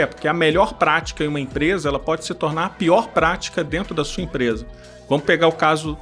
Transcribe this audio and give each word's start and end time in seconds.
é, 0.00 0.06
porque 0.06 0.26
a 0.26 0.32
melhor 0.32 0.74
prática 0.74 1.24
em 1.24 1.28
uma 1.28 1.40
empresa, 1.40 1.88
ela 1.88 1.98
pode 1.98 2.24
se 2.24 2.34
tornar 2.34 2.66
a 2.66 2.68
pior 2.68 3.08
prática 3.08 3.62
dentro 3.62 3.94
da 3.94 4.04
sua 4.04 4.22
empresa. 4.22 4.66
Vamos 5.08 5.24
pegar 5.24 5.48
o 5.48 5.52
caso, 5.52 5.98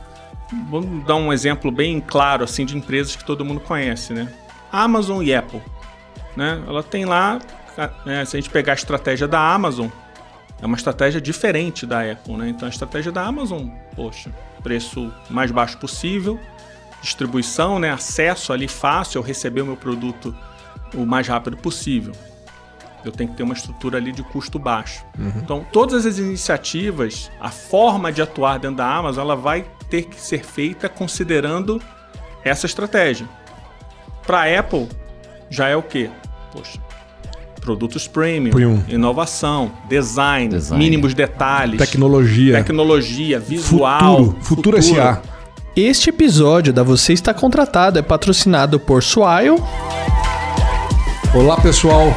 vamos 0.71 1.04
dar 1.06 1.17
um 1.17 1.32
exemplo 1.32 1.71
bem 1.71 2.00
claro 2.00 2.45
assim 2.45 2.64
de 2.64 2.76
empresas 2.76 3.16
que 3.16 3.24
todo 3.24 3.45
mundo 3.45 3.61
conhece, 3.61 4.12
né? 4.12 4.32
Amazon 4.71 5.22
e 5.22 5.34
Apple, 5.34 5.62
né? 6.37 6.62
Ela 6.66 6.83
tem 6.83 7.04
lá, 7.04 7.38
né, 8.04 8.24
se 8.24 8.37
a 8.37 8.40
gente 8.40 8.51
pegar 8.51 8.72
a 8.72 8.74
estratégia 8.74 9.26
da 9.26 9.40
Amazon, 9.40 9.88
é 10.60 10.67
uma 10.67 10.76
estratégia 10.76 11.21
diferente 11.21 11.87
da 11.87 12.01
Apple, 12.01 12.37
né? 12.37 12.49
Então 12.49 12.67
a 12.67 12.71
estratégia 12.71 13.12
da 13.12 13.22
Amazon, 13.22 13.69
poxa, 13.94 14.30
preço 14.62 15.12
mais 15.30 15.51
baixo 15.51 15.78
possível, 15.78 16.38
distribuição, 17.01 17.78
né? 17.78 17.91
Acesso 17.91 18.52
ali 18.52 18.69
fácil, 18.69 19.23
receber 19.23 19.62
o 19.62 19.66
meu 19.66 19.77
produto 19.77 20.37
o 20.95 21.06
mais 21.06 21.28
rápido 21.28 21.56
possível. 21.56 22.12
Eu 23.05 23.12
tenho 23.12 23.30
que 23.30 23.37
ter 23.37 23.43
uma 23.43 23.55
estrutura 23.55 23.98
ali 23.98 24.12
de 24.12 24.23
custo 24.23 24.59
baixo. 24.59 25.05
Uhum. 25.19 25.33
Então, 25.37 25.66
todas 25.73 26.05
as 26.05 26.19
iniciativas, 26.19 27.30
a 27.41 27.51
forma 27.51 28.12
de 28.12 28.21
atuar 28.21 28.59
dentro 28.59 28.77
da 28.77 28.87
Amazon, 28.87 29.24
ela 29.24 29.37
vai 29.37 29.65
ter 29.88 30.02
que 30.02 30.21
ser 30.21 30.45
feita 30.45 30.88
considerando 30.88 31.80
essa 32.45 32.66
estratégia. 32.66 33.29
Para 34.27 34.43
a 34.43 34.59
Apple, 34.59 34.88
já 35.48 35.69
é 35.69 35.77
o 35.77 35.83
quê? 35.83 36.11
Poxa, 36.52 36.79
produtos 37.61 38.07
premium, 38.07 38.51
premium. 38.51 38.84
inovação, 38.88 39.73
design, 39.88 40.49
design, 40.49 40.83
mínimos 40.83 41.15
detalhes, 41.15 41.79
tecnologia, 41.79 42.55
tecnologia, 42.57 43.38
visual, 43.38 44.16
futuro, 44.16 44.45
futuro, 44.45 44.83
futuro. 44.83 44.96
SA. 44.96 45.23
Este 45.77 46.10
episódio 46.10 46.73
da 46.73 46.83
Você 46.83 47.12
Está 47.12 47.33
Contratado 47.33 47.99
é 47.99 48.02
patrocinado 48.02 48.80
por 48.80 49.02
Swile. 49.02 49.62
Olá, 51.35 51.57
pessoal. 51.60 52.12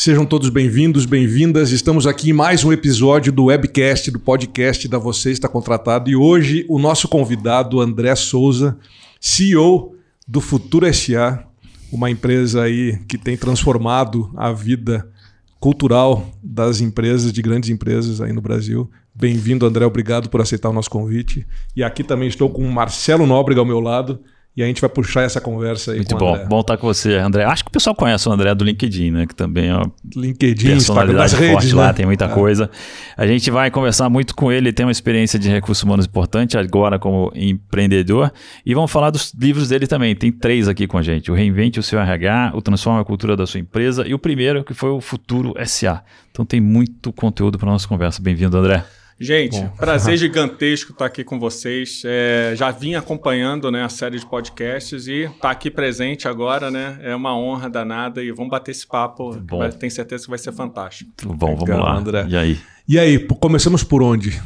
Sejam 0.00 0.24
todos 0.24 0.48
bem-vindos, 0.48 1.04
bem-vindas. 1.06 1.72
Estamos 1.72 2.06
aqui 2.06 2.30
em 2.30 2.32
mais 2.32 2.62
um 2.62 2.72
episódio 2.72 3.32
do 3.32 3.46
webcast, 3.46 4.12
do 4.12 4.20
podcast 4.20 4.86
da 4.86 4.96
Você 4.96 5.32
Está 5.32 5.48
Contratado. 5.48 6.08
E 6.08 6.14
hoje 6.14 6.64
o 6.68 6.78
nosso 6.78 7.08
convidado, 7.08 7.80
André 7.80 8.14
Souza, 8.14 8.78
CEO 9.20 9.96
do 10.24 10.40
Futuro 10.40 10.86
SA, 10.94 11.44
uma 11.90 12.08
empresa 12.08 12.62
aí 12.62 12.96
que 13.08 13.18
tem 13.18 13.36
transformado 13.36 14.30
a 14.36 14.52
vida 14.52 15.10
cultural 15.58 16.30
das 16.40 16.80
empresas, 16.80 17.32
de 17.32 17.42
grandes 17.42 17.68
empresas 17.68 18.20
aí 18.20 18.32
no 18.32 18.40
Brasil. 18.40 18.88
Bem-vindo, 19.12 19.66
André. 19.66 19.84
Obrigado 19.84 20.30
por 20.30 20.40
aceitar 20.40 20.68
o 20.68 20.72
nosso 20.72 20.90
convite. 20.90 21.44
E 21.74 21.82
aqui 21.82 22.04
também 22.04 22.28
estou 22.28 22.48
com 22.48 22.62
o 22.62 22.72
Marcelo 22.72 23.26
Nóbrega 23.26 23.60
ao 23.60 23.66
meu 23.66 23.80
lado 23.80 24.20
e 24.58 24.62
a 24.64 24.66
gente 24.66 24.80
vai 24.80 24.90
puxar 24.90 25.22
essa 25.22 25.40
conversa 25.40 25.92
aí 25.92 25.98
Muito 25.98 26.16
bom. 26.16 26.34
André. 26.34 26.46
Bom 26.46 26.60
estar 26.62 26.76
com 26.76 26.88
você, 26.88 27.14
André. 27.14 27.44
Acho 27.44 27.62
que 27.62 27.68
o 27.68 27.72
pessoal 27.72 27.94
conhece 27.94 28.28
o 28.28 28.32
André 28.32 28.52
do 28.56 28.64
LinkedIn, 28.64 29.12
né? 29.12 29.24
Que 29.24 29.32
também 29.32 29.68
é 29.68 29.74
uma 29.76 29.92
LinkedIn, 30.16 30.70
personalidade 30.70 31.36
forte 31.36 31.46
redes, 31.46 31.72
lá, 31.72 31.86
né? 31.86 31.92
tem 31.92 32.04
muita 32.04 32.24
é. 32.24 32.28
coisa. 32.28 32.68
A 33.16 33.24
gente 33.24 33.52
vai 33.52 33.70
conversar 33.70 34.10
muito 34.10 34.34
com 34.34 34.50
ele, 34.50 34.72
tem 34.72 34.84
uma 34.84 34.90
experiência 34.90 35.38
de 35.38 35.48
recursos 35.48 35.84
humanos 35.84 36.06
importante 36.06 36.58
agora 36.58 36.98
como 36.98 37.30
empreendedor. 37.36 38.32
E 38.66 38.74
vamos 38.74 38.90
falar 38.90 39.10
dos 39.10 39.32
livros 39.32 39.68
dele 39.68 39.86
também. 39.86 40.16
Tem 40.16 40.32
três 40.32 40.66
aqui 40.66 40.88
com 40.88 40.98
a 40.98 41.02
gente. 41.02 41.30
O 41.30 41.36
Reinvente 41.36 41.78
o 41.78 41.82
Seu 41.82 42.00
RH, 42.00 42.50
o 42.52 42.60
Transforma 42.60 43.00
a 43.00 43.04
Cultura 43.04 43.36
da 43.36 43.46
Sua 43.46 43.60
Empresa 43.60 44.08
e 44.08 44.12
o 44.12 44.18
primeiro 44.18 44.64
que 44.64 44.74
foi 44.74 44.90
o 44.90 45.00
Futuro 45.00 45.54
SA. 45.64 46.02
Então 46.32 46.44
tem 46.44 46.60
muito 46.60 47.12
conteúdo 47.12 47.60
para 47.60 47.70
nossa 47.70 47.86
conversa. 47.86 48.20
Bem-vindo, 48.20 48.58
André. 48.58 48.84
Gente, 49.20 49.60
Bom. 49.60 49.68
prazer 49.76 50.16
gigantesco 50.18 50.92
estar 50.92 51.06
aqui 51.06 51.24
com 51.24 51.38
vocês. 51.40 52.02
É, 52.04 52.54
já 52.56 52.70
vim 52.70 52.94
acompanhando 52.94 53.70
né, 53.70 53.82
a 53.82 53.88
série 53.88 54.18
de 54.18 54.26
podcasts 54.26 55.08
e 55.08 55.22
estar 55.22 55.38
tá 55.38 55.50
aqui 55.50 55.70
presente 55.70 56.28
agora 56.28 56.70
né, 56.70 56.98
é 57.02 57.14
uma 57.14 57.36
honra 57.36 57.68
danada 57.68 58.22
e 58.22 58.30
vamos 58.30 58.50
bater 58.50 58.70
esse 58.70 58.86
papo. 58.86 59.36
Vai, 59.50 59.72
tenho 59.72 59.90
certeza 59.90 60.24
que 60.24 60.30
vai 60.30 60.38
ser 60.38 60.52
fantástico. 60.52 61.10
Bom, 61.24 61.36
vamos 61.36 61.60
Legal, 61.60 61.80
lá. 61.80 61.96
André. 61.96 62.26
E 62.28 62.36
aí? 62.36 62.60
E 62.88 62.98
aí, 62.98 63.18
começamos 63.18 63.82
por 63.82 64.02
onde? 64.02 64.40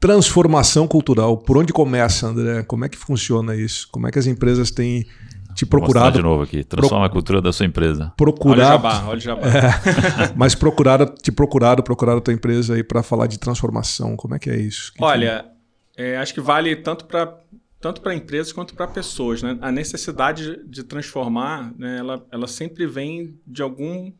Transformação 0.00 0.88
cultural. 0.88 1.38
Por 1.38 1.56
onde 1.56 1.72
começa, 1.72 2.26
André? 2.26 2.64
Como 2.64 2.84
é 2.84 2.88
que 2.88 2.98
funciona 2.98 3.54
isso? 3.54 3.88
Como 3.92 4.08
é 4.08 4.10
que 4.10 4.18
as 4.18 4.26
empresas 4.26 4.70
têm 4.72 5.06
te 5.54 5.66
procurado. 5.66 6.16
de 6.16 6.22
novo 6.22 6.42
aqui. 6.42 6.64
Transforma 6.64 7.04
Pro... 7.04 7.10
a 7.10 7.12
cultura 7.12 7.40
da 7.40 7.52
sua 7.52 7.66
empresa. 7.66 8.12
Procurado. 8.16 8.60
Olha 8.60 8.68
o 8.68 8.72
jabá, 8.72 9.08
olha 9.08 9.16
o 9.16 9.20
jabá. 9.20 9.42
É, 9.46 10.32
mas 10.36 10.54
procuraram, 10.54 11.06
te 11.06 11.32
procuraram, 11.32 11.82
procuraram 11.82 12.18
a 12.18 12.22
tua 12.22 12.34
empresa 12.34 12.74
aí 12.74 12.82
para 12.82 13.02
falar 13.02 13.26
de 13.26 13.38
transformação. 13.38 14.16
Como 14.16 14.34
é 14.34 14.38
que 14.38 14.50
é 14.50 14.56
isso? 14.56 14.92
Que 14.94 15.02
olha, 15.02 15.46
que... 15.94 16.02
É, 16.02 16.16
acho 16.18 16.34
que 16.34 16.40
vale 16.40 16.76
tanto 16.76 17.04
para 17.04 17.38
tanto 17.80 18.00
para 18.00 18.14
empresas 18.14 18.52
quanto 18.52 18.74
para 18.74 18.86
pessoas, 18.86 19.42
né? 19.42 19.58
A 19.60 19.72
necessidade 19.72 20.64
de 20.64 20.84
transformar, 20.84 21.74
né, 21.76 21.98
ela, 21.98 22.24
ela 22.30 22.46
sempre 22.46 22.86
vem 22.86 23.36
de 23.44 23.60
algum 23.60 24.12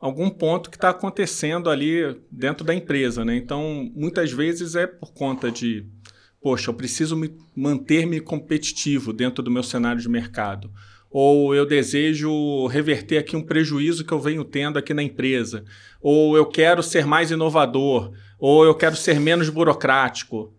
algum 0.00 0.30
ponto 0.30 0.70
que 0.70 0.76
está 0.76 0.88
acontecendo 0.88 1.68
ali 1.68 2.18
dentro 2.30 2.64
da 2.64 2.74
empresa, 2.74 3.24
né? 3.24 3.36
Então, 3.36 3.88
muitas 3.94 4.32
vezes 4.32 4.74
é 4.74 4.86
por 4.86 5.12
conta 5.12 5.50
de 5.52 5.86
poxa, 6.40 6.70
eu 6.70 6.74
preciso 6.74 7.16
me 7.16 7.36
manter-me 7.54 8.20
competitivo 8.20 9.12
dentro 9.12 9.42
do 9.42 9.50
meu 9.50 9.62
cenário 9.62 10.00
de 10.00 10.08
mercado. 10.08 10.70
Ou 11.10 11.54
eu 11.54 11.66
desejo 11.66 12.66
reverter 12.68 13.18
aqui 13.18 13.36
um 13.36 13.42
prejuízo 13.42 14.04
que 14.04 14.12
eu 14.12 14.20
venho 14.20 14.44
tendo 14.44 14.78
aqui 14.78 14.94
na 14.94 15.02
empresa. 15.02 15.64
Ou 16.00 16.36
eu 16.36 16.46
quero 16.46 16.82
ser 16.82 17.04
mais 17.04 17.30
inovador. 17.30 18.12
Ou 18.38 18.64
eu 18.64 18.74
quero 18.74 18.94
ser 18.94 19.18
menos 19.18 19.48
burocrático. 19.48 20.54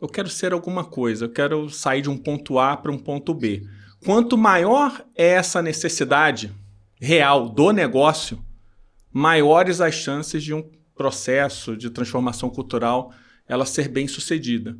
Eu 0.00 0.06
quero 0.06 0.28
ser 0.28 0.52
alguma 0.52 0.84
coisa. 0.84 1.24
Eu 1.24 1.30
quero 1.30 1.70
sair 1.70 2.02
de 2.02 2.10
um 2.10 2.16
ponto 2.16 2.58
A 2.58 2.76
para 2.76 2.92
um 2.92 2.98
ponto 2.98 3.32
B. 3.32 3.66
Quanto 4.04 4.36
maior 4.36 5.02
é 5.16 5.28
essa 5.28 5.62
necessidade 5.62 6.52
real 7.00 7.48
do 7.48 7.72
negócio, 7.72 8.38
maiores 9.10 9.80
as 9.80 9.94
chances 9.94 10.44
de 10.44 10.52
um 10.52 10.62
processo 10.94 11.76
de 11.76 11.90
transformação 11.90 12.50
cultural 12.50 13.12
ela 13.48 13.64
ser 13.64 13.88
bem 13.88 14.06
sucedida. 14.06 14.76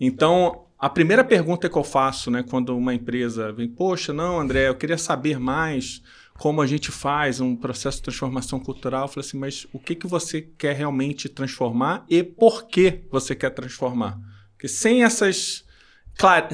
Então, 0.00 0.64
a 0.78 0.88
primeira 0.88 1.22
pergunta 1.22 1.68
que 1.68 1.76
eu 1.76 1.84
faço, 1.84 2.30
né, 2.30 2.42
quando 2.42 2.74
uma 2.74 2.94
empresa 2.94 3.52
vem, 3.52 3.68
poxa, 3.68 4.14
não, 4.14 4.40
André, 4.40 4.68
eu 4.68 4.74
queria 4.74 4.96
saber 4.96 5.38
mais 5.38 6.00
como 6.38 6.62
a 6.62 6.66
gente 6.66 6.90
faz 6.90 7.38
um 7.38 7.54
processo 7.54 7.98
de 7.98 8.04
transformação 8.04 8.58
cultural. 8.58 9.02
Eu 9.02 9.08
falei 9.08 9.28
assim, 9.28 9.36
mas 9.36 9.66
o 9.74 9.78
que, 9.78 9.94
que 9.94 10.06
você 10.06 10.40
quer 10.40 10.74
realmente 10.74 11.28
transformar 11.28 12.06
e 12.08 12.22
por 12.22 12.66
que 12.66 13.02
você 13.10 13.34
quer 13.34 13.50
transformar? 13.50 14.18
Porque 14.52 14.66
sem 14.66 15.04
essas, 15.04 15.66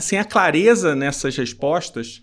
sem 0.00 0.18
a 0.18 0.24
clareza 0.24 0.96
nessas 0.96 1.36
respostas, 1.36 2.20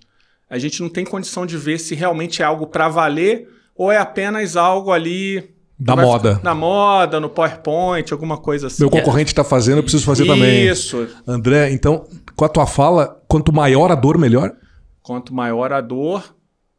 a 0.49 0.57
gente 0.57 0.81
não 0.81 0.89
tem 0.89 1.05
condição 1.05 1.45
de 1.45 1.57
ver 1.57 1.79
se 1.79 1.95
realmente 1.95 2.41
é 2.41 2.45
algo 2.45 2.67
para 2.67 2.89
valer 2.89 3.49
ou 3.73 3.89
é 3.89 3.97
apenas 3.97 4.57
algo 4.57 4.91
ali 4.91 5.52
da 5.83 5.95
moda. 5.95 6.39
Na 6.43 6.55
moda, 6.55 7.19
no 7.19 7.29
PowerPoint, 7.29 8.11
alguma 8.11 8.37
coisa 8.37 8.67
assim. 8.67 8.83
Meu 8.83 8.89
concorrente 8.89 9.31
está 9.31 9.43
fazendo, 9.43 9.77
eu 9.77 9.83
preciso 9.83 10.05
fazer 10.05 10.23
Isso. 10.23 10.33
também. 10.33 10.67
Isso. 10.67 11.07
André, 11.27 11.71
então, 11.71 12.05
com 12.35 12.45
a 12.45 12.49
tua 12.49 12.65
fala, 12.65 13.21
quanto 13.27 13.51
maior 13.51 13.91
a 13.91 13.95
dor, 13.95 14.17
melhor? 14.17 14.53
Quanto 15.01 15.33
maior 15.33 15.73
a 15.73 15.81
dor, 15.81 16.23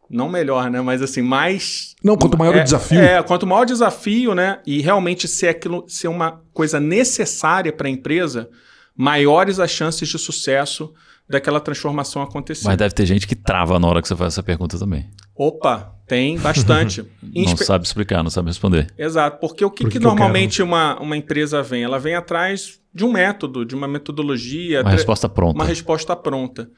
não 0.08 0.28
melhor, 0.28 0.70
né? 0.70 0.80
Mas 0.80 1.02
assim, 1.02 1.20
mais. 1.20 1.94
Não, 2.02 2.16
quanto 2.16 2.38
maior 2.38 2.56
é, 2.56 2.60
o 2.60 2.64
desafio. 2.64 3.00
É, 3.00 3.22
quanto 3.22 3.46
maior 3.46 3.62
o 3.62 3.66
desafio, 3.66 4.34
né? 4.34 4.60
E 4.66 4.80
realmente 4.80 5.28
ser 5.28 5.48
aquilo 5.48 5.84
ser 5.88 6.08
uma 6.08 6.40
coisa 6.52 6.80
necessária 6.80 7.72
para 7.72 7.88
a 7.88 7.90
empresa, 7.90 8.48
maiores 8.96 9.60
as 9.60 9.70
chances 9.70 10.08
de 10.08 10.18
sucesso 10.18 10.92
daquela 11.28 11.60
transformação 11.60 12.22
acontecer. 12.22 12.66
Mas 12.66 12.76
deve 12.76 12.94
ter 12.94 13.06
gente 13.06 13.26
que 13.26 13.34
trava 13.34 13.78
na 13.78 13.88
hora 13.88 14.00
que 14.00 14.08
você 14.08 14.16
faz 14.16 14.34
essa 14.34 14.42
pergunta 14.42 14.78
também. 14.78 15.10
Opa, 15.34 15.93
tem 16.06 16.38
bastante. 16.38 17.04
não 17.22 17.56
sabe 17.56 17.86
explicar, 17.86 18.22
não 18.22 18.30
sabe 18.30 18.48
responder. 18.48 18.92
Exato, 18.98 19.38
porque 19.40 19.64
o 19.64 19.70
que, 19.70 19.84
porque 19.84 19.98
que 19.98 20.04
normalmente 20.04 20.62
uma, 20.62 21.00
uma 21.00 21.16
empresa 21.16 21.62
vem? 21.62 21.82
Ela 21.82 21.98
vem 21.98 22.14
atrás 22.14 22.80
de 22.92 23.04
um 23.04 23.12
método, 23.12 23.64
de 23.64 23.74
uma 23.74 23.88
metodologia. 23.88 24.82
Uma 24.82 24.90
resposta 24.90 25.28
pronta. 25.28 25.54
Uma 25.54 25.64
resposta 25.64 26.14
pronta. 26.14 26.70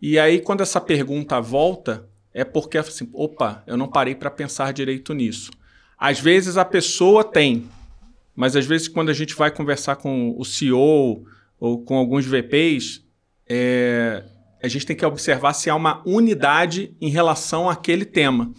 E 0.00 0.18
aí, 0.18 0.40
quando 0.40 0.60
essa 0.60 0.80
pergunta 0.80 1.40
volta, 1.40 2.06
é 2.32 2.44
porque 2.44 2.76
assim, 2.76 3.08
opa, 3.12 3.62
eu 3.66 3.76
não 3.76 3.88
parei 3.88 4.14
para 4.14 4.30
pensar 4.30 4.72
direito 4.72 5.14
nisso. 5.14 5.50
Às 5.98 6.20
vezes 6.20 6.56
a 6.56 6.64
pessoa 6.64 7.24
tem, 7.24 7.66
mas 8.36 8.56
às 8.56 8.66
vezes 8.66 8.88
quando 8.88 9.08
a 9.08 9.14
gente 9.14 9.34
vai 9.34 9.50
conversar 9.50 9.96
com 9.96 10.34
o 10.36 10.44
CEO 10.44 11.24
ou 11.58 11.82
com 11.82 11.96
alguns 11.96 12.26
VPs, 12.26 13.02
é, 13.48 14.24
a 14.62 14.68
gente 14.68 14.84
tem 14.84 14.96
que 14.96 15.06
observar 15.06 15.52
se 15.54 15.70
há 15.70 15.74
uma 15.74 16.02
unidade 16.04 16.94
em 17.00 17.08
relação 17.08 17.70
àquele 17.70 18.04
tema. 18.04 18.52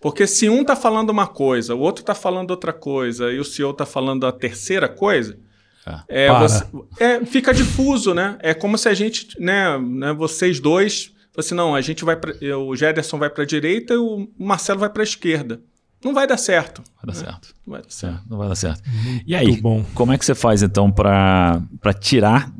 Porque 0.00 0.26
se 0.26 0.48
um 0.48 0.62
está 0.62 0.74
falando 0.74 1.10
uma 1.10 1.26
coisa, 1.26 1.74
o 1.74 1.80
outro 1.80 2.02
está 2.02 2.14
falando 2.14 2.50
outra 2.50 2.72
coisa 2.72 3.30
e 3.30 3.38
o 3.38 3.44
CEO 3.44 3.70
está 3.70 3.84
falando 3.84 4.26
a 4.26 4.32
terceira 4.32 4.88
coisa, 4.88 5.38
ah, 5.86 6.04
é, 6.08 6.38
você, 6.38 6.64
é, 6.98 7.24
fica 7.24 7.52
difuso, 7.52 8.14
né? 8.14 8.38
É 8.40 8.54
como 8.54 8.78
se 8.78 8.88
a 8.88 8.94
gente, 8.94 9.38
né, 9.38 9.78
né 9.78 10.12
vocês 10.12 10.58
dois, 10.58 11.12
assim, 11.36 11.54
não, 11.54 11.74
a 11.74 11.80
gente 11.82 12.04
vai 12.04 12.16
pra, 12.16 12.32
o 12.58 12.74
Gederson 12.74 13.18
vai 13.18 13.28
para 13.28 13.42
a 13.42 13.46
direita 13.46 13.94
e 13.94 13.98
o 13.98 14.28
Marcelo 14.38 14.80
vai 14.80 14.88
para 14.88 15.02
a 15.02 15.04
esquerda. 15.04 15.60
Não 16.02 16.14
vai 16.14 16.26
dar 16.26 16.38
certo. 16.38 16.82
Vai 16.96 17.14
dar 17.14 17.20
né? 17.20 17.26
certo. 17.26 17.54
Não 17.66 17.72
vai 17.72 17.82
dar 17.82 17.90
certo. 17.90 18.14
É, 18.14 18.30
não 18.30 18.38
vai 18.38 18.48
dar 18.48 18.54
certo. 18.54 18.82
Muito 18.88 19.24
e 19.26 19.34
aí, 19.34 19.60
bom. 19.60 19.84
como 19.94 20.12
é 20.12 20.18
que 20.18 20.24
você 20.24 20.34
faz 20.34 20.62
então 20.62 20.90
para 20.90 21.60
tirar 22.00 22.50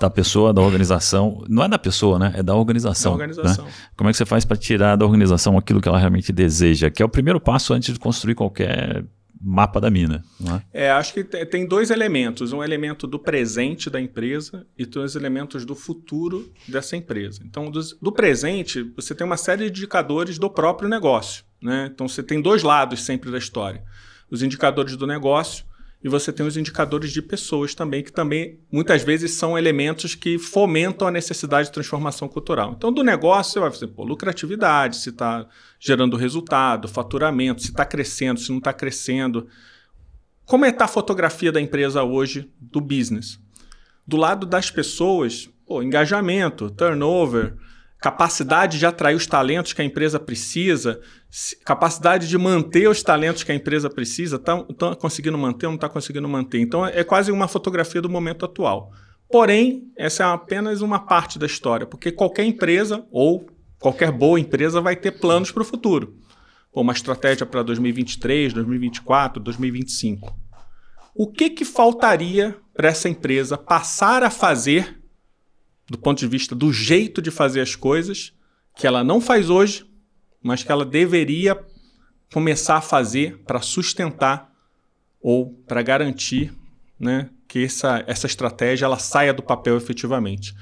da 0.00 0.08
pessoa, 0.10 0.52
da 0.52 0.60
organização. 0.62 1.44
Não 1.48 1.62
é 1.64 1.68
da 1.68 1.78
pessoa, 1.78 2.18
né? 2.18 2.32
É 2.36 2.42
da 2.42 2.54
organização. 2.54 3.12
Da 3.16 3.24
organização. 3.24 3.64
Né? 3.66 3.72
Como 3.96 4.08
é 4.08 4.12
que 4.12 4.16
você 4.18 4.26
faz 4.26 4.44
para 4.44 4.56
tirar 4.56 4.96
da 4.96 5.04
organização 5.04 5.56
aquilo 5.58 5.80
que 5.80 5.88
ela 5.88 5.98
realmente 5.98 6.32
deseja? 6.32 6.90
Que 6.90 7.02
é 7.02 7.06
o 7.06 7.08
primeiro 7.08 7.40
passo 7.40 7.72
antes 7.74 7.92
de 7.92 7.98
construir 8.00 8.34
qualquer 8.34 9.04
mapa 9.40 9.80
da 9.80 9.88
mina. 9.88 10.24
É? 10.72 10.86
É, 10.86 10.90
acho 10.90 11.14
que 11.14 11.22
te- 11.22 11.46
tem 11.46 11.64
dois 11.66 11.90
elementos. 11.90 12.52
Um 12.52 12.62
elemento 12.64 13.06
do 13.06 13.20
presente 13.20 13.88
da 13.88 14.00
empresa 14.00 14.66
e 14.76 14.84
dois 14.84 15.14
elementos 15.14 15.64
do 15.64 15.76
futuro 15.76 16.50
dessa 16.66 16.96
empresa. 16.96 17.40
Então, 17.44 17.70
dos- 17.70 17.96
do 18.02 18.10
presente, 18.10 18.82
você 18.96 19.14
tem 19.14 19.24
uma 19.24 19.36
série 19.36 19.70
de 19.70 19.78
indicadores 19.80 20.38
do 20.38 20.50
próprio 20.50 20.88
negócio. 20.88 21.44
Né? 21.62 21.88
Então, 21.92 22.08
você 22.08 22.20
tem 22.22 22.42
dois 22.42 22.64
lados 22.64 23.04
sempre 23.04 23.30
da 23.30 23.38
história. 23.38 23.82
Os 24.28 24.42
indicadores 24.42 24.96
do 24.96 25.06
negócio 25.06 25.64
e 26.02 26.08
você 26.08 26.32
tem 26.32 26.46
os 26.46 26.56
indicadores 26.56 27.10
de 27.10 27.20
pessoas 27.20 27.74
também, 27.74 28.04
que 28.04 28.12
também 28.12 28.60
muitas 28.70 29.02
vezes 29.02 29.32
são 29.32 29.58
elementos 29.58 30.14
que 30.14 30.38
fomentam 30.38 31.08
a 31.08 31.10
necessidade 31.10 31.68
de 31.68 31.74
transformação 31.74 32.28
cultural. 32.28 32.74
Então, 32.76 32.92
do 32.92 33.02
negócio, 33.02 33.54
você 33.54 33.60
vai 33.60 33.70
fazer 33.70 33.88
pô, 33.88 34.04
lucratividade, 34.04 34.96
se 34.96 35.10
está 35.10 35.46
gerando 35.80 36.16
resultado, 36.16 36.86
faturamento, 36.86 37.62
se 37.62 37.70
está 37.70 37.84
crescendo, 37.84 38.38
se 38.38 38.50
não 38.50 38.58
está 38.58 38.72
crescendo. 38.72 39.48
Como 40.44 40.64
é 40.64 40.68
está 40.68 40.84
a 40.84 40.88
fotografia 40.88 41.50
da 41.50 41.60
empresa 41.60 42.04
hoje, 42.04 42.48
do 42.60 42.80
business? 42.80 43.40
Do 44.06 44.16
lado 44.16 44.46
das 44.46 44.70
pessoas, 44.70 45.50
pô, 45.66 45.82
engajamento, 45.82 46.70
turnover, 46.70 47.54
capacidade 48.00 48.78
de 48.78 48.86
atrair 48.86 49.16
os 49.16 49.26
talentos 49.26 49.72
que 49.72 49.82
a 49.82 49.84
empresa 49.84 50.20
precisa, 50.20 51.00
capacidade 51.64 52.28
de 52.28 52.38
manter 52.38 52.88
os 52.88 53.02
talentos 53.02 53.42
que 53.42 53.50
a 53.50 53.54
empresa 53.54 53.90
precisa, 53.90 54.36
está 54.36 54.94
conseguindo 54.96 55.36
manter 55.36 55.66
ou 55.66 55.72
não 55.72 55.76
está 55.76 55.88
conseguindo 55.88 56.28
manter. 56.28 56.60
Então, 56.60 56.86
é 56.86 57.02
quase 57.02 57.32
uma 57.32 57.48
fotografia 57.48 58.00
do 58.00 58.08
momento 58.08 58.44
atual. 58.44 58.92
Porém, 59.30 59.90
essa 59.96 60.22
é 60.22 60.26
apenas 60.26 60.80
uma 60.80 61.00
parte 61.00 61.38
da 61.38 61.46
história, 61.46 61.86
porque 61.86 62.10
qualquer 62.10 62.44
empresa 62.44 63.04
ou 63.10 63.46
qualquer 63.78 64.10
boa 64.10 64.40
empresa 64.40 64.80
vai 64.80 64.96
ter 64.96 65.12
planos 65.12 65.50
para 65.50 65.62
o 65.62 65.66
futuro. 65.66 66.16
Pô, 66.72 66.80
uma 66.80 66.92
estratégia 66.92 67.44
para 67.44 67.62
2023, 67.62 68.52
2024, 68.52 69.42
2025. 69.42 70.34
O 71.14 71.26
que, 71.26 71.50
que 71.50 71.64
faltaria 71.64 72.56
para 72.74 72.88
essa 72.88 73.08
empresa 73.08 73.58
passar 73.58 74.22
a 74.22 74.30
fazer, 74.30 74.97
do 75.88 75.98
ponto 75.98 76.18
de 76.18 76.26
vista 76.26 76.54
do 76.54 76.72
jeito 76.72 77.22
de 77.22 77.30
fazer 77.30 77.60
as 77.60 77.74
coisas, 77.74 78.32
que 78.76 78.86
ela 78.86 79.02
não 79.02 79.20
faz 79.20 79.48
hoje, 79.48 79.84
mas 80.42 80.62
que 80.62 80.70
ela 80.70 80.84
deveria 80.84 81.58
começar 82.32 82.76
a 82.76 82.82
fazer 82.82 83.38
para 83.46 83.60
sustentar 83.60 84.52
ou 85.20 85.54
para 85.66 85.82
garantir 85.82 86.52
né, 86.98 87.30
que 87.46 87.64
essa, 87.64 88.04
essa 88.06 88.26
estratégia 88.26 88.84
ela 88.84 88.98
saia 88.98 89.32
do 89.32 89.42
papel 89.42 89.76
efetivamente? 89.76 90.54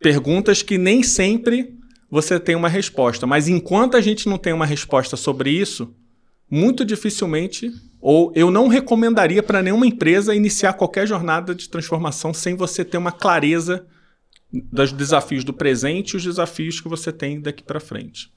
Perguntas 0.00 0.62
que 0.62 0.76
nem 0.76 1.02
sempre 1.02 1.78
você 2.10 2.38
tem 2.38 2.54
uma 2.54 2.68
resposta, 2.68 3.26
mas 3.26 3.48
enquanto 3.48 3.96
a 3.96 4.00
gente 4.00 4.28
não 4.28 4.36
tem 4.36 4.52
uma 4.52 4.66
resposta 4.66 5.16
sobre 5.16 5.50
isso, 5.50 5.94
muito 6.50 6.84
dificilmente, 6.84 7.72
ou 8.00 8.32
eu 8.34 8.50
não 8.50 8.68
recomendaria 8.68 9.42
para 9.42 9.62
nenhuma 9.62 9.86
empresa 9.86 10.34
iniciar 10.34 10.74
qualquer 10.74 11.06
jornada 11.06 11.54
de 11.54 11.68
transformação 11.68 12.34
sem 12.34 12.54
você 12.54 12.84
ter 12.84 12.98
uma 12.98 13.10
clareza 13.12 13.86
dos 14.72 14.92
desafios 14.92 15.44
do 15.44 15.52
presente 15.52 16.12
e 16.12 16.16
os 16.16 16.22
desafios 16.24 16.80
que 16.80 16.88
você 16.88 17.12
tem 17.12 17.40
daqui 17.40 17.62
para 17.62 17.80
frente. 17.80 18.30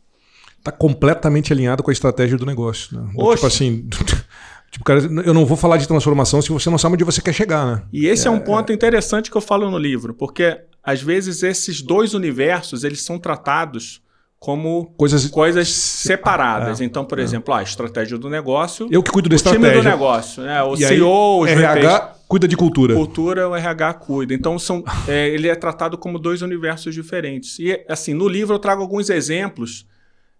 Está 0.57 0.71
completamente 0.71 1.53
alinhado 1.53 1.83
com 1.83 1.89
a 1.89 1.93
estratégia 1.93 2.37
do 2.37 2.45
negócio. 2.45 2.97
Né? 2.99 3.09
Oxe. 3.15 3.35
Tipo 3.35 3.47
assim, 3.47 3.87
tipo, 4.71 4.83
cara, 4.83 4.99
eu 5.25 5.33
não 5.33 5.45
vou 5.45 5.55
falar 5.55 5.77
de 5.77 5.87
transformação 5.87 6.41
se 6.41 6.51
você 6.51 6.69
não 6.69 6.77
sabe 6.77 6.95
onde 6.95 7.03
você 7.03 7.21
quer 7.21 7.33
chegar, 7.33 7.65
né? 7.65 7.83
E 7.93 8.07
esse 8.07 8.27
é, 8.27 8.31
um 8.31 8.39
ponto 8.39 8.73
interessante 8.73 9.29
que 9.29 9.37
eu 9.37 9.41
falo 9.41 9.69
no 9.69 9.77
livro, 9.77 10.13
porque 10.13 10.59
às 10.83 11.01
vezes 11.01 11.43
esses 11.43 11.81
dois 11.81 12.13
universos 12.13 12.83
eles 12.83 13.01
são 13.01 13.19
tratados 13.19 14.01
como 14.39 14.93
Coisas. 14.97 15.27
coisas 15.29 15.67
separadas. 15.69 16.79
É, 16.79 16.83
Então, 16.83 17.03
por 17.03 17.17
exemplo, 17.19 17.53
a 17.53 17.63
estratégia 17.63 18.17
do 18.17 18.29
negócio, 18.29 18.87
Eu 18.91 19.01
que 19.01 19.11
cuido 19.11 19.27
da 19.29 19.35
o 19.35 19.37
time 19.39 19.55
estratégia. 19.55 19.81
do 19.81 19.89
negócio, 19.89 20.43
né? 20.43 20.61
o 20.63 20.75
E 20.75 20.85
aí, 20.85 20.95
CEO, 20.97 21.43
VPs. 21.43 21.57
RH 21.59 22.13
cuida 22.27 22.47
de 22.47 22.57
cultura. 22.57 22.94
Cultura, 22.94 23.47
o 23.50 23.56
RH 23.56 23.94
cuida. 23.95 24.33
Então, 24.33 24.57
são, 24.59 24.83
é, 25.07 25.29
ele 25.29 25.47
é 25.47 25.56
tratado 25.56 25.97
como 25.97 26.19
dois 26.19 26.41
universos 26.41 26.94
diferentes. 26.94 27.57
E, 27.59 27.83
assim, 27.88 28.13
no 28.13 28.27
livro 28.27 28.56
eu 28.56 28.59
trago 28.59 28.81
alguns 28.81 29.09
exemplos 29.09 29.85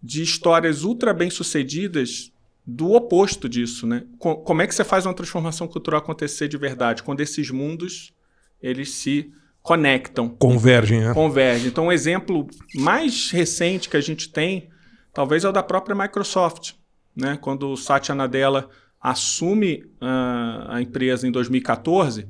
de 0.02 0.22
histórias 0.22 0.84
ultra 0.84 1.14
bem-sucedidas 1.14 2.32
do 2.66 2.92
oposto 2.94 3.48
disso, 3.48 3.88
né? 3.88 4.04
Co- 4.20 4.36
Como 4.38 4.62
é 4.62 4.68
que 4.68 4.76
você 4.76 4.84
faz 4.84 5.06
uma 5.06 5.14
transformação 5.14 5.68
cultural 5.68 6.00
acontecer 6.00 6.48
de 6.48 6.58
verdade? 6.58 7.02
Quando 7.02 7.22
esses 7.22 7.50
mundos, 7.50 8.14
eles 8.62 8.92
se 8.92 9.32
conectam, 9.62 10.30
Convergem, 10.30 11.02
né? 11.02 11.14
convergem. 11.14 11.68
Então, 11.68 11.86
um 11.88 11.92
exemplo 11.92 12.48
mais 12.76 13.32
recente 13.32 13.90
que 13.90 13.98
a 13.98 14.02
gente 14.02 14.30
tem, 14.30 14.70
talvez 15.14 15.44
é 15.44 15.50
o 15.50 15.52
da 15.52 15.64
própria 15.64 15.96
Microsoft, 15.96 16.74
né? 17.16 17.38
Quando 17.42 17.70
o 17.70 17.78
Satya 17.78 18.14
Nadella 18.14 18.70
assume 19.02 19.84
ah, 20.02 20.68
a 20.70 20.82
empresa 20.82 21.28
em 21.28 21.32
2014, 21.32 22.28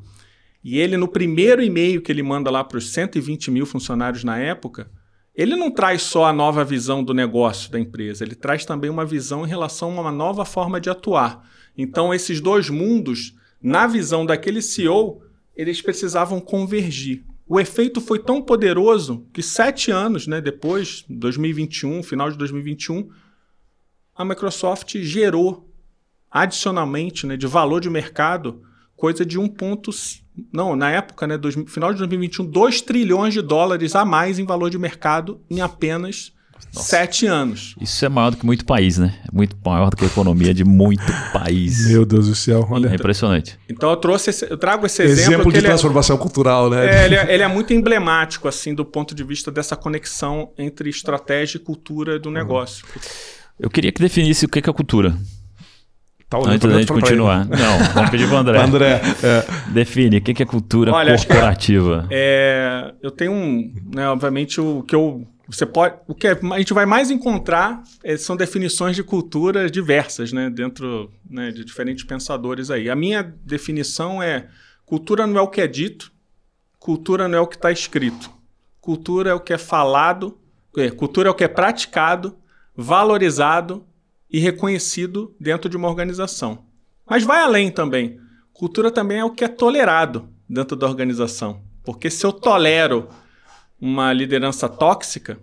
e 0.63 0.77
ele, 0.79 0.97
no 0.97 1.07
primeiro 1.07 1.63
e-mail 1.63 2.01
que 2.01 2.11
ele 2.11 2.23
manda 2.23 2.51
lá 2.51 2.63
para 2.63 2.77
os 2.77 2.91
120 2.91 3.51
mil 3.51 3.65
funcionários 3.65 4.23
na 4.23 4.37
época, 4.37 4.91
ele 5.33 5.55
não 5.55 5.69
traz 5.69 6.01
só 6.01 6.25
a 6.25 6.33
nova 6.33 6.63
visão 6.63 7.03
do 7.03 7.13
negócio 7.13 7.71
da 7.71 7.79
empresa, 7.79 8.23
ele 8.23 8.35
traz 8.35 8.65
também 8.65 8.89
uma 8.89 9.05
visão 9.05 9.45
em 9.45 9.47
relação 9.47 9.97
a 9.97 10.01
uma 10.01 10.11
nova 10.11 10.43
forma 10.43 10.81
de 10.81 10.89
atuar. 10.89 11.47
Então, 11.77 12.13
esses 12.13 12.41
dois 12.41 12.69
mundos, 12.69 13.35
na 13.61 13.85
visão 13.85 14.25
daquele 14.25 14.61
CEO, 14.61 15.21
eles 15.55 15.81
precisavam 15.81 16.41
convergir. 16.41 17.23
O 17.47 17.59
efeito 17.59 18.01
foi 18.01 18.19
tão 18.19 18.41
poderoso 18.41 19.25
que 19.31 19.41
sete 19.43 19.91
anos 19.91 20.27
né, 20.27 20.41
depois, 20.41 21.05
2021, 21.07 22.03
final 22.03 22.29
de 22.29 22.37
2021, 22.37 23.07
a 24.15 24.25
Microsoft 24.25 24.97
gerou 24.97 25.66
adicionalmente 26.31 27.25
né, 27.25 27.35
de 27.37 27.47
valor 27.47 27.79
de 27.81 27.89
mercado 27.89 28.61
coisa 28.95 29.23
de 29.25 29.37
1 29.37 29.47
ponto, 29.49 29.91
não, 30.51 30.75
na 30.75 30.89
época, 30.89 31.27
né, 31.27 31.37
dois, 31.37 31.55
final 31.67 31.91
de 31.93 31.99
2021, 31.99 32.45
2 32.45 32.81
trilhões 32.81 33.33
de 33.33 33.41
dólares 33.43 33.95
a 33.95 34.03
mais 34.03 34.39
em 34.39 34.45
valor 34.45 34.69
de 34.71 34.77
mercado 34.79 35.39
em 35.49 35.61
apenas 35.61 36.31
sete 36.71 37.27
anos. 37.27 37.75
Isso 37.79 38.03
é 38.03 38.09
maior 38.09 38.31
do 38.31 38.37
que 38.37 38.45
muito 38.45 38.65
país, 38.65 38.97
né? 38.97 39.13
É 39.31 39.35
muito 39.35 39.55
maior 39.63 39.91
do 39.91 39.95
que 39.95 40.03
a 40.03 40.07
economia 40.07 40.51
de 40.53 40.63
muito 40.65 41.03
país. 41.31 41.87
Meu 41.87 42.03
Deus 42.05 42.27
do 42.27 42.33
céu. 42.35 42.67
Olha. 42.71 42.89
É 42.89 42.95
impressionante. 42.95 43.57
Então 43.69 43.91
eu 43.91 43.95
trouxe, 43.97 44.31
esse- 44.31 44.49
eu 44.51 44.57
trago 44.57 44.83
esse 44.87 45.03
exemplo, 45.03 45.33
Exemplo 45.33 45.51
de 45.51 45.59
ele 45.59 45.67
é- 45.67 45.69
transformação 45.69 46.17
cultural, 46.17 46.69
né? 46.71 46.85
É, 47.03 47.05
ele, 47.05 47.15
é, 47.15 47.33
ele 47.35 47.43
é 47.43 47.47
muito 47.47 47.71
emblemático, 47.73 48.47
assim, 48.47 48.73
do 48.73 48.83
ponto 48.83 49.13
de 49.13 49.23
vista 49.23 49.51
dessa 49.51 49.75
conexão 49.75 50.51
entre 50.57 50.89
estratégia 50.89 51.57
e 51.57 51.61
cultura 51.61 52.17
do 52.19 52.31
negócio. 52.31 52.83
Eu 53.59 53.69
queria 53.69 53.91
que 53.91 54.01
definisse 54.01 54.45
o 54.45 54.49
que 54.49 54.59
que 54.61 54.69
é 54.69 54.73
cultura. 54.73 55.15
Tá 56.29 56.37
Antes 56.39 56.69
da 56.69 56.79
gente 56.79 56.91
ele. 56.91 57.01
continuar. 57.01 57.45
Não, 57.45 57.93
vamos 57.93 58.09
pedir 58.09 58.27
para 58.27 58.39
André. 58.39 58.59
André, 58.61 59.01
é, 59.23 59.71
Define 59.71 60.17
o 60.17 60.21
que 60.21 60.43
é 60.43 60.45
cultura 60.45 60.91
Olha, 60.91 61.15
que- 61.15 61.25
corporativa. 61.25 62.05
É, 62.11 62.93
eu 63.01 63.09
tenho 63.11 63.31
um, 63.31 63.73
né, 63.93 64.09
obviamente, 64.09 64.59
o 64.59 64.83
que 64.83 64.93
eu. 64.93 65.25
Você 65.47 65.65
pode. 65.65 65.95
O 66.05 66.13
que 66.13 66.27
é- 66.27 66.37
a 66.53 66.57
gente 66.57 66.73
vai 66.73 66.85
mais 66.85 67.09
encontrar 67.09 67.81
é, 68.03 68.17
são 68.17 68.35
definições 68.35 68.93
de 68.97 69.03
cultura 69.03 69.69
diversas, 69.69 70.33
né? 70.33 70.49
Dentro 70.49 71.09
né, 71.29 71.51
de 71.51 71.63
diferentes 71.63 72.03
pensadores 72.03 72.69
aí. 72.69 72.89
A 72.89 72.95
minha 72.95 73.23
definição 73.45 74.21
é: 74.21 74.47
cultura 74.85 75.25
não 75.25 75.37
é 75.37 75.41
o 75.41 75.47
que 75.47 75.61
é 75.61 75.67
dito, 75.67 76.11
cultura 76.77 77.29
não 77.29 77.37
é 77.37 77.41
o 77.41 77.47
que 77.47 77.55
está 77.55 77.71
escrito. 77.71 78.29
Cultura 78.81 79.29
é 79.29 79.33
o 79.33 79.39
que 79.39 79.53
é 79.53 79.57
falado, 79.57 80.37
é, 80.77 80.89
cultura 80.89 81.29
é 81.29 81.31
o 81.31 81.35
que 81.35 81.45
é 81.45 81.47
praticado, 81.47 82.35
valorizado 82.75 83.85
e 84.31 84.39
reconhecido 84.39 85.33
dentro 85.39 85.69
de 85.69 85.77
uma 85.77 85.87
organização. 85.87 86.59
Mas 87.09 87.23
vai 87.23 87.41
além 87.41 87.71
também. 87.71 88.19
Cultura 88.53 88.91
também 88.91 89.19
é 89.19 89.23
o 89.25 89.31
que 89.31 89.43
é 89.43 89.47
tolerado 89.47 90.27
dentro 90.49 90.75
da 90.75 90.87
organização. 90.87 91.61
Porque 91.83 92.09
se 92.09 92.25
eu 92.25 92.33
tolero 92.33 93.07
uma 93.79 94.11
liderança 94.11 94.67
tóxica, 94.67 95.39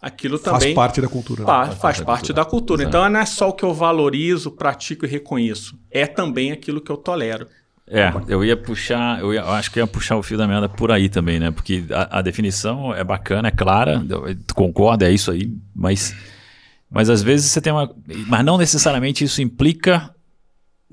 aquilo 0.00 0.38
faz 0.38 0.58
também 0.60 0.74
parte 0.74 1.00
da 1.00 1.08
cultura. 1.08 1.40
né? 1.40 1.46
pa- 1.46 1.66
faz 1.72 1.98
da 1.98 2.04
parte 2.04 2.20
cultura. 2.28 2.34
da 2.44 2.44
cultura. 2.50 2.82
Exato. 2.82 2.96
Então 2.96 3.08
não 3.10 3.20
é 3.20 3.26
só 3.26 3.48
o 3.48 3.52
que 3.52 3.64
eu 3.64 3.74
valorizo, 3.74 4.50
pratico 4.52 5.04
e 5.04 5.08
reconheço. 5.08 5.78
É 5.90 6.06
também 6.06 6.52
aquilo 6.52 6.80
que 6.80 6.90
eu 6.90 6.96
tolero. 6.96 7.46
É, 7.86 8.10
eu 8.28 8.42
ia 8.44 8.56
puxar, 8.56 9.20
eu, 9.20 9.34
ia- 9.34 9.40
eu 9.40 9.50
acho 9.50 9.70
que 9.70 9.78
ia 9.78 9.86
puxar 9.86 10.16
o 10.16 10.22
fio 10.22 10.38
da 10.38 10.46
meada 10.46 10.68
por 10.68 10.90
aí 10.92 11.08
também, 11.08 11.38
né? 11.40 11.50
Porque 11.50 11.84
a, 11.90 12.20
a 12.20 12.22
definição 12.22 12.94
é 12.94 13.02
bacana, 13.04 13.48
é 13.48 13.50
clara, 13.50 14.02
eu 14.08 14.34
concordo, 14.54 15.04
é 15.04 15.10
isso 15.12 15.30
aí, 15.32 15.52
mas, 15.74 16.14
mas 16.92 17.08
às 17.08 17.22
vezes 17.22 17.50
você 17.50 17.60
tem 17.60 17.72
uma. 17.72 17.92
Mas 18.28 18.44
não 18.44 18.58
necessariamente 18.58 19.24
isso 19.24 19.40
implica, 19.40 20.14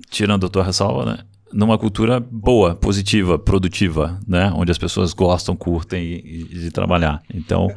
tirando 0.09 0.45
a 0.45 0.49
tua 0.49 0.63
ressalva, 0.63 1.05
né? 1.05 1.25
Numa 1.51 1.77
cultura 1.77 2.19
boa, 2.19 2.75
positiva, 2.75 3.39
produtiva, 3.39 4.19
né? 4.27 4.51
Onde 4.55 4.71
as 4.71 4.77
pessoas 4.77 5.13
gostam, 5.13 5.55
curtem 5.55 6.03
e, 6.03 6.47
e 6.51 6.59
de 6.59 6.71
trabalhar. 6.71 7.21
Então, 7.33 7.67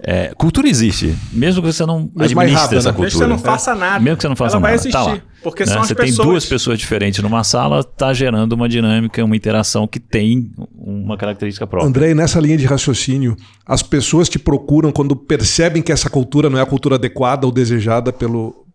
é, 0.00 0.32
cultura 0.34 0.68
existe, 0.68 1.14
mesmo 1.32 1.60
que 1.62 1.72
você 1.72 1.84
não 1.84 2.10
Mas 2.14 2.32
mais 2.32 2.48
administre 2.48 2.78
essa 2.78 2.88
né? 2.90 2.96
cultura. 2.96 3.04
Mesmo 3.06 3.20
que 3.20 3.24
você 3.24 3.26
não 3.26 3.38
faça 3.38 3.74
nada. 3.74 4.00
Mesmo 4.00 4.16
que 4.16 4.22
você 4.22 4.28
não 4.28 4.36
faça 4.36 4.56
ela 4.56 4.60
vai 4.62 4.70
nada, 4.72 4.80
existir. 4.80 4.92
tá 4.92 5.02
lá. 5.02 5.20
Porque 5.42 5.64
né? 5.64 5.72
são 5.72 5.82
as 5.82 5.88
Você 5.88 5.94
pessoas. 5.94 6.16
tem 6.16 6.26
duas 6.26 6.46
pessoas 6.46 6.78
diferentes 6.78 7.22
numa 7.22 7.44
sala, 7.44 7.84
tá 7.84 8.12
gerando 8.12 8.52
uma 8.54 8.68
dinâmica, 8.68 9.24
uma 9.24 9.36
interação 9.36 9.86
que 9.86 10.00
tem 10.00 10.50
uma 10.76 11.16
característica 11.16 11.66
própria. 11.66 11.88
André, 11.88 12.14
nessa 12.14 12.40
linha 12.40 12.56
de 12.56 12.66
raciocínio, 12.66 13.36
as 13.66 13.82
pessoas 13.82 14.28
te 14.28 14.38
procuram 14.38 14.90
quando 14.90 15.14
percebem 15.14 15.82
que 15.82 15.92
essa 15.92 16.10
cultura 16.10 16.50
não 16.50 16.58
é 16.58 16.62
a 16.62 16.66
cultura 16.66 16.96
adequada 16.96 17.46
ou 17.46 17.52
desejada 17.52 18.12
pelo, 18.12 18.66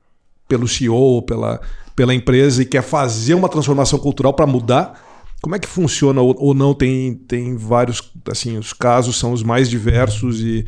pelo 0.54 0.68
CEO, 0.68 1.24
pela, 1.24 1.60
pela 1.96 2.14
empresa 2.14 2.62
e 2.62 2.66
quer 2.66 2.84
fazer 2.84 3.34
uma 3.34 3.50
transformação 3.50 3.98
cultural 3.98 4.34
para 4.34 4.46
mudar, 4.46 5.02
como 5.42 5.56
é 5.56 5.60
que 5.60 5.68
funciona 5.68 6.22
ou, 6.22 6.36
ou, 6.38 6.54
não? 6.54 6.76
Tem, 6.76 7.16
tem 7.16 7.58
vários, 7.58 8.04
assim, 8.32 8.56
os 8.60 8.72
casos 8.72 9.18
são 9.18 9.34
os 9.34 9.42
mais 9.42 9.68
diversos 9.68 10.42
e 10.42 10.64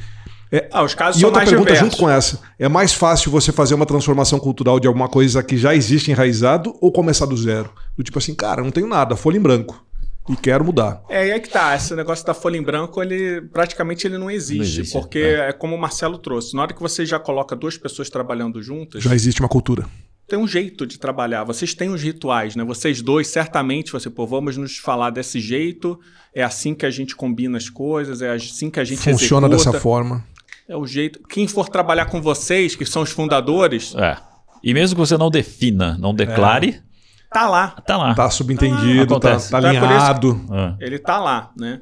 é, 0.51 0.68
ah, 0.72 0.84
os 0.84 0.96
casos 0.96 1.18
e 1.18 1.20
são 1.22 1.27
outra 1.27 1.42
mais 1.42 1.50
pergunta 1.50 1.72
diversos. 1.72 1.92
junto 1.92 2.04
com 2.04 2.10
essa: 2.10 2.39
é 2.58 2.68
mais 2.68 2.94
fácil 2.94 3.30
você 3.30 3.51
fazer 3.51 3.75
uma 3.75 3.86
transformação 3.86 4.39
cultural 4.39 4.80
de 4.80 4.88
alguma 4.88 5.08
coisa 5.08 5.44
que 5.44 5.56
já 5.56 5.75
existe 5.75 6.10
enraizado 6.10 6.75
ou 6.82 6.92
começar 6.92 7.27
do 7.27 7.38
zero? 7.38 7.70
Do 7.96 8.04
tipo 8.04 8.18
assim, 8.18 8.34
cara, 8.34 8.63
não 8.63 8.72
tenho 8.72 8.88
nada, 8.88 9.15
folha 9.15 9.38
em 9.38 9.42
branco 9.42 9.85
e 10.27 10.36
quero 10.36 10.65
mudar. 10.65 11.03
É, 11.08 11.20
aí 11.20 11.29
é 11.32 11.39
que 11.39 11.50
tá. 11.50 11.75
Esse 11.75 11.96
negócio 11.96 12.25
da 12.25 12.34
folha 12.34 12.58
em 12.58 12.63
branco, 12.63 13.01
ele 13.01 13.41
praticamente 13.53 14.08
ele 14.08 14.17
não 14.17 14.29
existe, 14.29 14.58
não 14.58 14.63
existe 14.63 14.94
porque 14.94 15.20
é. 15.20 15.50
é. 15.50 15.53
como 15.53 15.75
o 15.75 15.79
Marcelo 15.79 16.17
trouxe. 16.17 16.55
Na 16.55 16.63
hora 16.63 16.74
que 16.74 16.82
você 16.82 17.05
já 17.05 17.20
coloca 17.20 17.55
duas 17.55 17.77
pessoas 17.77 18.10
trabalhando 18.10 18.62
juntas, 18.62 19.03
já 19.03 19.13
existe 19.13 19.39
uma 19.41 19.50
cultura. 19.50 19.86
Tem 20.27 20.39
um 20.39 20.48
jeito 20.48 20.88
de 20.88 20.98
trabalhar. 20.98 21.44
Vocês 21.44 21.75
têm 21.75 21.89
os 21.89 22.01
rituais, 22.01 22.55
né? 22.55 22.63
Vocês 22.63 23.00
dois, 23.00 23.27
certamente, 23.27 23.91
você, 23.91 24.10
pô, 24.10 24.25
vamos 24.25 24.58
nos 24.58 24.77
falar 24.77 25.12
desse 25.12 25.39
jeito. 25.39 26.00
É 26.34 26.44
assim 26.44 26.74
que 26.74 26.86
a 26.86 26.89
gente 26.89 27.15
combina 27.15 27.58
as 27.58 27.70
coisas, 27.70 28.24
é 28.24 28.32
assim 28.32 28.72
que 28.72 28.79
a 28.79 28.84
gente 28.84 29.01
Funciona 29.01 29.46
executa. 29.48 29.72
dessa 29.72 29.79
forma. 29.79 30.25
É 30.67 30.75
o 30.75 30.88
jeito. 30.88 31.20
Quem 31.29 31.48
for 31.48 31.70
trabalhar 31.70 32.08
com 32.08 32.20
vocês, 32.20 32.75
que 32.75 32.88
são 32.88 33.03
os 33.03 33.12
fundadores. 33.12 33.94
É. 33.96 34.17
E 34.63 34.74
mesmo 34.74 34.96
que 34.96 35.00
você 35.00 35.15
não 35.15 35.29
defina, 35.29 35.96
não 36.00 36.13
declare. 36.13 36.82
É. 36.82 36.95
Tá 37.36 37.50
lá. 37.50 37.68
Tá 37.86 37.98
lá. 37.98 38.15
Tá 38.15 38.30
subentendido, 38.30 39.20
tá, 39.20 39.38
tá, 39.38 39.50
tá 39.50 39.58
alinhado. 39.58 40.42
É. 40.80 40.86
Ele 40.86 40.98
tá 40.98 41.20
lá, 41.20 41.51
né? 41.60 41.82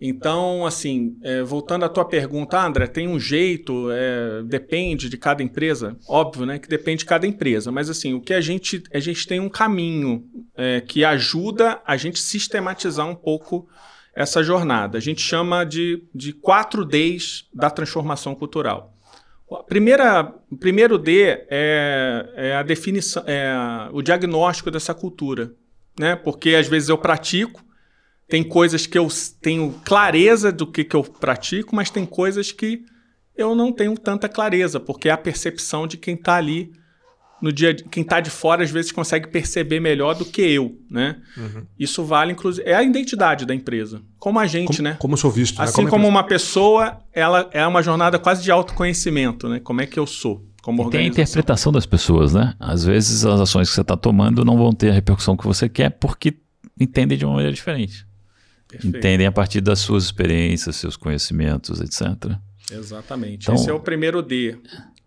Então, 0.00 0.64
assim, 0.64 1.18
é, 1.22 1.42
voltando 1.42 1.84
à 1.84 1.90
tua 1.90 2.06
pergunta, 2.06 2.58
André, 2.58 2.86
tem 2.86 3.06
um 3.06 3.20
jeito, 3.20 3.90
é, 3.92 4.42
depende 4.44 5.10
de 5.10 5.18
cada 5.18 5.42
empresa? 5.42 5.94
Óbvio, 6.08 6.46
né? 6.46 6.58
Que 6.58 6.66
depende 6.66 7.00
de 7.00 7.04
cada 7.04 7.26
empresa. 7.26 7.70
Mas, 7.70 7.90
assim, 7.90 8.14
o 8.14 8.20
que 8.20 8.32
a 8.32 8.40
gente. 8.40 8.82
A 8.94 8.98
gente 8.98 9.26
tem 9.26 9.40
um 9.40 9.50
caminho 9.50 10.24
é, 10.56 10.80
que 10.80 11.04
ajuda 11.04 11.82
a 11.86 11.98
gente 11.98 12.18
sistematizar 12.18 13.06
um 13.06 13.14
pouco 13.14 13.68
essa 14.14 14.42
jornada. 14.42 14.96
A 14.96 15.02
gente 15.02 15.20
chama 15.20 15.64
de, 15.64 16.02
de 16.14 16.32
4 16.32 16.82
Ds 16.82 17.44
da 17.52 17.68
transformação 17.68 18.34
cultural. 18.34 18.94
Primeira, 19.68 20.34
o 20.50 20.56
primeiro 20.56 20.98
D 20.98 21.22
é, 21.48 22.32
é 22.34 22.54
a 22.56 22.62
definição, 22.62 23.22
é 23.26 23.54
o 23.92 24.02
diagnóstico 24.02 24.70
dessa 24.70 24.94
cultura, 24.94 25.54
né? 25.98 26.16
Porque 26.16 26.54
às 26.54 26.66
vezes 26.66 26.88
eu 26.88 26.98
pratico, 26.98 27.62
tem 28.26 28.42
coisas 28.42 28.86
que 28.86 28.98
eu 28.98 29.06
tenho 29.40 29.78
clareza 29.84 30.50
do 30.50 30.66
que, 30.66 30.82
que 30.82 30.96
eu 30.96 31.04
pratico, 31.04 31.76
mas 31.76 31.90
tem 31.90 32.06
coisas 32.06 32.50
que 32.50 32.84
eu 33.36 33.54
não 33.54 33.72
tenho 33.72 33.96
tanta 33.98 34.28
clareza, 34.28 34.80
porque 34.80 35.08
é 35.08 35.12
a 35.12 35.18
percepção 35.18 35.86
de 35.86 35.96
quem 35.96 36.14
está 36.14 36.36
ali 36.36 36.72
no 37.40 37.52
dia 37.52 37.74
quem 37.74 38.02
está 38.02 38.20
de 38.20 38.30
fora 38.30 38.62
às 38.62 38.70
vezes 38.70 38.92
consegue 38.92 39.28
perceber 39.28 39.80
melhor 39.80 40.14
do 40.14 40.24
que 40.24 40.42
eu, 40.42 40.78
né? 40.90 41.16
Uhum. 41.36 41.66
Isso 41.78 42.04
vale 42.04 42.32
inclusive 42.32 42.68
é 42.68 42.74
a 42.74 42.82
identidade 42.82 43.44
da 43.44 43.54
empresa, 43.54 44.00
como 44.18 44.38
a 44.38 44.46
gente, 44.46 44.76
como, 44.76 44.82
né? 44.82 44.96
Como 44.98 45.14
eu 45.14 45.18
sou 45.18 45.30
visto, 45.30 45.60
assim 45.60 45.70
né? 45.70 45.90
como, 45.90 45.90
como 45.90 46.08
uma 46.08 46.24
pessoa, 46.24 46.98
ela 47.12 47.48
é 47.52 47.66
uma 47.66 47.82
jornada 47.82 48.18
quase 48.18 48.42
de 48.42 48.50
autoconhecimento, 48.50 49.48
né? 49.48 49.60
Como 49.60 49.80
é 49.80 49.86
que 49.86 49.98
eu 49.98 50.06
sou? 50.06 50.44
Como 50.62 50.88
tem 50.88 51.00
a 51.00 51.06
interpretação 51.08 51.70
das 51.70 51.84
pessoas, 51.84 52.32
né? 52.32 52.54
Às 52.58 52.84
vezes 52.84 53.26
as 53.26 53.38
ações 53.38 53.68
que 53.68 53.74
você 53.74 53.82
está 53.82 53.98
tomando 53.98 54.46
não 54.46 54.56
vão 54.56 54.72
ter 54.72 54.88
a 54.88 54.92
repercussão 54.94 55.36
que 55.36 55.44
você 55.44 55.68
quer 55.68 55.90
porque 55.90 56.38
entendem 56.80 57.18
de 57.18 57.24
uma 57.26 57.34
maneira 57.34 57.52
diferente. 57.52 58.06
Perfeito. 58.66 58.96
Entendem 58.96 59.26
a 59.26 59.32
partir 59.32 59.60
das 59.60 59.80
suas 59.80 60.04
experiências, 60.04 60.76
seus 60.76 60.96
conhecimentos, 60.96 61.80
etc. 61.80 62.38
Exatamente. 62.72 63.44
Então, 63.44 63.54
Esse 63.54 63.68
é 63.68 63.72
o 63.72 63.80
primeiro 63.80 64.22
D. 64.22 64.58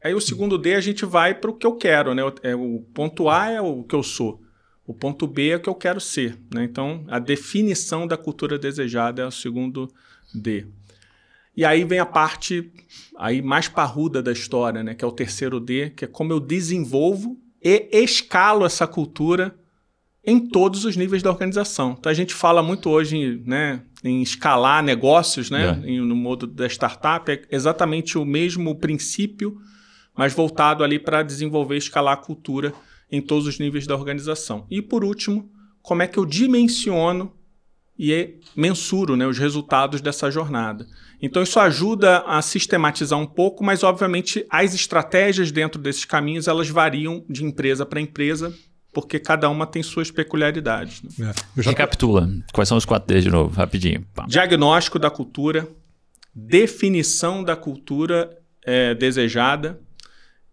Aí 0.07 0.13
o 0.13 0.21
segundo 0.21 0.57
D 0.57 0.73
a 0.73 0.79
gente 0.79 1.05
vai 1.05 1.35
para 1.35 1.51
o 1.51 1.53
que 1.53 1.67
eu 1.67 1.75
quero, 1.75 2.15
né? 2.15 2.21
É, 2.41 2.55
o 2.55 2.79
ponto 2.93 3.27
A 3.27 3.51
é 3.51 3.59
o 3.59 3.83
que 3.83 3.93
eu 3.93 4.01
sou. 4.01 4.41
O 4.85 4.93
ponto 4.93 5.27
B 5.27 5.49
é 5.49 5.57
o 5.57 5.59
que 5.59 5.67
eu 5.67 5.75
quero 5.75 5.99
ser. 5.99 6.39
Né? 6.53 6.63
Então, 6.63 7.03
a 7.09 7.19
definição 7.19 8.07
da 8.07 8.15
cultura 8.15 8.57
desejada 8.57 9.21
é 9.21 9.25
o 9.25 9.31
segundo 9.31 9.91
D. 10.33 10.65
E 11.57 11.65
aí 11.65 11.83
vem 11.83 11.99
a 11.99 12.05
parte 12.05 12.71
aí 13.17 13.41
mais 13.41 13.67
parruda 13.67 14.23
da 14.23 14.31
história, 14.31 14.81
né? 14.81 14.95
que 14.95 15.03
é 15.03 15.07
o 15.07 15.11
terceiro 15.11 15.59
D, 15.59 15.89
que 15.89 16.05
é 16.05 16.07
como 16.07 16.31
eu 16.31 16.39
desenvolvo 16.39 17.37
e 17.61 17.89
escalo 17.91 18.65
essa 18.65 18.87
cultura 18.87 19.53
em 20.23 20.39
todos 20.39 20.85
os 20.85 20.95
níveis 20.95 21.21
da 21.21 21.29
organização. 21.29 21.97
Então, 21.99 22.09
a 22.09 22.15
gente 22.15 22.33
fala 22.33 22.63
muito 22.63 22.89
hoje 22.89 23.41
né, 23.45 23.81
em 24.01 24.21
escalar 24.21 24.81
negócios, 24.81 25.51
né? 25.51 25.81
É. 25.83 25.99
no 25.99 26.15
modo 26.15 26.47
da 26.47 26.65
startup, 26.65 27.29
é 27.29 27.41
exatamente 27.51 28.17
o 28.17 28.23
mesmo 28.23 28.73
princípio 28.73 29.59
mas 30.17 30.33
voltado 30.33 30.83
ali 30.83 30.97
para 30.99 31.23
desenvolver 31.23 31.75
e 31.75 31.79
escalar 31.79 32.13
a 32.13 32.17
cultura 32.17 32.73
em 33.11 33.21
todos 33.21 33.47
os 33.47 33.59
níveis 33.59 33.85
da 33.85 33.95
organização. 33.95 34.65
E 34.69 34.81
por 34.81 35.03
último, 35.03 35.49
como 35.81 36.01
é 36.01 36.07
que 36.07 36.17
eu 36.17 36.25
dimensiono 36.25 37.31
e 37.97 38.39
mensuro 38.55 39.15
né, 39.15 39.25
os 39.25 39.37
resultados 39.37 40.01
dessa 40.01 40.29
jornada. 40.29 40.85
Então, 41.21 41.41
isso 41.41 41.59
ajuda 41.59 42.19
a 42.19 42.41
sistematizar 42.41 43.17
um 43.17 43.25
pouco, 43.25 43.63
mas, 43.63 43.83
obviamente, 43.83 44.45
as 44.49 44.75
estratégias 44.75 45.51
dentro 45.51 45.81
desses 45.81 46.05
caminhos 46.05 46.47
elas 46.47 46.69
variam 46.69 47.25
de 47.27 47.43
empresa 47.43 47.85
para 47.85 47.99
empresa, 47.99 48.53
porque 48.93 49.19
cada 49.19 49.49
uma 49.49 49.65
tem 49.65 49.81
suas 49.81 50.11
peculiaridades. 50.11 51.01
Né? 51.01 51.33
É. 51.57 51.61
Recapitula. 51.61 52.29
Quais 52.53 52.69
são 52.69 52.77
os 52.77 52.85
quatro 52.85 53.07
Ds 53.07 53.23
de 53.23 53.31
novo, 53.31 53.55
rapidinho. 53.55 54.05
Pá. 54.13 54.25
Diagnóstico 54.27 54.99
da 54.99 55.09
cultura, 55.09 55.67
definição 56.35 57.43
da 57.43 57.55
cultura 57.55 58.29
é, 58.63 58.93
desejada, 58.93 59.79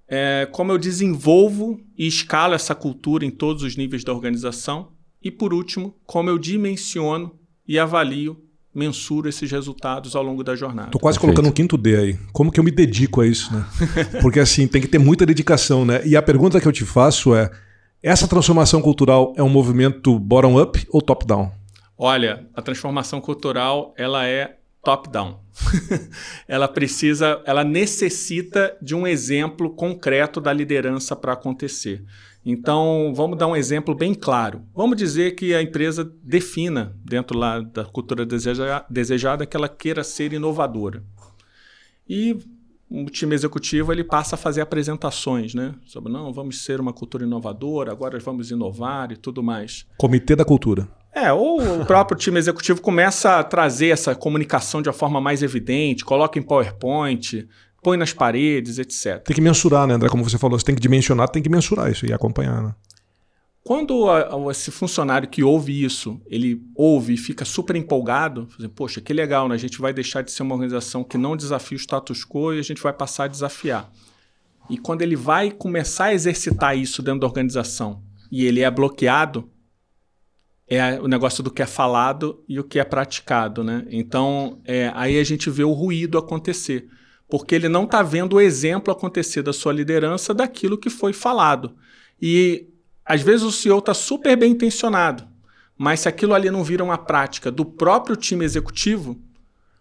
é, 0.09 0.49
como 0.53 0.73
eu 0.73 0.79
desenvolvo 0.79 1.81
e 1.97 2.07
escalo 2.07 2.55
essa 2.55 2.75
cultura 2.75 3.25
em 3.25 3.31
todos 3.31 3.63
os 3.63 3.77
níveis 3.77 4.05
da 4.05 4.13
organização. 4.13 4.93
E, 5.23 5.31
por 5.31 5.55
último, 5.55 5.95
como 6.05 6.29
eu 6.29 6.39
dimensiono 6.39 7.39
e 7.67 7.79
avalio, 7.79 8.45
mensuro 8.75 9.29
esses 9.29 9.51
resultados 9.51 10.17
ao 10.17 10.23
longo 10.23 10.43
da 10.43 10.55
jornada. 10.55 10.89
Estou 10.89 11.01
quase 11.01 11.19
Perfeito. 11.19 11.37
colocando 11.37 11.51
um 11.51 11.55
quinto 11.55 11.79
D 11.79 11.97
aí. 11.97 12.19
Como 12.33 12.51
que 12.51 12.59
eu 12.59 12.65
me 12.65 12.71
dedico 12.71 13.21
a 13.21 13.27
isso, 13.27 13.55
né? 13.55 13.65
Porque 14.21 14.41
assim, 14.41 14.67
tem 14.67 14.83
que 14.83 14.89
ter 14.89 14.99
muita 14.99 15.25
dedicação, 15.25 15.85
né? 15.85 16.03
E 16.05 16.17
a 16.17 16.23
pergunta 16.23 16.61
que 16.61 16.67
eu 16.67 16.73
te 16.73 16.85
faço 16.85 17.35
é: 17.35 17.51
essa 18.03 18.27
transformação 18.27 18.83
cultural 18.83 19.33
é 19.37 19.43
um 19.43 19.49
movimento 19.49 20.19
bottom-up 20.19 20.85
ou 20.91 21.01
top-down? 21.01 21.51
Olha, 21.97 22.47
a 22.53 22.61
transformação 22.61 23.21
cultural 23.21 23.95
ela 23.97 24.27
é 24.27 24.57
top-down. 24.85 25.41
ela 26.47 26.69
precisa, 26.69 27.43
ela 27.47 27.65
necessita 27.65 28.77
de 28.83 28.95
um 28.95 29.07
exemplo 29.07 29.71
concreto 29.71 30.41
da 30.41 30.53
liderança 30.53 31.17
para 31.17 31.33
acontecer. 31.33 32.05
Então, 32.45 33.13
vamos 33.17 33.39
dar 33.39 33.47
um 33.47 33.57
exemplo 33.57 33.95
bem 33.95 34.13
claro. 34.15 34.63
Vamos 34.75 34.99
dizer 34.99 35.35
que 35.35 35.55
a 35.55 35.63
empresa 35.63 36.05
defina, 36.23 36.95
dentro 37.03 37.39
lá 37.39 37.61
da 37.61 37.85
cultura 37.87 38.27
deseja, 38.27 38.85
desejada, 38.91 39.47
que 39.47 39.57
ela 39.57 39.69
queira 39.69 40.05
ser 40.05 40.33
inovadora. 40.33 41.03
E 42.07 42.37
o 42.91 43.07
time 43.07 43.35
executivo 43.35 43.93
ele 43.93 44.05
passa 44.05 44.35
a 44.35 44.39
fazer 44.39 44.61
apresentações, 44.61 45.55
né? 45.55 45.75
Sobre, 45.87 46.13
não, 46.13 46.33
vamos 46.33 46.63
ser 46.63 46.81
uma 46.81 46.93
cultura 46.93 47.25
inovadora, 47.25 47.91
agora 47.91 48.19
vamos 48.19 48.51
inovar 48.51 49.11
e 49.11 49.17
tudo 49.17 49.43
mais. 49.43 49.87
Comitê 49.97 50.37
da 50.37 50.45
cultura. 50.45 50.87
É, 51.15 51.33
ou 51.33 51.81
o 51.81 51.87
próprio 51.87 52.19
time 52.19 52.39
executivo 52.39 52.81
começa 52.81 53.39
a 53.39 53.45
trazer 53.45 53.89
essa 53.89 54.15
comunicação 54.15 54.83
de 54.83 54.89
uma 54.89 54.93
forma 54.93 55.21
mais 55.21 55.43
evidente, 55.43 56.05
coloca 56.05 56.39
em 56.39 56.43
PowerPoint, 56.43 57.49
põe 57.83 57.97
nas 57.97 58.13
paredes, 58.13 58.79
etc. 58.79 59.23
Tem 59.23 59.37
que 59.37 59.41
mensurar, 59.41 59.87
né, 59.87 59.95
André? 59.95 60.09
Como 60.09 60.25
você 60.25 60.39
falou, 60.39 60.59
você 60.59 60.65
tem 60.65 60.75
que 60.75 60.81
dimensionar, 60.81 61.29
tem 61.29 61.43
que 61.43 61.49
mensurar 61.49 61.91
isso 61.91 62.05
e 62.05 62.13
acompanhar, 62.13 62.63
né? 62.63 62.75
Quando 63.63 64.11
a, 64.11 64.35
a, 64.35 64.51
esse 64.51 64.71
funcionário 64.71 65.27
que 65.27 65.43
ouve 65.43 65.85
isso, 65.85 66.21
ele 66.27 66.61
ouve 66.75 67.15
e 67.15 67.17
fica 67.17 67.45
super 67.47 67.75
empolgado, 67.77 68.47
assim, 68.59 68.69
poxa, 68.69 69.01
que 69.01 69.13
legal, 69.13 69.49
né? 69.49 69.55
A 69.55 69.59
gente 69.59 69.79
vai 69.81 69.93
deixar 69.93 70.23
de 70.23 70.33
ser 70.33 70.43
uma 70.43 70.55
organização 70.55 71.05
que 71.05 71.17
não 71.17 71.37
desafia 71.37 71.77
o 71.77 71.81
status 71.81 72.25
quo 72.25 72.53
e 72.53 72.59
a 72.59 72.63
gente 72.63 72.83
vai 72.83 72.93
passar 72.93 73.25
a 73.25 73.29
desafiar. 73.29 73.91
E 74.69 74.77
quando 74.77 75.03
ele 75.03 75.17
vai 75.17 75.51
começar 75.51 76.07
a 76.07 76.15
exercitar 76.15 76.77
isso 76.77 77.03
dentro 77.03 77.21
da 77.21 77.27
organização 77.27 78.03
e 78.31 78.45
ele 78.45 78.61
é 78.61 78.71
bloqueado, 78.71 79.49
é 80.67 81.01
o 81.01 81.07
negócio 81.07 81.43
do 81.43 81.51
que 81.51 81.63
é 81.63 81.67
falado 81.67 82.43
e 82.49 82.59
o 82.59 82.65
que 82.65 82.79
é 82.79 82.85
praticado, 82.85 83.63
né? 83.63 83.87
Então, 83.91 84.61
é, 84.65 84.91
aí 84.95 85.19
a 85.19 85.25
gente 85.25 85.51
vê 85.51 85.65
o 85.65 85.73
ruído 85.73 86.17
acontecer, 86.17 86.89
porque 87.29 87.55
ele 87.55 87.69
não 87.69 87.85
está 87.85 88.03
vendo 88.03 88.35
o 88.35 88.41
exemplo 88.41 88.93
acontecer 88.93 89.43
da 89.43 89.53
sua 89.53 89.73
liderança 89.73 90.33
daquilo 90.33 90.79
que 90.79 90.89
foi 90.89 91.13
falado. 91.13 91.75
E 92.21 92.69
às 93.05 93.21
vezes 93.21 93.43
o 93.43 93.53
CEO 93.53 93.79
está 93.79 93.93
super 93.93 94.37
bem 94.37 94.53
intencionado, 94.53 95.27
mas 95.77 96.01
se 96.01 96.09
aquilo 96.09 96.35
ali 96.35 96.51
não 96.51 96.65
vira 96.65 96.83
uma 96.83 96.97
prática 96.97 97.51
do 97.51 97.65
próprio 97.65 98.17
time 98.17 98.45
executivo, 98.45 99.21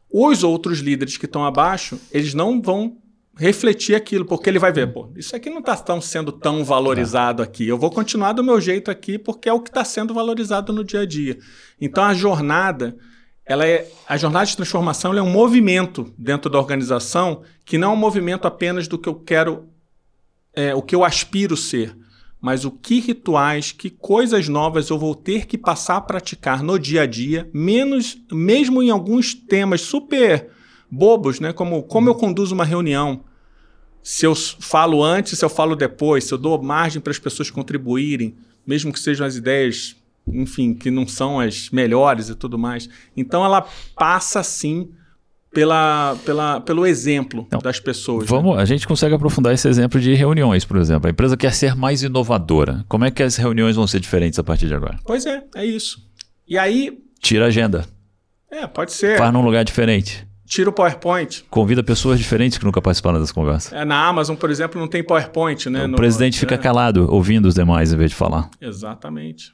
os 0.10 0.44
outros 0.44 0.80
líderes 0.80 1.18
que 1.18 1.26
estão 1.26 1.46
abaixo, 1.46 2.00
eles 2.12 2.34
não 2.34 2.62
vão 2.62 2.98
refletir 3.36 3.96
aquilo, 3.96 4.26
porque 4.26 4.50
ele 4.50 4.60
vai 4.60 4.72
ver, 4.72 4.94
pô, 4.94 5.10
isso 5.16 5.36
aqui 5.36 5.50
não 5.50 5.60
está 5.60 5.76
tão 5.76 6.00
sendo 6.00 6.32
tão 6.32 6.64
valorizado 6.64 7.42
é. 7.42 7.46
aqui. 7.46 7.68
Eu 7.68 7.78
vou 7.78 7.90
continuar 7.90 8.34
do 8.34 8.44
meu 8.44 8.62
jeito 8.62 8.92
aqui 8.92 9.18
porque 9.18 9.50
é 9.50 9.54
o 9.54 9.60
que 9.60 9.70
está 9.70 9.84
sendo 9.84 10.14
valorizado 10.14 10.72
no 10.72 10.84
dia 10.84 11.02
a 11.02 11.06
dia. 11.06 11.40
Então 11.82 12.04
a 12.04 12.14
jornada, 12.14 12.96
ela 13.46 13.66
é 13.66 13.90
a 14.08 14.18
jornada 14.18 14.46
de 14.46 14.56
transformação 14.56 15.14
é 15.18 15.22
um 15.22 15.30
movimento 15.30 16.14
dentro 16.18 16.50
da 16.50 16.60
organização 16.60 17.42
que 17.66 17.78
não 17.78 17.92
é 17.92 17.94
um 17.94 17.98
movimento 17.98 18.48
apenas 18.48 18.88
do 18.88 19.00
que 19.00 19.10
eu 19.10 19.16
quero, 19.16 19.68
é, 20.54 20.76
o 20.76 20.82
que 20.82 20.96
eu 20.96 21.04
aspiro 21.04 21.58
ser, 21.58 21.98
mas 22.40 22.66
o 22.66 22.72
que 22.72 23.00
rituais, 23.00 23.72
que 23.72 23.90
coisas 23.90 24.48
novas 24.48 24.90
eu 24.90 25.00
vou 25.00 25.16
ter 25.16 25.48
que 25.48 25.58
passar 25.58 25.98
a 25.98 26.02
praticar 26.02 26.62
no 26.62 26.78
dia 26.78 27.02
a 27.02 27.06
dia, 27.08 27.50
menos 27.52 28.18
mesmo 28.32 28.84
em 28.84 28.92
alguns 28.92 29.34
temas 29.34 29.82
super 29.82 30.52
bobos, 30.94 31.40
né? 31.40 31.52
Como 31.52 31.84
como 31.84 32.10
eu 32.10 32.16
conduzo 32.16 32.54
uma 32.54 32.66
reunião, 32.66 33.22
se 34.02 34.26
eu 34.26 34.36
falo 34.36 35.04
antes, 35.04 35.40
se 35.40 35.46
eu 35.46 35.50
falo 35.50 35.76
depois, 35.76 36.26
se 36.26 36.34
eu 36.34 36.38
dou 36.38 36.62
margem 36.62 37.02
para 37.02 37.12
as 37.12 37.20
pessoas 37.20 37.50
contribuírem, 37.50 38.36
mesmo 38.66 38.92
que 38.94 39.00
sejam 39.00 39.26
as 39.26 39.36
ideias, 39.36 39.96
enfim, 40.28 40.74
que 40.74 40.92
não 40.92 41.08
são 41.08 41.40
as 41.40 41.70
melhores 41.70 42.30
e 42.30 42.36
tudo 42.36 42.58
mais. 42.58 42.90
Então 43.16 43.44
ela 43.44 43.66
passa 43.96 44.44
sim 44.44 44.90
pela, 45.54 46.18
pela, 46.26 46.60
pelo 46.62 46.86
exemplo 46.86 47.46
então, 47.48 47.60
das 47.60 47.80
pessoas. 47.80 48.24
Né? 48.24 48.30
Vamos, 48.30 48.56
né? 48.58 48.62
A 48.62 48.66
gente 48.66 48.88
consegue 48.88 49.16
aprofundar 49.16 49.54
esse 49.54 49.68
exemplo 49.68 50.02
de 50.02 50.14
reuniões, 50.14 50.66
por 50.66 50.78
exemplo. 50.78 51.08
A 51.08 51.12
empresa 51.12 51.38
quer 51.38 51.54
ser 51.54 51.76
mais 51.76 52.04
inovadora. 52.04 52.84
Como 52.90 53.06
é 53.06 53.12
que 53.12 53.22
as 53.22 53.38
reuniões 53.38 53.76
vão 53.76 53.88
ser 53.88 54.00
diferentes 54.00 54.40
a 54.40 54.44
partir 54.44 54.68
de 54.68 54.74
agora? 54.74 55.00
Pois 55.06 55.26
é, 55.26 55.44
é 55.56 55.66
isso. 55.66 56.00
E 56.48 56.58
aí. 56.58 56.98
Tira 57.20 57.46
a 57.46 57.48
agenda. 57.48 57.86
É, 58.52 58.68
pode 58.68 58.92
ser. 58.92 59.18
Faz 59.18 59.32
num 59.32 59.44
lugar 59.44 59.64
diferente. 59.64 60.28
Tira 60.54 60.70
o 60.70 60.74
PowerPoint. 60.74 61.44
Convida 61.50 61.82
pessoas 61.82 62.20
diferentes 62.20 62.60
que 62.60 62.64
nunca 62.64 62.80
participaram 62.80 63.20
das 63.20 63.32
conversas. 63.32 63.74
É, 63.74 63.84
na 63.84 64.06
Amazon, 64.06 64.36
por 64.36 64.52
exemplo, 64.52 64.80
não 64.80 64.88
tem 64.88 65.04
PowerPoint, 65.04 65.68
né? 65.68 65.86
O 65.86 65.88
no, 65.88 65.98
presidente 65.98 66.40
fica 66.40 66.54
é. 66.54 66.58
calado, 66.60 67.12
ouvindo 67.12 67.48
os 67.48 67.56
demais 67.56 67.92
em 67.92 67.98
vez 67.98 68.12
de 68.12 68.16
falar. 68.16 68.52
Exatamente. 68.62 69.52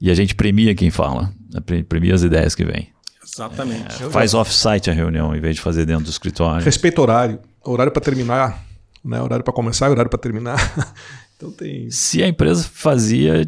E 0.00 0.10
a 0.10 0.14
gente 0.14 0.34
premia 0.34 0.74
quem 0.74 0.90
fala, 0.90 1.30
né? 1.52 1.82
premia 1.86 2.14
as 2.14 2.22
ideias 2.22 2.54
que 2.54 2.64
vêm. 2.64 2.88
Exatamente. 3.22 4.02
É, 4.02 4.08
faz 4.08 4.32
off-site 4.32 4.88
a 4.88 4.94
reunião 4.94 5.36
em 5.36 5.40
vez 5.42 5.56
de 5.56 5.60
fazer 5.60 5.84
dentro 5.84 6.04
do 6.04 6.10
escritório. 6.10 6.64
Respeita 6.64 7.02
horário. 7.02 7.40
Horário 7.62 7.92
para 7.92 8.00
terminar, 8.00 8.64
né? 9.04 9.20
Horário 9.20 9.44
para 9.44 9.52
começar 9.52 9.88
e 9.88 9.90
horário 9.90 10.08
para 10.10 10.18
terminar. 10.18 10.56
então 11.36 11.52
tem. 11.52 11.90
Se 11.90 12.22
a 12.22 12.26
empresa 12.26 12.66
fazia 12.72 13.46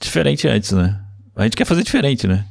diferente 0.00 0.48
antes, 0.48 0.72
né? 0.72 1.00
A 1.36 1.44
gente 1.44 1.56
quer 1.56 1.64
fazer 1.64 1.84
diferente, 1.84 2.26
né? 2.26 2.44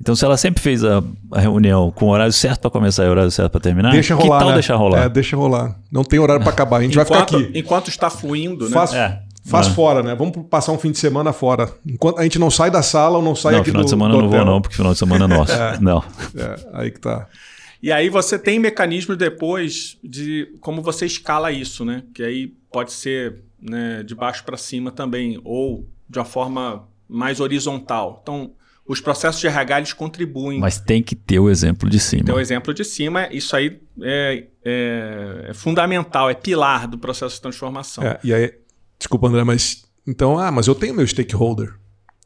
Então, 0.00 0.16
se 0.16 0.24
ela 0.24 0.36
sempre 0.36 0.62
fez 0.62 0.82
a, 0.82 1.02
a 1.30 1.40
reunião 1.40 1.90
com 1.90 2.06
o 2.06 2.08
horário 2.08 2.32
certo 2.32 2.60
para 2.60 2.70
começar 2.70 3.04
e 3.04 3.08
o 3.08 3.10
horário 3.10 3.30
certo 3.30 3.52
para 3.52 3.60
terminar, 3.60 3.92
deixa 3.92 4.14
rolar, 4.14 4.38
que 4.38 4.40
tal 4.40 4.48
né? 4.48 4.54
deixar 4.54 4.76
rolar? 4.76 5.02
É, 5.02 5.08
deixa 5.10 5.36
rolar. 5.36 5.78
Não 5.92 6.02
tem 6.02 6.18
horário 6.18 6.42
para 6.42 6.52
acabar. 6.52 6.78
A 6.78 6.82
gente 6.82 6.92
enquanto, 6.92 7.08
vai 7.08 7.26
ficar 7.26 7.36
aqui. 7.36 7.58
Enquanto 7.58 7.88
está 7.88 8.08
fluindo, 8.08 8.64
né? 8.64 8.70
Faz, 8.72 8.94
é. 8.94 9.20
Faz 9.44 9.66
é. 9.66 9.70
fora, 9.70 10.02
né? 10.02 10.14
Vamos 10.14 10.36
passar 10.48 10.72
um 10.72 10.78
fim 10.78 10.90
de 10.90 10.98
semana 10.98 11.34
fora. 11.34 11.70
Enquanto 11.86 12.18
a 12.18 12.22
gente 12.22 12.38
não 12.38 12.50
sai 12.50 12.70
da 12.70 12.82
sala 12.82 13.18
ou 13.18 13.22
não 13.22 13.34
sai 13.34 13.52
não, 13.52 13.60
aqui 13.60 13.70
final 13.70 13.82
do 13.82 13.84
de 13.84 13.90
semana 13.90 14.14
eu 14.14 14.22
não 14.22 14.30
vou 14.30 14.44
não, 14.44 14.60
porque 14.62 14.76
final 14.76 14.92
de 14.92 14.98
semana 14.98 15.24
é 15.26 15.28
nosso. 15.36 15.52
é. 15.52 15.78
Não. 15.80 16.02
É, 16.34 16.56
aí 16.72 16.90
que 16.90 17.00
tá. 17.00 17.26
E 17.82 17.92
aí 17.92 18.08
você 18.08 18.38
tem 18.38 18.58
mecanismos 18.58 19.16
depois 19.18 19.98
de 20.02 20.54
como 20.60 20.82
você 20.82 21.04
escala 21.04 21.52
isso, 21.52 21.84
né? 21.84 22.04
Que 22.14 22.22
aí 22.22 22.46
pode 22.70 22.92
ser 22.92 23.36
né, 23.60 24.02
de 24.02 24.14
baixo 24.14 24.44
para 24.44 24.56
cima 24.56 24.90
também, 24.90 25.40
ou 25.44 25.86
de 26.08 26.18
uma 26.18 26.24
forma 26.24 26.84
mais 27.08 27.40
horizontal. 27.40 28.20
Então, 28.22 28.52
os 28.90 29.00
processos 29.00 29.40
de 29.40 29.46
RH 29.46 29.78
eles 29.78 29.92
contribuem. 29.92 30.58
Mas 30.58 30.80
tem 30.80 31.00
que 31.00 31.14
ter 31.14 31.38
o 31.38 31.48
exemplo 31.48 31.88
de 31.88 32.00
cima. 32.00 32.24
Tem 32.24 32.34
o 32.34 32.40
exemplo 32.40 32.74
de 32.74 32.84
cima, 32.84 33.28
isso 33.30 33.54
aí 33.54 33.80
é, 34.02 34.46
é, 34.64 35.46
é 35.50 35.54
fundamental, 35.54 36.28
é 36.28 36.34
pilar 36.34 36.88
do 36.88 36.98
processo 36.98 37.36
de 37.36 37.40
transformação. 37.40 38.02
É, 38.02 38.18
e 38.24 38.34
aí, 38.34 38.52
desculpa, 38.98 39.28
André, 39.28 39.44
mas 39.44 39.84
então, 40.04 40.36
ah, 40.36 40.50
mas 40.50 40.66
eu 40.66 40.74
tenho 40.74 40.92
meu 40.92 41.06
stakeholder. 41.06 41.72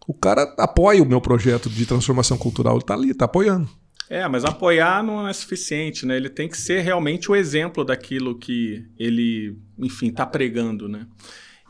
O 0.06 0.14
cara 0.14 0.54
apoia 0.58 1.02
o 1.02 1.06
meu 1.06 1.20
projeto 1.20 1.68
de 1.68 1.84
transformação 1.84 2.38
cultural, 2.38 2.76
ele 2.76 2.82
está 2.82 2.94
ali, 2.94 3.10
está 3.10 3.26
apoiando. 3.26 3.68
É, 4.08 4.26
mas 4.26 4.46
apoiar 4.46 5.02
não 5.02 5.28
é 5.28 5.32
suficiente, 5.34 6.06
né? 6.06 6.16
Ele 6.16 6.30
tem 6.30 6.48
que 6.48 6.56
ser 6.56 6.80
realmente 6.80 7.30
o 7.30 7.36
exemplo 7.36 7.84
daquilo 7.84 8.38
que 8.38 8.86
ele, 8.98 9.58
enfim, 9.78 10.08
está 10.08 10.24
pregando, 10.24 10.88
né? 10.88 11.06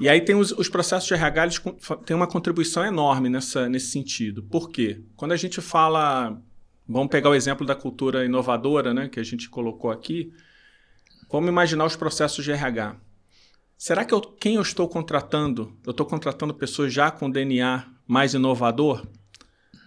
E 0.01 0.09
aí 0.09 0.21
tem 0.21 0.35
os, 0.35 0.51
os 0.53 0.69
processos 0.69 1.07
de 1.07 1.15
RH, 1.15 1.43
eles 1.43 1.63
têm 2.05 2.17
uma 2.17 2.27
contribuição 2.27 2.85
enorme 2.85 3.29
nessa, 3.29 3.68
nesse 3.68 3.88
sentido. 3.88 4.42
Por 4.42 4.71
quê? 4.71 5.03
Quando 5.16 5.33
a 5.33 5.37
gente 5.37 5.61
fala, 5.61 6.37
vamos 6.88 7.09
pegar 7.09 7.31
o 7.31 7.35
exemplo 7.35 7.66
da 7.66 7.75
cultura 7.75 8.25
inovadora, 8.25 8.92
né, 8.92 9.09
que 9.09 9.21
a 9.21 9.25
gente 9.25 9.49
colocou 9.49 9.90
aqui, 9.90 10.33
vamos 11.31 11.49
imaginar 11.49 11.85
os 11.85 11.97
processos 11.97 12.45
de 12.45 12.51
RH. 12.51 12.97
Será 13.77 14.05
que 14.05 14.14
eu, 14.14 14.21
quem 14.21 14.57
eu 14.57 14.62
estou 14.62 14.88
contratando, 14.88 15.77
eu 15.85 15.90
estou 15.90 16.07
contratando 16.07 16.55
pessoas 16.55 16.92
já 16.92 17.11
com 17.11 17.31
DNA 17.31 17.85
mais 18.07 18.35
inovador? 18.35 19.07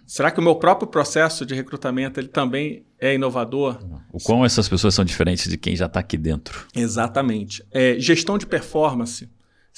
Será 0.05 0.31
que 0.31 0.39
o 0.39 0.43
meu 0.43 0.55
próprio 0.55 0.87
processo 0.87 1.45
de 1.45 1.53
recrutamento 1.53 2.17
ele 2.17 2.29
também 2.29 2.85
é 2.97 3.13
inovador? 3.13 3.77
O 4.11 4.19
quão 4.19 4.45
essas 4.45 4.69
pessoas 4.69 4.93
são 4.93 5.03
diferentes 5.03 5.49
de 5.49 5.57
quem 5.57 5.75
já 5.75 5.85
está 5.85 5.99
aqui 5.99 6.17
dentro? 6.17 6.65
Exatamente. 6.73 7.61
É, 7.71 7.99
gestão 7.99 8.37
de 8.37 8.45
performance. 8.45 9.29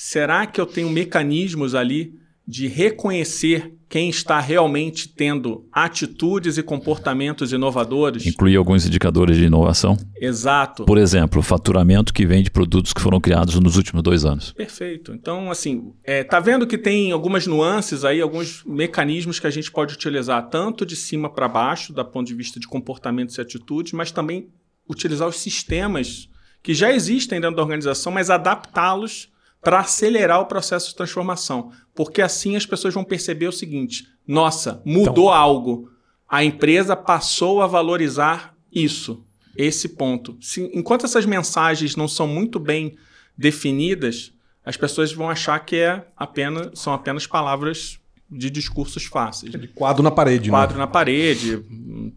Será 0.02 0.48
que 0.48 0.62
eu 0.62 0.66
tenho 0.66 0.90
mecanismos 0.90 1.76
ali 1.76 2.18
de 2.48 2.68
reconhecer 2.68 3.74
quem 3.90 4.10
está 4.10 4.40
realmente 4.40 5.10
tendo 5.10 5.68
atitudes 5.74 6.58
e 6.58 6.64
comportamentos 6.64 7.52
inovadores? 7.52 8.26
Incluir 8.26 8.56
alguns 8.56 8.86
indicadores 8.86 9.36
de 9.36 9.44
inovação? 9.44 9.98
Exato. 10.16 10.86
Por 10.86 10.98
exemplo, 10.98 11.42
faturamento 11.42 12.14
que 12.14 12.26
vem 12.26 12.42
de 12.42 12.50
produtos 12.50 12.94
que 12.94 13.02
foram 13.02 13.20
criados 13.20 13.60
nos 13.60 13.76
últimos 13.76 14.02
dois 14.02 14.24
anos. 14.24 14.54
Perfeito. 14.54 15.12
Então, 15.12 15.52
assim, 15.52 15.92
é, 16.06 16.24
tá 16.24 16.40
vendo 16.40 16.66
que 16.66 16.78
tem 16.78 17.12
algumas 17.12 17.46
nuances 17.46 18.06
aí, 18.06 18.22
alguns 18.22 18.64
mecanismos 18.64 19.38
que 19.38 19.48
a 19.48 19.52
gente 19.52 19.70
pode 19.70 19.96
utilizar 19.96 20.50
tanto 20.50 20.86
de 20.86 20.96
cima 20.96 21.30
para 21.30 21.50
baixo, 21.50 21.92
da 21.92 22.06
ponto 22.06 22.26
de 22.26 22.36
vista 22.36 22.58
de 22.58 22.70
comportamentos 22.70 23.38
e 23.38 23.42
atitudes, 23.42 23.92
mas 23.92 24.14
também 24.14 24.48
utilizar 24.90 25.28
os 25.28 25.42
sistemas 25.42 26.30
que 26.64 26.74
já 26.74 26.90
existem 26.90 27.42
dentro 27.42 27.58
da 27.58 27.64
organização, 27.64 28.14
mas 28.14 28.30
adaptá-los 28.30 29.30
para 29.62 29.80
acelerar 29.80 30.40
o 30.40 30.46
processo 30.46 30.90
de 30.90 30.96
transformação. 30.96 31.72
Porque 31.94 32.22
assim 32.22 32.56
as 32.56 32.66
pessoas 32.66 32.94
vão 32.94 33.04
perceber 33.04 33.48
o 33.48 33.54
seguinte: 33.54 34.08
nossa, 34.28 34.82
mudou 34.86 35.26
então... 35.26 35.30
algo. 35.30 35.92
A 36.28 36.44
empresa 36.44 36.96
passou 36.96 37.62
a 37.62 37.68
valorizar 37.68 38.56
isso, 38.72 39.26
esse 39.56 39.90
ponto. 39.90 40.38
Se, 40.40 40.70
enquanto 40.74 41.06
essas 41.06 41.26
mensagens 41.26 41.96
não 41.96 42.08
são 42.08 42.28
muito 42.28 42.60
bem 42.60 42.96
definidas, 43.36 44.32
as 44.64 44.78
pessoas 44.78 45.12
vão 45.12 45.30
achar 45.30 45.60
que 45.66 45.78
é 45.78 46.06
apenas, 46.16 46.80
são 46.80 46.94
apenas 46.94 47.26
palavras 47.26 47.99
de 48.32 48.50
discursos 48.50 49.06
fáceis. 49.06 49.52
De 49.52 49.68
quadro 49.68 50.04
na 50.04 50.12
parede. 50.12 50.52
Né? 50.52 50.58
Quadro 50.58 50.76
né? 50.76 50.82
na 50.82 50.88
parede, 50.88 51.64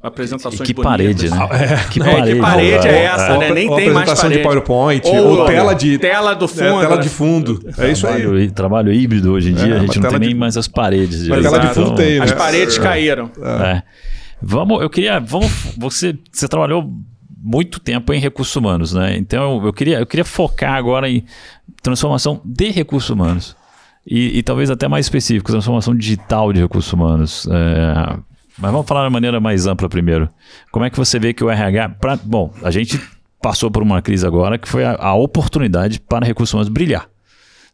apresentações 0.03 0.61
e 0.61 0.63
que 0.63 0.75
bonitas. 0.75 1.31
parede, 1.31 1.31
né? 1.31 1.49
É, 1.53 1.89
que, 1.89 1.99
parede, 1.99 2.29
é, 2.31 2.35
que 2.35 2.41
parede 2.41 2.89
é 2.89 3.05
essa, 3.05 3.33
é. 3.33 3.39
né? 3.39 3.51
Nem 3.53 3.71
ou 3.71 3.77
tem 3.77 3.91
mais 3.91 4.13
parede. 4.13 4.37
de 4.37 4.43
PowerPoint, 4.43 5.07
ou, 5.07 5.39
ou, 5.39 5.47
tela 5.47 5.75
de 5.75 5.99
tela 5.99 6.35
do 6.35 6.47
fundo. 6.47 6.65
É, 6.65 6.81
tela 6.81 6.99
de 6.99 7.09
fundo. 7.09 7.73
É 7.79 7.91
isso 7.91 8.03
trabalho, 8.03 8.35
aí. 8.35 8.51
Trabalho 8.51 8.93
híbrido 8.93 9.33
hoje 9.33 9.51
em 9.51 9.55
dia, 9.55 9.77
a 9.77 9.79
gente 9.79 9.99
não 9.99 10.11
tem 10.11 10.21
de... 10.21 10.27
nem 10.27 10.35
mais 10.35 10.57
as 10.57 10.69
paredes. 10.69 11.27
Mas 11.29 11.43
tela 11.43 11.59
de 11.59 11.75
fundo 11.75 11.95
tem, 11.95 12.19
né? 12.19 12.25
As 12.25 12.33
paredes 12.33 12.77
caíram. 12.79 13.31
É. 13.41 13.83
Vamos, 14.43 14.83
eu 14.83 14.91
queria, 14.91 15.21
vamos, 15.21 15.51
você, 15.79 16.19
você 16.31 16.49
trabalhou 16.49 16.93
muito 17.43 17.81
tempo 17.81 18.13
em 18.13 18.21
recursos 18.21 18.55
humanos, 18.55 18.93
né? 18.93 19.17
Então 19.17 19.65
eu 19.65 19.73
queria, 19.73 19.99
eu 20.01 20.07
queria 20.07 20.25
focar 20.25 20.75
agora 20.75 21.09
em 21.09 21.25
transformação 21.81 22.41
de 22.45 22.71
recursos 22.71 23.09
humanos. 23.09 23.57
E, 24.07 24.39
e, 24.39 24.43
talvez 24.43 24.69
até 24.71 24.89
mais 24.89 25.07
específico, 25.07 25.51
transformação 25.51 25.95
digital 25.95 26.53
de 26.53 26.61
recursos 26.61 26.93
humanos. 26.93 27.47
É, 27.51 28.17
mas 28.59 28.73
vamos 28.73 28.87
falar 28.87 29.07
de 29.07 29.13
maneira 29.13 29.41
mais 29.41 29.67
ampla 29.67 29.89
primeiro. 29.89 30.29
Como 30.71 30.85
é 30.85 30.91
que 30.91 30.97
você 30.97 31.19
vê 31.19 31.33
que 31.33 31.45
o 31.45 31.51
RH. 31.51 31.91
Pra, 32.01 32.17
bom, 32.17 32.53
a 32.63 32.71
gente 32.71 33.01
passou 33.41 33.71
por 33.71 33.83
uma 33.83 34.03
crise 34.03 34.27
agora 34.27 34.59
que 34.59 34.69
foi 34.69 34.85
a, 34.85 34.95
a 34.95 35.15
oportunidade 35.15 36.01
para 36.01 36.27
recursos 36.27 36.53
humanos 36.53 36.69
brilhar. 36.69 37.09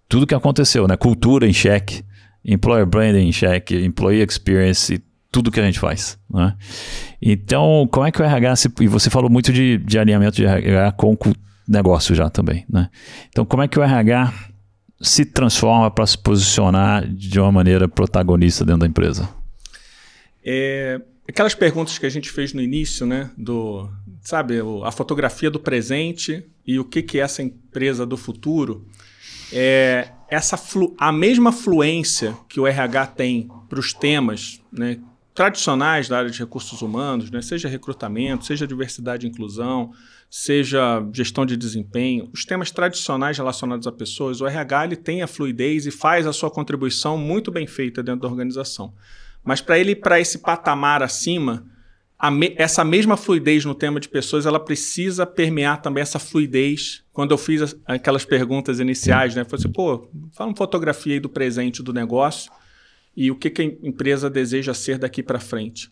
Tudo 0.09 0.27
que 0.27 0.35
aconteceu, 0.35 0.87
né? 0.89 0.97
Cultura 0.97 1.47
em 1.47 1.53
xeque, 1.53 2.03
employer 2.45 2.87
branding 2.87 3.29
em 3.29 3.33
xeque, 3.33 3.85
employee 3.85 4.23
experience, 4.23 5.03
tudo 5.31 5.51
que 5.51 5.61
a 5.61 5.65
gente 5.65 5.79
faz. 5.79 6.19
Né? 6.31 6.55
Então, 7.21 7.87
como 7.91 8.07
é 8.07 8.11
que 8.11 8.21
o 8.21 8.25
RH. 8.25 8.57
Se, 8.57 8.73
e 8.81 8.87
você 8.87 9.11
falou 9.11 9.31
muito 9.31 9.53
de, 9.53 9.77
de 9.79 9.99
alinhamento 9.99 10.37
de 10.37 10.47
RH 10.47 10.93
com 10.93 11.13
o 11.13 11.35
negócio 11.69 12.15
já 12.15 12.31
também. 12.31 12.65
Né? 12.69 12.89
Então, 13.29 13.45
como 13.45 13.63
é 13.63 13.69
que 13.69 13.79
o 13.79 13.83
RH 13.83 14.33
se 15.01 15.25
transforma 15.25 15.91
para 15.91 16.07
se 16.07 16.19
posicionar 16.19 17.07
de 17.07 17.39
uma 17.39 17.53
maneira 17.53 17.89
protagonista 17.89 18.65
dentro 18.65 18.81
da 18.81 18.87
empresa? 18.87 19.29
É, 20.45 21.01
aquelas 21.29 21.55
perguntas 21.55 21.99
que 21.99 22.07
a 22.07 22.11
gente 22.11 22.31
fez 22.31 22.53
no 22.53 22.61
início, 22.61 23.07
né? 23.07 23.31
Do, 23.37 23.89
sabe, 24.23 24.57
a 24.85 24.91
fotografia 24.91 25.51
do 25.51 25.61
presente 25.61 26.45
e 26.67 26.79
o 26.79 26.85
que, 26.85 27.03
que 27.03 27.19
é 27.19 27.23
essa 27.23 27.43
empresa 27.43 28.05
do 28.05 28.17
futuro. 28.17 28.87
É, 29.53 30.11
essa 30.29 30.61
a 30.99 31.13
mesma 31.13 31.53
fluência 31.53 32.37
que 32.49 32.61
o 32.61 32.67
RH 32.67 33.07
tem 33.09 33.49
para 33.69 33.79
os 33.79 33.93
temas 33.93 34.61
né, 34.71 34.99
tradicionais 35.39 36.09
da 36.09 36.19
área 36.19 36.31
de 36.31 36.39
recursos 36.41 36.83
humanos, 36.83 37.31
né, 37.31 37.41
seja 37.41 37.69
recrutamento, 37.69 38.45
seja 38.45 38.67
diversidade 38.67 39.25
e 39.25 39.31
inclusão, 39.31 39.93
seja 40.29 41.01
gestão 41.13 41.47
de 41.47 41.57
desempenho, 41.57 42.29
os 42.35 42.45
temas 42.45 42.73
tradicionais 42.73 43.39
relacionados 43.39 43.87
a 43.87 43.93
pessoas, 43.93 44.41
o 44.41 44.49
RH 44.49 44.85
ele 44.87 44.97
tem 44.97 45.23
a 45.23 45.29
fluidez 45.29 45.87
e 45.87 45.93
faz 45.93 46.27
a 46.27 46.33
sua 46.33 46.51
contribuição 46.51 47.17
muito 47.17 47.53
bem 47.53 47.69
feita 47.69 48.03
dentro 48.03 48.23
da 48.23 48.27
organização. 48.27 48.93
Mas 49.45 49.61
para 49.61 49.79
ele 49.79 49.93
ir 49.93 50.01
para 50.01 50.19
esse 50.19 50.39
patamar 50.39 51.05
acima, 51.05 51.65
me, 52.33 52.53
essa 52.59 52.85
mesma 52.85 53.17
fluidez 53.17 53.65
no 53.65 53.77
tema 53.77 54.01
de 54.01 54.09
pessoas, 54.09 54.45
ela 54.45 54.59
precisa 54.59 55.25
permear 55.25 55.81
também 55.81 56.03
essa 56.03 56.19
fluidez. 56.19 57.05
Quando 57.13 57.31
eu 57.31 57.39
fiz 57.39 57.63
as, 57.63 57.77
aquelas 57.87 58.25
perguntas 58.25 58.81
iniciais, 58.81 59.37
né? 59.37 59.45
Falei 59.45 59.61
assim, 59.61 59.73
pô, 59.73 60.09
fala 60.33 60.51
uma 60.51 60.57
fotografia 60.57 61.15
aí 61.15 61.21
do 61.21 61.29
presente 61.29 61.81
do 61.81 61.93
negócio 61.93 62.51
e 63.21 63.33
o 63.33 63.35
que, 63.35 63.51
que 63.51 63.61
a 63.61 63.65
empresa 63.65 64.31
deseja 64.31 64.73
ser 64.73 64.97
daqui 64.97 65.25
para 65.25 65.41
frente. 65.41 65.91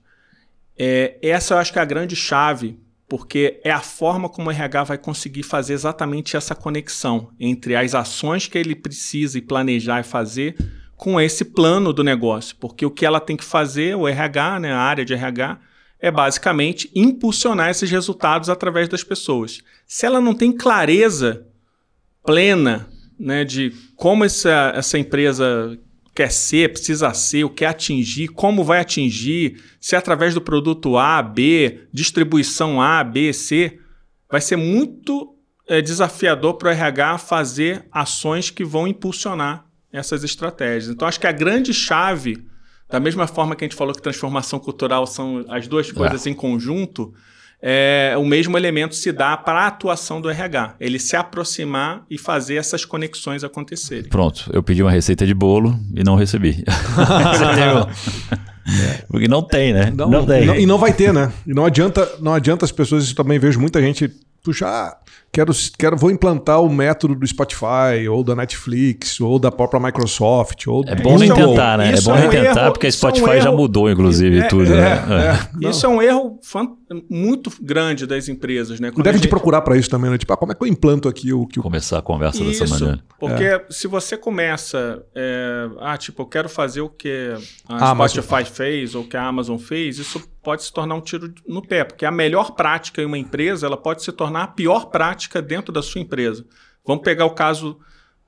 É, 0.79 1.19
essa 1.21 1.55
eu 1.55 1.59
acho 1.59 1.73
que 1.73 1.79
é 1.81 1.83
a 1.83 1.85
grande 1.85 2.15
chave, 2.15 2.79
porque 3.09 3.61
é 3.65 3.71
a 3.73 3.81
forma 3.81 4.29
como 4.29 4.49
o 4.49 4.53
RH 4.53 4.85
vai 4.85 4.97
conseguir 4.97 5.43
fazer 5.43 5.73
exatamente 5.73 6.37
essa 6.37 6.55
conexão 6.55 7.33
entre 7.41 7.75
as 7.75 7.97
ações 7.97 8.47
que 8.47 8.57
ele 8.57 8.77
precisa 8.77 9.37
e 9.37 9.43
planejar 9.43 9.99
e 9.99 10.05
fazer 10.05 10.55
com 10.95 11.21
esse 11.21 11.45
plano 11.45 11.93
do 11.93 12.05
negócio. 12.05 12.55
Porque 12.61 12.87
o 12.87 12.93
que 12.93 13.05
ela 13.05 13.19
tem 13.19 13.37
que 13.37 13.45
fazer, 13.45 13.97
o 13.97 14.07
RH, 14.07 14.61
né, 14.61 14.73
a 14.73 14.79
área 14.79 15.05
de 15.05 15.13
RH, 15.13 15.59
é 15.99 16.13
basicamente 16.13 16.89
impulsionar 16.95 17.71
esses 17.71 17.91
resultados 17.91 18.49
através 18.49 18.89
das 18.89 19.03
pessoas. 19.03 19.65
Se 19.85 20.07
ela 20.07 20.21
não 20.21 20.33
tem 20.33 20.53
clareza 20.53 21.45
plena 22.25 22.89
né, 23.19 23.45
de 23.45 23.73
como 23.97 24.25
essa, 24.25 24.73
essa 24.77 24.97
empresa 24.97 25.77
quer 26.17 26.33
ser, 26.33 26.73
precisa 26.73 27.13
ser, 27.13 27.45
o 27.45 27.51
quer 27.51 27.67
atingir, 27.67 28.29
como 28.29 28.65
vai 28.65 28.81
atingir, 28.81 29.63
se 29.79 29.95
é 29.95 29.99
através 29.99 30.33
do 30.33 30.41
produto 30.41 30.97
A, 30.97 31.23
B, 31.23 31.87
distribuição 31.93 32.81
A, 32.81 33.05
B, 33.05 33.35
C, 33.35 33.79
vai 34.31 34.41
ser 34.41 34.57
muito 34.57 35.37
é, 35.69 35.83
desafiador 35.83 36.55
para 36.55 36.69
o 36.69 36.73
RH 36.73 37.19
fazer 37.19 37.85
ações 37.93 38.49
que 38.49 38.65
vão 38.65 38.89
impulsionar 38.89 39.67
essas 39.93 40.25
estratégias. 40.25 40.89
Então, 40.91 41.07
acho 41.07 41.21
que 41.21 41.27
a 41.27 41.33
grande 41.33 41.75
chave 41.75 42.43
da 42.89 42.99
mesma 42.99 43.27
forma 43.27 43.55
que 43.55 43.65
a 43.65 43.69
gente 43.69 43.77
falou 43.77 43.95
que 43.95 44.01
transformação 44.01 44.59
cultural 44.59 45.07
são 45.07 45.45
as 45.51 45.69
duas 45.69 45.93
coisas 45.93 46.27
é. 46.27 46.31
em 46.31 46.35
conjunto, 46.35 47.13
é, 47.61 48.15
o 48.19 48.25
mesmo 48.25 48.57
elemento 48.57 48.95
se 48.95 49.11
dá 49.13 49.37
para 49.37 49.61
a 49.61 49.67
atuação 49.67 50.21
do 50.21 50.29
RH. 50.29 50.77
Ele 50.79 50.99
se 50.99 51.17
aproximar 51.17 52.05
e 52.11 52.19
fazer 52.19 52.57
essas 52.57 52.85
conexões 52.85 53.43
acontecerem. 53.43 54.09
Pronto, 54.09 54.51
eu 54.53 54.63
pedi 54.63 54.83
uma 54.83 54.91
receita 54.91 55.27
de 55.27 55.35
bolo 55.35 55.79
e 55.95 56.05
não 56.05 56.17
recebi. 56.17 56.65
Porque 59.09 59.29
não 59.29 59.43
tem, 59.43 59.73
né? 59.73 59.93
Não, 59.95 60.11
não 60.11 60.27
tem. 60.27 60.45
Não, 60.45 60.57
e 60.57 60.67
não 60.67 60.79
vai 60.79 60.93
ter, 60.93 61.13
né? 61.13 61.33
E 61.47 61.55
não 61.55 61.65
adianta, 61.65 62.09
não 62.21 62.35
adianta 62.35 62.65
as 62.65 62.73
pessoas, 62.73 63.05
isso 63.05 63.15
também 63.15 63.39
vejo 63.39 63.61
muita 63.61 63.81
gente 63.81 64.11
puxar 64.43 64.99
quero, 65.37 65.53
quero, 65.79 65.97
vou 65.97 66.11
implantar 66.11 66.63
o 66.63 66.69
método 66.69 67.15
do 67.15 67.27
Spotify, 67.27 68.09
ou 68.11 68.25
da 68.25 68.35
Netflix, 68.35 69.21
ou 69.21 69.39
da 69.39 69.53
própria 69.53 69.79
Microsoft. 69.79 70.67
Ou 70.67 70.83
é 70.87 70.95
bom 70.95 71.19
nem 71.19 71.33
tentar, 71.33 71.77
né? 71.77 71.93
É 71.95 72.01
bom 72.01 72.15
nem 72.15 72.31
tentar, 72.31 72.63
erro, 72.63 72.73
porque 72.73 72.87
a 72.87 72.93
Spotify 72.93 73.31
é 73.31 73.39
um 73.39 73.43
já 73.43 73.53
mudou, 73.53 73.91
inclusive, 73.91 74.39
é, 74.39 74.49
tudo. 74.49 74.73
É, 74.73 74.77
né? 74.77 75.49
É. 75.63 75.69
Isso 75.69 75.85
é 75.85 75.89
um 75.89 76.01
erro 76.01 76.39
muito 77.11 77.51
grande 77.61 78.07
das 78.07 78.29
empresas, 78.29 78.79
né? 78.79 78.91
Quando 78.91 79.05
Deve 79.05 79.19
gente... 79.19 79.29
procurar 79.29 79.61
para 79.63 79.77
isso 79.77 79.91
também, 79.91 80.11
né? 80.11 80.19
Tipo, 80.19 80.33
ah, 80.33 80.37
como 80.37 80.53
é 80.53 80.55
que 80.55 80.63
eu 80.63 80.69
implanto 80.69 81.09
aqui 81.09 81.33
o 81.33 81.47
que. 81.47 81.61
Começar 81.61 81.99
a 81.99 82.03
conversa 82.03 82.43
isso, 82.45 82.61
dessa 82.61 82.75
maneira. 82.75 83.05
Porque 83.19 83.43
é. 83.43 83.67
se 83.71 83.89
você 83.89 84.17
começa. 84.17 85.05
É, 85.15 85.69
ah, 85.81 85.97
tipo, 85.97 86.23
eu 86.23 86.27
quero 86.27 86.49
fazer 86.49 86.81
o 86.81 86.89
que 86.89 87.35
a 87.69 87.93
ah, 87.93 88.09
Spotify 88.09 88.33
mas... 88.33 88.49
fez, 88.49 88.95
ou 88.95 89.03
o 89.03 89.09
que 89.09 89.17
a 89.17 89.27
Amazon 89.27 89.59
fez, 89.59 89.99
isso 89.99 90.23
pode 90.43 90.63
se 90.63 90.73
tornar 90.73 90.95
um 90.95 91.01
tiro 91.01 91.35
no 91.47 91.61
pé, 91.61 91.83
porque 91.83 92.07
a 92.07 92.11
melhor 92.13 92.53
prática 92.53 93.03
em 93.03 93.05
uma 93.05 93.19
empresa 93.19 93.67
ela 93.67 93.77
pode 93.77 94.05
se 94.05 94.13
tornar 94.13 94.45
a 94.45 94.47
pior 94.47 94.87
prática 94.87 95.43
dentro 95.43 95.73
da 95.73 95.83
sua 95.83 96.01
empresa. 96.01 96.47
Vamos 96.87 97.03
pegar 97.03 97.25
o 97.25 97.31
caso, 97.31 97.81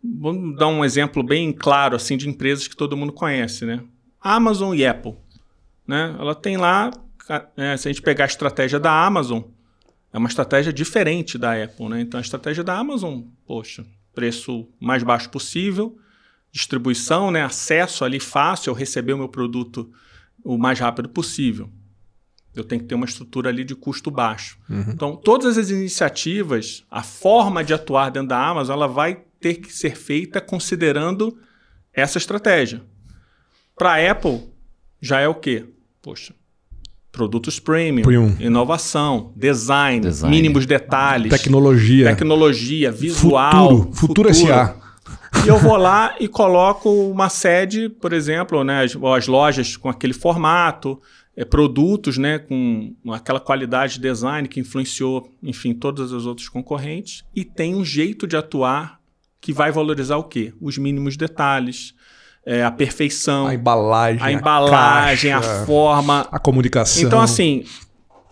vamos 0.03 0.57
dar 0.57 0.67
um 0.67 0.85
exemplo 0.85 1.23
bem 1.23 1.53
claro 1.53 1.95
assim 1.95 2.17
de 2.17 2.29
empresas 2.29 2.67
que 2.67 2.77
todo 2.77 2.97
mundo 2.97 3.13
conhece, 3.13 3.65
né? 3.65 3.85
Amazon 4.21 4.75
e 4.75 4.85
Apple, 4.85 5.15
né? 5.87 6.17
Ela 6.19 6.35
tem 6.35 6.57
lá, 6.57 6.91
é, 7.57 7.77
se 7.77 7.89
a 7.89 7.93
gente 7.93 8.03
pegar 8.03 8.25
a 8.25 8.27
estratégia 8.27 8.81
da 8.81 8.93
Amazon, 9.05 9.43
é 10.13 10.19
uma 10.19 10.29
estratégia 10.29 10.73
diferente 10.73 11.37
da 11.37 11.63
Apple, 11.63 11.89
né? 11.89 12.01
Então 12.01 12.19
a 12.19 12.23
estratégia 12.23 12.65
da 12.65 12.77
Amazon, 12.77 13.23
poxa, 13.47 13.85
preço 14.15 14.67
mais 14.81 15.03
baixo 15.03 15.29
possível, 15.31 15.99
distribuição, 16.51 17.31
né? 17.31 17.43
Acesso 17.43 18.05
ali 18.05 18.19
fácil, 18.19 18.71
eu 18.71 18.75
receber 18.75 19.13
o 19.13 19.19
meu 19.19 19.29
produto 19.29 19.91
o 20.43 20.57
mais 20.57 20.79
rápido 20.79 21.09
possível. 21.09 21.71
Eu 22.55 22.65
tenho 22.65 22.81
que 22.81 22.89
ter 22.89 22.95
uma 22.95 23.05
estrutura 23.05 23.51
ali 23.51 23.63
de 23.63 23.75
custo 23.75 24.11
baixo. 24.11 24.59
Uhum. 24.69 24.87
Então, 24.89 25.17
todas 25.17 25.59
as 25.59 25.71
iniciativas, 25.71 26.85
a 26.91 27.03
forma 27.03 27.63
de 27.63 27.75
atuar 27.75 28.11
dentro 28.11 28.29
da 28.29 28.49
Amazon, 28.49 28.75
ela 28.75 28.89
vai 28.89 29.23
ter 29.39 29.57
que 29.57 29.73
ser 29.73 29.95
feita 29.97 30.41
considerando 30.41 31.39
essa 31.93 32.19
estratégia. 32.19 32.83
Para 33.77 33.93
a 33.93 34.11
Apple, 34.11 34.49
já 35.01 35.21
é 35.21 35.29
o 35.29 35.35
quê? 35.35 35.67
Poxa, 36.03 36.35
produtos 37.11 37.59
premium, 37.59 38.03
premium. 38.03 38.37
inovação, 38.39 39.33
design, 39.35 40.01
design, 40.01 40.37
mínimos 40.37 40.67
detalhes, 40.67 41.31
tecnologia, 41.31 42.07
tecnologia, 42.11 42.93
visual, 42.93 43.69
futuro, 43.69 43.95
futuro, 43.95 44.35
futuro. 44.35 44.35
SA. 44.35 44.89
E 45.45 45.49
eu 45.49 45.59
vou 45.59 45.77
lá 45.77 46.15
e 46.19 46.27
coloco 46.27 46.91
uma 47.11 47.29
sede, 47.29 47.89
por 47.89 48.13
exemplo, 48.13 48.65
né, 48.65 48.85
as, 48.85 48.97
as 48.97 49.27
lojas 49.27 49.77
com 49.77 49.89
aquele 49.89 50.13
formato, 50.13 51.01
é, 51.37 51.45
produtos 51.45 52.19
né, 52.19 52.39
com 52.39 52.95
aquela 53.13 53.39
qualidade 53.39 53.95
de 53.95 54.01
design 54.01 54.49
que 54.49 54.61
influenciou, 54.61 55.33
enfim, 55.43 55.73
todos 55.73 56.13
os 56.13 56.27
outros 56.27 56.49
concorrentes, 56.49 57.25
e 57.35 57.45
tem 57.45 57.75
um 57.75 57.85
jeito 57.85 58.27
de 58.27 58.37
atuar 58.37 58.99
que 59.41 59.53
vai 59.53 59.71
valorizar 59.71 60.17
o 60.17 60.25
quê? 60.25 60.53
Os 60.61 60.77
mínimos 60.77 61.17
detalhes, 61.17 61.95
é, 62.45 62.65
a 62.65 62.71
perfeição, 62.71 63.47
a 63.47 63.55
embalagem, 63.55 64.23
a, 64.23 64.33
embalagem, 64.33 65.33
a, 65.33 65.41
caixa, 65.41 65.63
a 65.63 65.67
forma, 65.67 66.27
a 66.31 66.39
comunicação. 66.39 67.03
Então, 67.03 67.21
assim, 67.21 67.65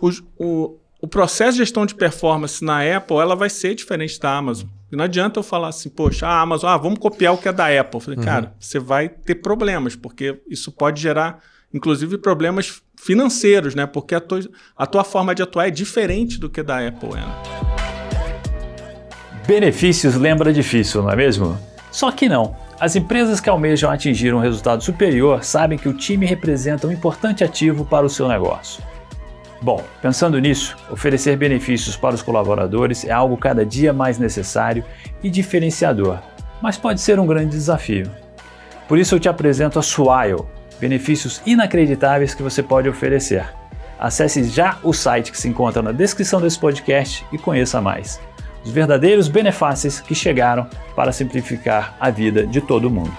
o, 0.01 0.11
o, 0.39 0.79
o 1.03 1.09
processo 1.09 1.53
de 1.53 1.59
gestão 1.59 1.85
de 1.85 1.95
performance 1.95 2.65
na 2.65 2.81
Apple 2.97 3.17
ela 3.19 3.37
vai 3.37 3.51
ser 3.51 3.75
diferente 3.75 4.19
da 4.19 4.37
Amazon. 4.37 4.69
Não 4.91 5.05
adianta 5.05 5.41
eu 5.41 5.43
falar 5.43 5.69
assim, 5.69 5.91
poxa, 5.91 6.27
a 6.27 6.41
Amazon, 6.41 6.71
ah, 6.71 6.77
vamos 6.77 6.99
copiar 6.99 7.35
o 7.35 7.39
que 7.39 7.49
é 7.49 7.53
da 7.53 7.67
Apple. 7.67 7.97
Eu 7.97 8.01
falei, 8.01 8.19
uhum. 8.19 8.25
cara, 8.25 8.55
você 8.59 8.79
vai 8.79 9.09
ter 9.09 9.35
problemas, 9.37 9.97
porque 9.97 10.41
isso 10.49 10.73
pode 10.73 11.03
gerar 11.03 11.41
inclusive 11.75 12.17
problemas 12.17 12.81
financeiros, 12.97 13.75
né? 13.75 13.87
Porque 13.87 14.15
a 14.15 14.21
tua, 14.21 14.41
a 14.77 14.87
tua 14.87 15.05
forma 15.05 15.35
de 15.35 15.43
atuar 15.43 15.69
é 15.69 15.71
diferente 15.71 16.39
do 16.39 16.49
que 16.49 16.63
da 16.63 16.87
Apple 16.87 17.11
é. 17.11 17.17
Né? 17.17 17.27
Benefícios 19.47 20.17
lembra 20.17 20.53
difícil, 20.53 21.03
não 21.03 21.11
é 21.11 21.17
mesmo? 21.17 21.59
Só 21.91 22.11
que 22.11 22.29
não. 22.29 22.57
As 22.79 22.95
empresas 22.95 23.41
que 23.41 23.49
almejam 23.49 23.91
atingir 23.91 24.35
um 24.35 24.39
resultado 24.39 24.85
superior 24.85 25.43
sabem 25.43 25.79
que 25.79 25.89
o 25.89 25.95
time 25.95 26.27
representa 26.27 26.87
um 26.87 26.93
importante 26.93 27.43
ativo 27.43 27.87
para 27.87 28.05
o 28.05 28.11
seu 28.11 28.29
negócio. 28.29 28.85
Bom, 29.63 29.83
pensando 30.03 30.39
nisso, 30.39 30.77
oferecer 30.91 31.39
benefícios 31.39 31.97
para 31.97 32.15
os 32.15 32.21
colaboradores 32.21 33.03
é 33.07 33.11
algo 33.11 33.39
cada 33.39 33.65
dia 33.65 33.95
mais 33.95 34.19
necessário 34.19 34.85
e 35.23 35.31
diferenciador, 35.31 36.19
mas 36.61 36.77
pode 36.77 37.01
ser 37.01 37.19
um 37.19 37.27
grande 37.27 37.53
desafio. 37.53 38.11
Por 38.87 38.99
isso 38.99 39.15
eu 39.15 39.21
te 39.21 39.29
apresento 39.29 39.79
a 39.79 39.83
Swile, 39.83 40.45
benefícios 40.79 41.41
inacreditáveis 41.47 42.35
que 42.35 42.43
você 42.43 42.63
pode 42.63 42.91
oferecer. 42.91 43.49
Acesse 43.99 44.45
já 44.45 44.79
o 44.83 44.93
site 44.93 45.33
que 45.33 45.41
se 45.41 45.49
encontra 45.49 45.81
na 45.81 45.93
descrição 45.93 46.43
desse 46.43 46.59
podcast 46.59 47.25
e 47.33 47.39
conheça 47.39 47.81
mais. 47.81 48.21
Os 48.67 48.73
verdadeiros 48.73 49.29
benefícios 49.29 50.01
que 50.01 50.13
chegaram 50.13 50.67
para 50.97 51.13
simplificar 51.13 51.97
a 52.01 52.11
vida 52.11 52.45
de 52.45 52.61
todo 52.61 52.91
mundo. 52.91 53.13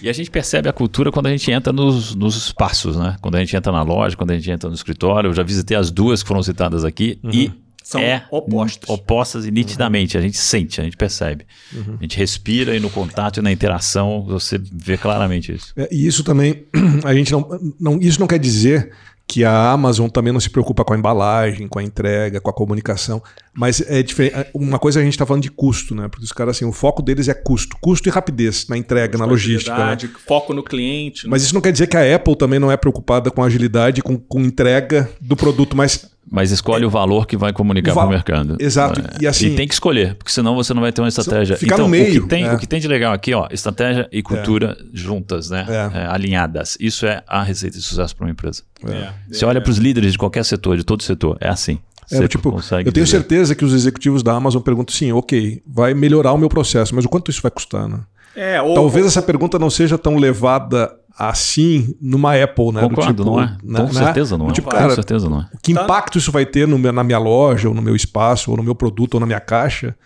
E 0.00 0.08
a 0.08 0.12
gente 0.12 0.30
percebe 0.30 0.70
a 0.70 0.72
cultura 0.72 1.12
quando 1.12 1.26
a 1.26 1.30
gente 1.30 1.50
entra 1.50 1.70
nos, 1.70 2.14
nos 2.14 2.34
espaços, 2.34 2.96
né? 2.96 3.16
Quando 3.20 3.34
a 3.34 3.40
gente 3.40 3.54
entra 3.54 3.70
na 3.70 3.82
loja, 3.82 4.16
quando 4.16 4.30
a 4.30 4.34
gente 4.34 4.50
entra 4.50 4.70
no 4.70 4.74
escritório. 4.74 5.28
Eu 5.28 5.34
já 5.34 5.42
visitei 5.42 5.76
as 5.76 5.90
duas 5.90 6.22
que 6.22 6.28
foram 6.28 6.42
citadas 6.42 6.82
aqui 6.82 7.18
uhum. 7.22 7.30
e 7.30 7.52
são 7.82 8.00
é 8.00 8.24
opostas. 8.30 8.88
Opostas 8.88 9.46
e 9.46 9.50
nitidamente. 9.50 10.16
Uhum. 10.16 10.22
A 10.22 10.26
gente 10.26 10.38
sente, 10.38 10.80
a 10.80 10.84
gente 10.84 10.96
percebe. 10.96 11.44
Uhum. 11.74 11.96
A 11.98 12.02
gente 12.02 12.16
respira 12.16 12.76
e 12.76 12.80
no 12.80 12.88
contato 12.88 13.38
e 13.38 13.42
na 13.42 13.52
interação 13.52 14.22
você 14.22 14.58
vê 14.58 14.96
claramente 14.96 15.52
isso. 15.52 15.74
É, 15.76 15.88
e 15.90 16.06
isso 16.06 16.22
também, 16.22 16.64
a 17.04 17.12
gente 17.12 17.32
não, 17.32 17.74
não. 17.78 17.98
Isso 18.00 18.20
não 18.20 18.26
quer 18.26 18.38
dizer 18.38 18.92
que 19.28 19.44
a 19.44 19.70
Amazon 19.70 20.08
também 20.08 20.32
não 20.32 20.40
se 20.40 20.48
preocupa 20.48 20.82
com 20.82 20.94
a 20.94 20.98
embalagem, 20.98 21.68
com 21.68 21.78
a 21.78 21.82
entrega, 21.82 22.40
com 22.40 22.48
a 22.48 22.52
comunicação. 22.52 23.22
Mas 23.52 23.82
é 23.82 24.02
diferente. 24.02 24.34
É, 24.34 24.50
uma 24.54 24.78
coisa 24.78 25.00
a 25.00 25.02
gente 25.02 25.12
está 25.12 25.26
falando 25.26 25.42
de 25.42 25.50
custo, 25.50 25.94
né? 25.94 26.08
Porque 26.08 26.24
os 26.24 26.32
caras, 26.32 26.56
assim, 26.56 26.64
o 26.64 26.72
foco 26.72 27.02
deles 27.02 27.28
é 27.28 27.34
custo. 27.34 27.76
Custo 27.78 28.08
e 28.08 28.10
rapidez 28.10 28.66
na 28.68 28.78
entrega, 28.78 29.18
na 29.18 29.26
logística. 29.26 29.76
Né? 29.76 29.98
Foco 30.26 30.54
no 30.54 30.62
cliente. 30.62 31.26
Né? 31.26 31.30
Mas 31.30 31.42
isso 31.42 31.52
não 31.52 31.60
quer 31.60 31.72
dizer 31.72 31.88
que 31.88 31.96
a 31.96 32.16
Apple 32.16 32.36
também 32.36 32.58
não 32.58 32.72
é 32.72 32.76
preocupada 32.76 33.30
com 33.30 33.42
agilidade, 33.42 34.00
com, 34.00 34.16
com 34.16 34.40
entrega 34.40 35.10
do 35.20 35.36
produto 35.36 35.76
mais 35.76 36.10
mas 36.30 36.50
escolhe 36.50 36.84
é, 36.84 36.86
o 36.86 36.90
valor 36.90 37.26
que 37.26 37.36
vai 37.36 37.52
comunicar 37.52 37.94
para 37.94 38.06
o 38.06 38.10
mercado. 38.10 38.56
Exato. 38.58 39.00
É. 39.00 39.22
E, 39.22 39.26
assim, 39.26 39.48
e 39.48 39.56
tem 39.56 39.66
que 39.66 39.74
escolher, 39.74 40.14
porque 40.14 40.30
senão 40.30 40.54
você 40.54 40.74
não 40.74 40.82
vai 40.82 40.92
ter 40.92 41.00
uma 41.00 41.08
estratégia. 41.08 41.56
Ficar 41.56 41.76
então, 41.76 41.86
no 41.86 41.90
meio. 41.90 42.20
O 42.20 42.22
que, 42.22 42.28
tem, 42.28 42.44
é. 42.44 42.52
o 42.52 42.58
que 42.58 42.66
tem 42.66 42.80
de 42.80 42.88
legal 42.88 43.12
aqui, 43.12 43.32
ó, 43.34 43.48
estratégia 43.50 44.08
e 44.12 44.22
cultura 44.22 44.76
é. 44.78 44.84
juntas, 44.92 45.50
né? 45.50 45.66
É. 45.68 45.98
É, 45.98 46.06
alinhadas. 46.06 46.76
Isso 46.78 47.06
é 47.06 47.22
a 47.26 47.42
receita 47.42 47.76
de 47.76 47.82
sucesso 47.82 48.14
para 48.14 48.26
uma 48.26 48.30
empresa. 48.30 48.62
Você 49.30 49.44
olha 49.44 49.60
para 49.60 49.70
os 49.70 49.78
líderes 49.78 50.12
de 50.12 50.18
qualquer 50.18 50.44
setor, 50.44 50.76
de 50.76 50.84
todo 50.84 51.02
setor, 51.02 51.36
é 51.40 51.48
assim. 51.48 51.78
É, 52.10 52.26
tipo, 52.26 52.48
eu 52.48 52.62
tenho 52.70 53.04
dizer. 53.04 53.06
certeza 53.06 53.54
que 53.54 53.62
os 53.62 53.74
executivos 53.74 54.22
da 54.22 54.32
Amazon 54.32 54.62
perguntam 54.62 54.94
assim, 54.94 55.12
ok, 55.12 55.62
vai 55.66 55.92
melhorar 55.92 56.32
o 56.32 56.38
meu 56.38 56.48
processo, 56.48 56.94
mas 56.94 57.04
o 57.04 57.08
quanto 57.08 57.30
isso 57.30 57.42
vai 57.42 57.50
custar, 57.50 57.86
né? 57.86 58.00
É, 58.38 58.62
ou, 58.62 58.74
Talvez 58.74 59.04
ou... 59.04 59.08
essa 59.08 59.20
pergunta 59.20 59.58
não 59.58 59.68
seja 59.68 59.98
tão 59.98 60.16
levada 60.16 60.94
assim 61.18 61.96
numa 62.00 62.40
Apple, 62.40 62.72
né? 62.72 62.82
Concordo, 62.82 63.12
tipo, 63.12 63.24
não 63.24 63.40
é? 63.40 63.56
Né? 63.64 63.80
Com 63.80 63.92
certeza 63.92 64.38
não 64.38 64.48
é. 64.48 64.52
Tipo, 64.52 64.70
cara, 64.70 64.88
Com 64.88 64.94
certeza 64.94 65.28
não 65.28 65.40
é. 65.40 65.48
Que 65.60 65.72
impacto 65.72 66.18
isso 66.18 66.30
vai 66.30 66.46
ter 66.46 66.68
no, 66.68 66.78
na 66.92 67.02
minha 67.02 67.18
loja, 67.18 67.68
ou 67.68 67.74
no 67.74 67.82
meu 67.82 67.96
espaço, 67.96 68.52
ou 68.52 68.56
no 68.56 68.62
meu 68.62 68.76
produto, 68.76 69.14
ou 69.14 69.20
na 69.20 69.26
minha 69.26 69.40
caixa, 69.40 69.96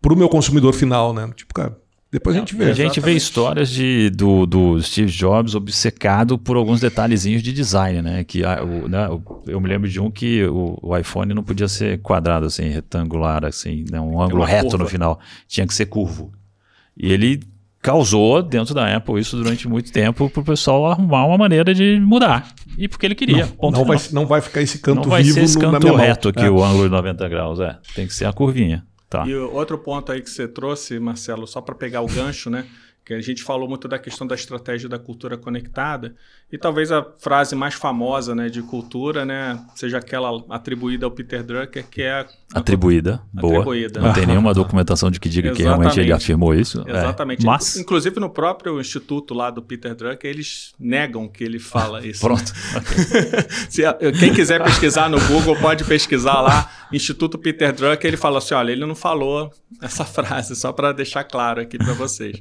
para 0.00 0.14
o 0.14 0.16
meu 0.16 0.28
consumidor 0.30 0.72
final, 0.72 1.12
né? 1.12 1.30
Tipo, 1.36 1.52
cara, 1.52 1.76
depois 2.10 2.34
a 2.34 2.38
gente 2.38 2.56
vê. 2.56 2.70
A 2.70 2.72
gente 2.72 2.98
vê 2.98 3.12
histórias 3.12 3.68
de, 3.68 4.08
do, 4.08 4.46
do 4.46 4.82
Steve 4.82 5.10
Jobs 5.10 5.54
obcecado 5.54 6.38
por 6.38 6.56
alguns 6.56 6.80
detalhezinhos 6.80 7.42
de 7.42 7.52
design, 7.52 8.00
né? 8.00 8.24
Que 8.24 8.42
a, 8.42 8.64
o, 8.64 8.88
né, 8.88 9.08
eu 9.46 9.60
me 9.60 9.68
lembro 9.68 9.88
de 9.88 10.00
um 10.00 10.10
que 10.10 10.44
o, 10.44 10.78
o, 10.80 10.96
iPhone 10.96 11.34
não 11.34 11.42
podia 11.42 11.68
ser 11.68 12.00
quadrado, 12.00 12.46
assim, 12.46 12.70
retangular, 12.70 13.44
assim, 13.44 13.84
né? 13.90 14.00
um 14.00 14.20
ângulo 14.20 14.44
reto 14.44 14.70
curva. 14.70 14.84
no 14.84 14.90
final. 14.90 15.20
Tinha 15.46 15.66
que 15.66 15.74
ser 15.74 15.86
curvo. 15.86 16.32
E 16.96 17.12
ele 17.12 17.40
causou 17.82 18.40
dentro 18.42 18.72
da 18.72 18.96
Apple 18.96 19.20
isso 19.20 19.36
durante 19.36 19.68
muito 19.68 19.92
tempo 19.92 20.30
para 20.30 20.40
o 20.40 20.44
pessoal 20.44 20.86
arrumar 20.86 21.26
uma 21.26 21.36
maneira 21.36 21.74
de 21.74 21.98
mudar. 22.00 22.54
E 22.78 22.88
porque 22.88 23.04
ele 23.04 23.14
queria. 23.14 23.50
Não, 23.60 23.70
não 23.72 23.84
vai, 23.84 23.98
não 24.12 24.26
vai 24.26 24.40
ficar 24.40 24.62
esse 24.62 24.78
canto 24.78 25.02
não 25.02 25.10
vai 25.10 25.22
vivo 25.22 25.34
ser 25.34 25.42
esse 25.42 25.58
canto 25.58 25.94
reto 25.94 26.28
aqui, 26.28 26.44
é. 26.44 26.50
o 26.50 26.62
ângulo 26.62 26.84
de 26.84 26.90
90 26.90 27.28
graus. 27.28 27.60
É, 27.60 27.76
tem 27.94 28.06
que 28.06 28.14
ser 28.14 28.24
a 28.24 28.32
curvinha. 28.32 28.86
Tá. 29.10 29.26
E 29.26 29.34
outro 29.34 29.76
ponto 29.76 30.10
aí 30.10 30.22
que 30.22 30.30
você 30.30 30.48
trouxe, 30.48 30.98
Marcelo, 30.98 31.46
só 31.46 31.60
para 31.60 31.74
pegar 31.74 32.00
o 32.00 32.06
gancho, 32.06 32.48
né? 32.48 32.64
Que 33.04 33.12
a 33.12 33.20
gente 33.20 33.42
falou 33.42 33.68
muito 33.68 33.88
da 33.88 33.98
questão 33.98 34.26
da 34.26 34.34
estratégia 34.34 34.88
da 34.88 34.98
cultura 34.98 35.36
conectada 35.36 36.14
e 36.52 36.56
talvez 36.56 36.92
a 36.92 37.04
frase 37.18 37.56
mais 37.56 37.74
famosa 37.74 38.32
né, 38.32 38.48
de 38.48 38.62
cultura 38.62 39.24
né, 39.24 39.58
seja 39.74 39.98
aquela 39.98 40.30
atribuída 40.48 41.04
ao 41.04 41.10
Peter 41.10 41.42
Drucker 41.42 41.84
que 41.88 42.02
é 42.02 42.12
a... 42.12 42.26
atribuída 42.54 43.20
boa 43.32 43.54
atribuída. 43.54 44.00
não 44.00 44.12
tem 44.12 44.24
nenhuma 44.24 44.54
documentação 44.54 45.10
de 45.10 45.18
que 45.18 45.28
diga 45.28 45.48
Exatamente. 45.48 45.56
que 45.56 45.62
realmente 45.62 46.00
ele 46.00 46.12
afirmou 46.12 46.54
isso 46.54 46.84
é. 46.86 46.90
Exatamente 46.90 47.42
é. 47.42 47.46
mas 47.46 47.76
inclusive 47.76 48.20
no 48.20 48.30
próprio 48.30 48.80
instituto 48.80 49.34
lá 49.34 49.50
do 49.50 49.60
Peter 49.60 49.96
Drucker 49.96 50.30
eles 50.30 50.72
negam 50.78 51.26
que 51.28 51.42
ele 51.42 51.58
fala 51.58 52.00
isso 52.06 52.20
pronto 52.20 52.52
Se, 53.68 53.82
quem 54.20 54.32
quiser 54.32 54.62
pesquisar 54.62 55.08
no 55.08 55.18
Google 55.26 55.56
pode 55.56 55.84
pesquisar 55.84 56.40
lá 56.40 56.70
Instituto 56.92 57.36
Peter 57.36 57.72
Drucker 57.72 58.06
ele 58.06 58.16
fala 58.16 58.38
assim 58.38 58.54
olha 58.54 58.70
ele 58.70 58.86
não 58.86 58.94
falou 58.94 59.50
essa 59.80 60.04
frase 60.04 60.54
só 60.54 60.72
para 60.72 60.92
deixar 60.92 61.24
claro 61.24 61.60
aqui 61.60 61.78
para 61.78 61.94
vocês 61.94 62.40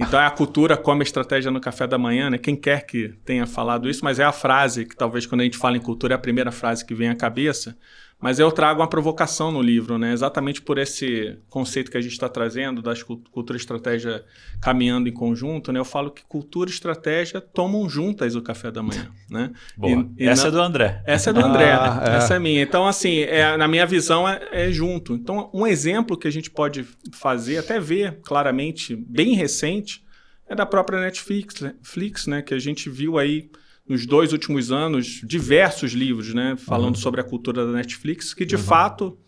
então 0.00 0.18
é 0.18 0.24
a 0.24 0.30
cultura 0.30 0.76
como 0.78 1.02
estratégia 1.02 1.50
no 1.50 1.60
café 1.60 1.86
da 1.86 1.98
manhã, 1.98 2.30
né? 2.30 2.38
Quem 2.38 2.56
quer 2.56 2.86
que 2.86 3.10
tenha 3.24 3.46
falado 3.46 3.88
isso, 3.88 4.02
mas 4.02 4.18
é 4.18 4.24
a 4.24 4.32
frase 4.32 4.86
que 4.86 4.96
talvez 4.96 5.26
quando 5.26 5.42
a 5.42 5.44
gente 5.44 5.58
fala 5.58 5.76
em 5.76 5.80
cultura 5.80 6.14
é 6.14 6.16
a 6.16 6.18
primeira 6.18 6.50
frase 6.50 6.84
que 6.84 6.94
vem 6.94 7.10
à 7.10 7.14
cabeça. 7.14 7.76
Mas 8.20 8.38
eu 8.38 8.52
trago 8.52 8.80
uma 8.80 8.86
provocação 8.86 9.50
no 9.50 9.62
livro, 9.62 9.96
né? 9.96 10.12
exatamente 10.12 10.60
por 10.60 10.76
esse 10.76 11.38
conceito 11.48 11.90
que 11.90 11.96
a 11.96 12.00
gente 12.00 12.12
está 12.12 12.28
trazendo, 12.28 12.82
das 12.82 13.02
cultura 13.02 13.56
e 13.56 13.60
estratégia 13.60 14.22
caminhando 14.60 15.08
em 15.08 15.12
conjunto. 15.12 15.72
Né? 15.72 15.80
Eu 15.80 15.84
falo 15.86 16.10
que 16.10 16.22
cultura 16.24 16.68
e 16.68 16.72
estratégia 16.72 17.40
tomam 17.40 17.88
juntas 17.88 18.34
o 18.34 18.42
café 18.42 18.70
da 18.70 18.82
manhã. 18.82 19.10
Né? 19.30 19.52
Boa. 19.76 20.08
E, 20.18 20.24
e 20.24 20.28
essa 20.28 20.42
na... 20.42 20.48
é 20.48 20.50
do 20.50 20.60
André. 20.60 21.02
Essa 21.06 21.30
é 21.30 21.32
do 21.32 21.38
André, 21.38 21.70
ah, 21.70 22.02
é. 22.04 22.16
essa 22.16 22.34
é 22.34 22.38
minha. 22.40 22.60
Então, 22.60 22.84
assim, 22.84 23.20
é, 23.20 23.56
na 23.56 23.68
minha 23.68 23.86
visão, 23.86 24.28
é, 24.28 24.40
é, 24.50 24.72
junto. 24.72 25.14
Então, 25.14 25.48
um 25.54 25.64
exemplo 25.64 26.18
que 26.18 26.26
a 26.26 26.32
gente 26.32 26.50
pode 26.50 26.84
fazer, 27.12 27.58
até 27.58 27.78
ver 27.78 28.18
claramente, 28.22 28.96
bem 28.96 29.36
recente, 29.36 30.04
é 30.48 30.54
da 30.56 30.66
própria 30.66 30.98
Netflix, 30.98 31.60
Netflix 31.60 32.26
né? 32.26 32.42
que 32.42 32.52
a 32.52 32.58
gente 32.58 32.90
viu 32.90 33.18
aí 33.18 33.48
nos 33.88 34.06
dois 34.06 34.32
últimos 34.32 34.70
anos 34.70 35.20
diversos 35.24 35.92
livros, 35.92 36.32
né, 36.32 36.56
falando 36.56 36.94
uhum. 36.94 37.00
sobre 37.00 37.20
a 37.20 37.24
cultura 37.24 37.66
da 37.66 37.72
Netflix, 37.72 38.32
que 38.32 38.44
de 38.44 38.56
uhum. 38.56 38.62
fato, 38.62 39.18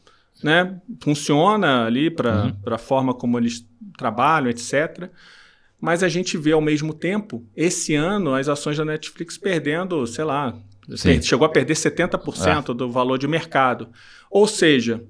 né, 0.42 0.80
funciona 1.00 1.84
ali 1.84 2.10
para 2.10 2.46
uhum. 2.46 2.74
a 2.74 2.78
forma 2.78 3.12
como 3.12 3.38
eles 3.38 3.66
trabalham, 3.98 4.50
etc. 4.50 5.10
Mas 5.80 6.02
a 6.02 6.08
gente 6.08 6.38
vê 6.38 6.52
ao 6.52 6.60
mesmo 6.60 6.94
tempo, 6.94 7.44
esse 7.56 7.94
ano, 7.94 8.34
as 8.34 8.48
ações 8.48 8.76
da 8.76 8.84
Netflix 8.84 9.36
perdendo, 9.36 10.06
sei 10.06 10.24
lá, 10.24 10.56
Sim. 10.94 11.20
chegou 11.20 11.44
a 11.44 11.50
perder 11.50 11.74
70% 11.74 12.70
é. 12.70 12.74
do 12.74 12.90
valor 12.90 13.18
de 13.18 13.26
mercado. 13.26 13.88
Ou 14.30 14.46
seja, 14.46 15.02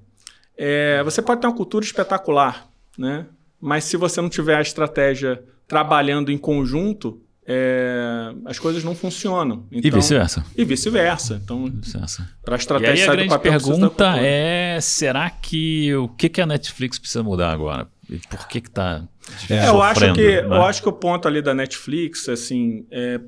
é, 0.57 1.03
você 1.03 1.21
pode 1.21 1.41
ter 1.41 1.47
uma 1.47 1.55
cultura 1.55 1.85
espetacular, 1.85 2.67
né? 2.97 3.27
mas 3.65 3.85
se 3.85 3.95
você 3.95 4.19
não 4.19 4.27
tiver 4.27 4.57
a 4.57 4.61
estratégia 4.61 5.41
trabalhando 5.65 6.29
em 6.29 6.37
conjunto, 6.37 7.22
é, 7.45 8.33
as 8.45 8.57
coisas 8.57 8.83
não 8.83 8.95
funcionam. 8.95 9.65
Então, 9.71 9.89
e 9.89 9.91
vice-versa. 9.91 10.45
E 10.55 10.63
vice-versa. 10.63 11.41
Então, 11.43 11.65
vice 11.65 12.23
para 12.43 12.55
a 12.55 12.57
estratégia 12.57 13.05
e 13.05 13.09
aí 13.09 13.09
a 13.09 13.15
grande 13.15 13.39
pergunta 13.39 14.17
é: 14.17 14.79
será 14.81 15.29
que 15.29 15.93
o 15.95 16.07
que, 16.07 16.29
que 16.29 16.41
a 16.41 16.45
Netflix 16.45 16.97
precisa 16.97 17.23
mudar 17.23 17.51
agora? 17.51 17.87
E 18.09 18.17
por 18.17 18.47
que 18.47 18.59
está 18.59 19.03
é, 19.49 19.67
eu 19.67 19.81
acho 19.81 20.13
que 20.13 20.41
né? 20.41 20.45
Eu 20.45 20.63
acho 20.63 20.81
que 20.81 20.89
o 20.89 20.93
ponto 20.93 21.27
ali 21.27 21.41
da 21.41 21.53
Netflix, 21.53 22.27
assim, 22.27 22.85
é, 22.91 23.19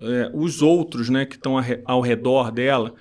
é 0.00 0.30
os 0.32 0.62
outros 0.62 1.08
né, 1.08 1.26
que 1.26 1.36
estão 1.36 1.56
ao 1.84 2.00
redor 2.00 2.50
dela, 2.50 2.94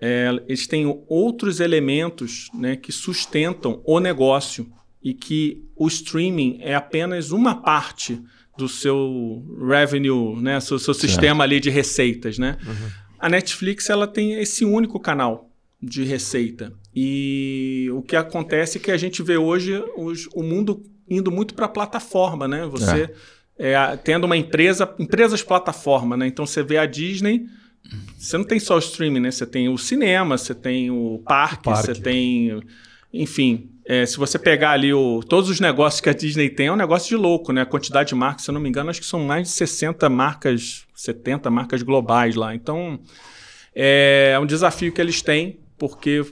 é, 0.00 0.28
eles 0.46 0.66
têm 0.66 1.02
outros 1.08 1.60
elementos 1.60 2.48
né, 2.54 2.76
que 2.76 2.92
sustentam 2.92 3.80
o 3.84 4.00
negócio 4.00 4.70
e 5.02 5.14
que 5.14 5.64
o 5.76 5.88
streaming 5.88 6.58
é 6.60 6.74
apenas 6.74 7.30
uma 7.30 7.54
parte 7.54 8.22
do 8.60 8.68
seu 8.68 9.44
revenue, 9.68 10.40
né, 10.40 10.60
seu, 10.60 10.78
seu 10.78 10.94
sistema 10.94 11.44
ali 11.44 11.58
de 11.58 11.70
receitas, 11.70 12.38
né? 12.38 12.56
Uhum. 12.64 12.90
A 13.18 13.28
Netflix 13.28 13.90
ela 13.90 14.06
tem 14.06 14.34
esse 14.34 14.64
único 14.64 15.00
canal 15.00 15.50
de 15.82 16.04
receita 16.04 16.72
e 16.94 17.88
o 17.92 18.02
que 18.02 18.14
acontece 18.14 18.78
é 18.78 18.80
que 18.80 18.90
a 18.90 18.96
gente 18.96 19.22
vê 19.22 19.36
hoje 19.36 19.82
os, 19.96 20.28
o 20.34 20.42
mundo 20.42 20.82
indo 21.08 21.30
muito 21.30 21.54
para 21.54 21.66
a 21.66 21.68
plataforma, 21.68 22.46
né? 22.46 22.66
Você 22.66 23.10
é. 23.58 23.72
É, 23.72 23.96
tendo 23.96 24.24
uma 24.24 24.36
empresa, 24.36 24.94
empresas 24.98 25.42
plataforma, 25.42 26.16
né? 26.16 26.26
Então 26.26 26.46
você 26.46 26.62
vê 26.62 26.78
a 26.78 26.86
Disney, 26.86 27.46
você 28.16 28.38
não 28.38 28.44
tem 28.44 28.58
só 28.58 28.76
o 28.76 28.78
streaming, 28.78 29.20
né? 29.20 29.30
Você 29.30 29.46
tem 29.46 29.68
o 29.68 29.76
cinema, 29.76 30.38
você 30.38 30.54
tem 30.54 30.90
o 30.90 31.22
parque, 31.26 31.68
o 31.68 31.72
parque. 31.72 31.86
você 31.86 31.94
tem, 31.94 32.62
enfim, 33.12 33.70
é, 33.90 34.06
se 34.06 34.16
você 34.18 34.38
pegar 34.38 34.70
ali 34.70 34.94
o, 34.94 35.20
todos 35.20 35.50
os 35.50 35.58
negócios 35.58 36.00
que 36.00 36.08
a 36.08 36.12
Disney 36.12 36.48
tem, 36.48 36.68
é 36.68 36.72
um 36.72 36.76
negócio 36.76 37.08
de 37.08 37.16
louco, 37.16 37.52
né? 37.52 37.62
A 37.62 37.66
quantidade 37.66 38.10
de 38.10 38.14
marcas, 38.14 38.44
se 38.44 38.50
eu 38.50 38.52
não 38.52 38.60
me 38.60 38.68
engano, 38.68 38.88
acho 38.88 39.00
que 39.00 39.06
são 39.06 39.18
mais 39.18 39.48
de 39.48 39.54
60 39.54 40.08
marcas, 40.08 40.86
70 40.94 41.50
marcas 41.50 41.82
globais 41.82 42.36
lá. 42.36 42.54
Então, 42.54 43.00
é 43.74 44.38
um 44.40 44.46
desafio 44.46 44.92
que 44.92 45.00
eles 45.00 45.22
têm, 45.22 45.58
porque, 45.76 46.24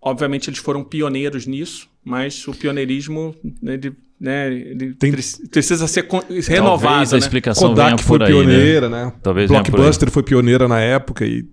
obviamente, 0.00 0.48
eles 0.48 0.58
foram 0.58 0.82
pioneiros 0.82 1.46
nisso, 1.46 1.86
mas 2.02 2.48
o 2.48 2.54
pioneirismo, 2.54 3.36
ele, 3.62 3.94
né, 4.22 4.52
ele 4.52 4.94
Tem... 4.94 5.10
precisa 5.10 5.88
ser 5.88 6.06
renovado. 6.48 6.82
Talvez 6.82 7.12
a 7.12 7.16
né? 7.16 7.18
explicação 7.18 7.68
Kodak 7.70 7.86
venha 7.86 7.98
foi 7.98 8.18
por 8.20 8.26
pioneira, 8.28 8.86
aí, 8.86 8.92
né? 8.92 9.04
né? 9.06 9.12
Talvez 9.20 9.50
Blockbuster 9.50 10.10
foi 10.12 10.22
pioneira 10.22 10.68
na 10.68 10.78
época 10.78 11.26
e 11.26 11.44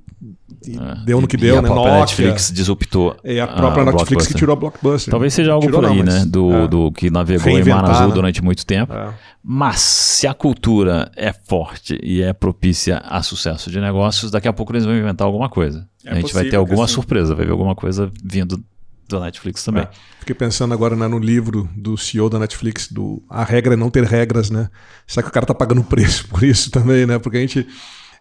é. 0.67 1.03
deu 1.03 1.19
no 1.19 1.27
que 1.27 1.35
deu, 1.35 1.55
e 1.55 1.61
né? 1.61 1.67
A 1.67 1.71
própria 1.71 1.93
Nokia. 1.93 1.99
Netflix 1.99 2.51
disruptou. 2.53 3.17
É 3.23 3.41
a 3.41 3.47
própria 3.47 3.81
a 3.81 3.85
Netflix 3.91 4.27
que 4.27 4.35
tirou 4.35 4.53
a 4.53 4.55
Blockbuster. 4.55 5.09
Talvez 5.09 5.33
seja 5.33 5.53
algo 5.53 5.65
tirou 5.65 5.81
por 5.81 5.89
aí, 5.89 5.97
não, 5.97 6.05
né? 6.05 6.25
Do, 6.27 6.53
é. 6.53 6.67
do 6.67 6.91
que 6.91 7.09
navegou 7.09 7.57
em 7.57 7.63
Mar 7.63 7.85
Azul 7.85 8.09
né? 8.09 8.13
durante 8.13 8.43
muito 8.43 8.63
tempo. 8.63 8.93
É. 8.93 9.13
Mas 9.43 9.79
se 9.79 10.27
a 10.27 10.33
cultura 10.35 11.11
é 11.15 11.33
forte 11.33 11.99
e 12.03 12.21
é 12.21 12.33
propícia 12.33 12.97
a 12.97 13.23
sucesso 13.23 13.71
de 13.71 13.81
negócios, 13.81 14.29
daqui 14.29 14.47
a 14.47 14.53
pouco 14.53 14.73
eles 14.73 14.85
vão 14.85 14.95
inventar 14.95 15.25
alguma 15.25 15.49
coisa. 15.49 15.87
É 16.05 16.11
a 16.11 16.15
gente 16.15 16.33
vai 16.35 16.45
ter 16.45 16.57
alguma 16.57 16.85
surpresa, 16.85 17.33
vai 17.33 17.45
ver 17.45 17.51
alguma 17.51 17.73
coisa 17.73 18.11
vindo 18.23 18.63
da 19.09 19.19
Netflix 19.19 19.63
também. 19.63 19.83
É. 19.83 19.89
Fiquei 20.19 20.35
pensando 20.35 20.73
agora 20.73 20.95
né, 20.95 21.07
no 21.07 21.19
livro 21.19 21.69
do 21.75 21.97
CEO 21.97 22.29
da 22.29 22.39
Netflix, 22.39 22.91
do 22.91 23.21
A 23.29 23.43
Regra 23.43 23.73
é 23.73 23.77
Não 23.77 23.89
Ter 23.89 24.03
Regras, 24.03 24.49
né? 24.49 24.69
Será 25.07 25.23
que 25.23 25.29
o 25.29 25.33
cara 25.33 25.45
tá 25.45 25.53
pagando 25.53 25.83
preço 25.83 26.27
por 26.29 26.43
isso 26.43 26.71
também, 26.71 27.05
né? 27.05 27.19
Porque 27.19 27.37
a 27.37 27.41
gente 27.41 27.67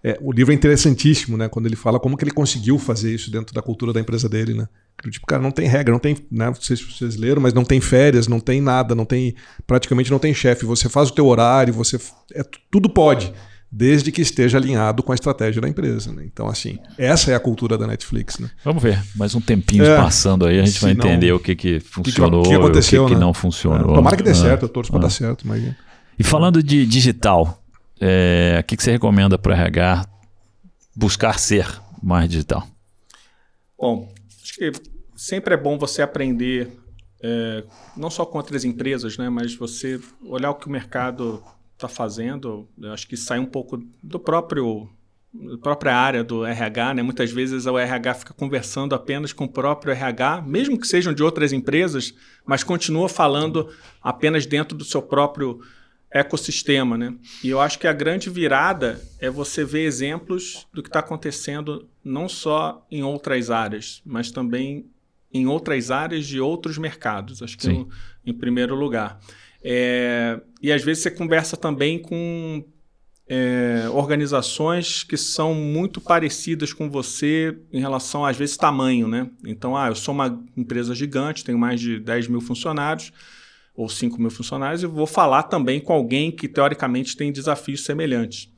é, 0.03 0.17
o 0.21 0.33
livro 0.33 0.53
é 0.53 0.55
interessantíssimo, 0.55 1.37
né? 1.37 1.49
Quando 1.49 1.67
ele 1.67 1.77
fala 1.77 1.99
como 1.99 2.17
que 2.17 2.25
ele 2.25 2.31
conseguiu 2.31 2.79
fazer 2.79 3.13
isso 3.13 3.31
dentro 3.31 3.55
da 3.55 3.61
cultura 3.61 3.93
da 3.93 4.01
empresa 4.01 4.29
dele, 4.29 4.55
né? 4.55 4.69
Tipo, 5.11 5.27
cara, 5.27 5.41
não 5.41 5.51
tem 5.51 5.69
regra, 5.69 5.93
não 5.93 6.01
tem, 6.01 6.17
né? 6.31 6.53
Se 6.61 6.77
vocês 6.77 7.17
leram, 7.17 7.41
mas 7.41 7.53
não 7.53 7.65
tem 7.65 7.81
férias, 7.81 8.27
não 8.27 8.41
tem 8.41 8.61
nada, 8.61 8.95
não 8.95 9.05
tem, 9.05 9.35
praticamente 9.67 10.11
não 10.11 10.19
tem 10.19 10.35
chefe. 10.35 10.65
Você 10.67 10.89
faz 10.89 11.11
o 11.11 11.15
teu 11.15 11.27
horário, 11.27 11.73
você 11.73 11.99
é 12.35 12.43
tudo 12.71 12.89
pode, 12.89 13.33
desde 13.71 14.11
que 14.11 14.23
esteja 14.23 14.57
alinhado 14.57 15.03
com 15.03 15.13
a 15.13 15.15
estratégia 15.15 15.61
da 15.61 15.69
empresa. 15.69 16.13
Né? 16.13 16.25
Então, 16.25 16.49
assim, 16.49 16.79
essa 16.97 17.31
é 17.31 17.35
a 17.35 17.41
cultura 17.41 17.77
da 17.77 17.87
Netflix, 17.87 18.39
né? 18.39 18.51
Vamos 18.65 18.83
ver, 18.83 19.03
mais 19.15 19.35
um 19.35 19.41
tempinho 19.41 19.85
é, 19.85 19.97
passando 19.97 20.47
aí, 20.47 20.59
a 20.59 20.65
gente 20.65 20.81
vai 20.81 20.93
entender 20.93 21.29
não, 21.29 21.37
o 21.37 21.41
que 21.41 21.55
que 21.55 21.81
funcionou, 21.81 22.41
o 22.41 22.43
que, 22.45 22.49
que, 22.51 22.55
aconteceu, 22.55 23.05
o 23.05 23.07
que, 23.07 23.13
né? 23.13 23.19
que 23.19 23.25
não 23.25 23.35
funcionou. 23.35 23.93
É, 23.93 23.95
tomara 23.95 24.17
que 24.17 24.23
dê 24.23 24.31
ah, 24.31 24.35
certo, 24.35 24.63
eu 24.63 24.69
torço 24.69 24.91
ah, 24.91 24.93
para 24.93 25.03
dar 25.03 25.11
certo, 25.11 25.47
mas... 25.47 25.63
E 26.19 26.25
falando 26.25 26.63
de 26.63 26.85
digital, 26.87 27.63
é, 28.01 28.59
o 28.61 28.65
que, 28.65 28.77
que 28.77 28.83
você 28.83 28.93
recomenda 28.93 29.39
para 29.39 29.51
o 29.51 29.55
RH 29.55 30.07
buscar 30.97 31.39
ser 31.39 31.69
mais 32.03 32.29
digital? 32.29 32.67
Bom, 33.79 34.13
acho 34.43 34.55
que 34.55 34.73
sempre 35.15 35.55
é 35.55 35.57
bom 35.57 35.79
você 35.79 36.03
aprender, 36.03 36.73
é, 37.23 37.63
não 37.97 38.11
só 38.11 38.25
com 38.25 38.39
outras 38.39 38.65
empresas, 38.65 39.17
né, 39.17 39.29
mas 39.29 39.55
você 39.55 40.01
olhar 40.25 40.51
o 40.51 40.55
que 40.55 40.67
o 40.67 40.71
mercado 40.71 41.43
está 41.79 41.89
fazendo. 41.89 42.69
Eu 42.79 42.93
acho 42.93 43.07
que 43.07 43.17
sai 43.17 43.39
um 43.39 43.47
pouco 43.47 43.83
do 44.03 44.19
próprio 44.19 44.89
própria 45.61 45.95
área 45.95 46.25
do 46.25 46.45
RH, 46.45 46.95
né? 46.95 47.03
Muitas 47.03 47.31
vezes 47.31 47.67
o 47.67 47.79
RH 47.79 48.15
fica 48.15 48.35
conversando 48.35 48.95
apenas 48.95 49.33
com 49.33 49.45
o 49.45 49.49
próprio 49.49 49.93
RH, 49.93 50.43
mesmo 50.43 50.79
que 50.79 50.89
sejam 50.89 51.13
de 51.13 51.23
outras 51.23 51.53
empresas, 51.53 52.15
mas 52.47 52.65
continua 52.65 53.09
falando 53.09 53.69
apenas 54.03 54.47
dentro 54.47 54.77
do 54.77 54.85
seu 54.85 55.03
próprio 55.03 55.61
ecossistema, 56.11 56.97
né? 56.97 57.15
E 57.45 57.51
eu 57.51 57.61
acho 57.61 57.79
que 57.79 57.87
a 57.87 57.93
grande 57.93 58.31
virada 58.31 59.01
é 59.21 59.29
você 59.29 59.65
ver 59.65 59.85
exemplos 59.85 60.67
do 60.73 60.83
que 60.83 60.89
está 60.89 61.01
acontecendo 61.01 61.87
não 62.03 62.29
só 62.29 62.85
em 62.91 63.03
outras 63.03 63.51
áreas, 63.51 64.01
mas 64.05 64.31
também 64.31 64.87
em 65.33 65.47
outras 65.47 65.91
áreas 65.91 66.27
de 66.27 66.41
outros 66.41 66.79
mercados. 66.79 67.43
Acho 67.43 67.59
que 67.59 67.69
no, 67.69 67.89
em 68.25 68.33
primeiro 68.33 68.75
lugar. 68.75 69.21
É, 69.63 70.41
e 70.63 70.73
às 70.73 70.83
vezes 70.83 71.03
você 71.03 71.11
conversa 71.11 71.57
também 71.57 72.01
com 72.01 72.65
é, 73.29 73.89
organizações 73.93 75.03
que 75.03 75.17
são 75.17 75.55
muito 75.55 76.01
parecidas 76.01 76.73
com 76.73 76.89
você 76.89 77.59
em 77.73 77.81
relação, 77.81 78.25
às 78.25 78.37
vezes, 78.37 78.57
tamanho, 78.57 79.07
né? 79.07 79.31
Então, 79.45 79.77
ah, 79.77 79.89
eu 79.89 79.95
sou 79.95 80.15
uma 80.15 80.43
empresa 80.57 80.95
gigante, 80.95 81.45
tenho 81.45 81.59
mais 81.59 81.81
de 81.81 82.01
10 82.01 82.29
mil 82.29 82.41
funcionários 82.41 83.13
ou 83.75 83.89
5 83.89 84.21
mil 84.21 84.31
funcionários 84.31 84.83
e 84.83 84.87
vou 84.87 85.07
falar 85.07 85.45
também 85.45 85.79
com 85.79 85.93
alguém 85.93 86.33
que, 86.33 86.49
teoricamente, 86.49 87.17
tem 87.17 87.31
desafios 87.31 87.85
semelhantes. 87.85 88.51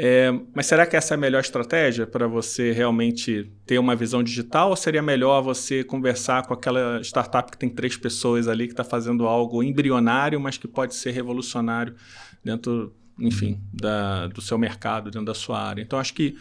É, 0.00 0.30
mas 0.54 0.66
será 0.66 0.86
que 0.86 0.96
essa 0.96 1.14
é 1.14 1.16
a 1.16 1.18
melhor 1.18 1.40
estratégia 1.40 2.06
para 2.06 2.28
você 2.28 2.70
realmente 2.70 3.50
ter 3.66 3.80
uma 3.80 3.96
visão 3.96 4.22
digital? 4.22 4.70
Ou 4.70 4.76
seria 4.76 5.02
melhor 5.02 5.42
você 5.42 5.82
conversar 5.82 6.46
com 6.46 6.54
aquela 6.54 7.00
startup 7.02 7.50
que 7.50 7.58
tem 7.58 7.68
três 7.68 7.96
pessoas 7.96 8.46
ali 8.46 8.68
que 8.68 8.72
está 8.74 8.84
fazendo 8.84 9.26
algo 9.26 9.60
embrionário, 9.60 10.38
mas 10.38 10.56
que 10.56 10.68
pode 10.68 10.94
ser 10.94 11.10
revolucionário 11.10 11.96
dentro 12.44 12.94
enfim, 13.18 13.60
da, 13.72 14.28
do 14.28 14.40
seu 14.40 14.56
mercado, 14.56 15.10
dentro 15.10 15.26
da 15.26 15.34
sua 15.34 15.60
área. 15.60 15.82
Então, 15.82 15.98
acho 15.98 16.14
que 16.14 16.36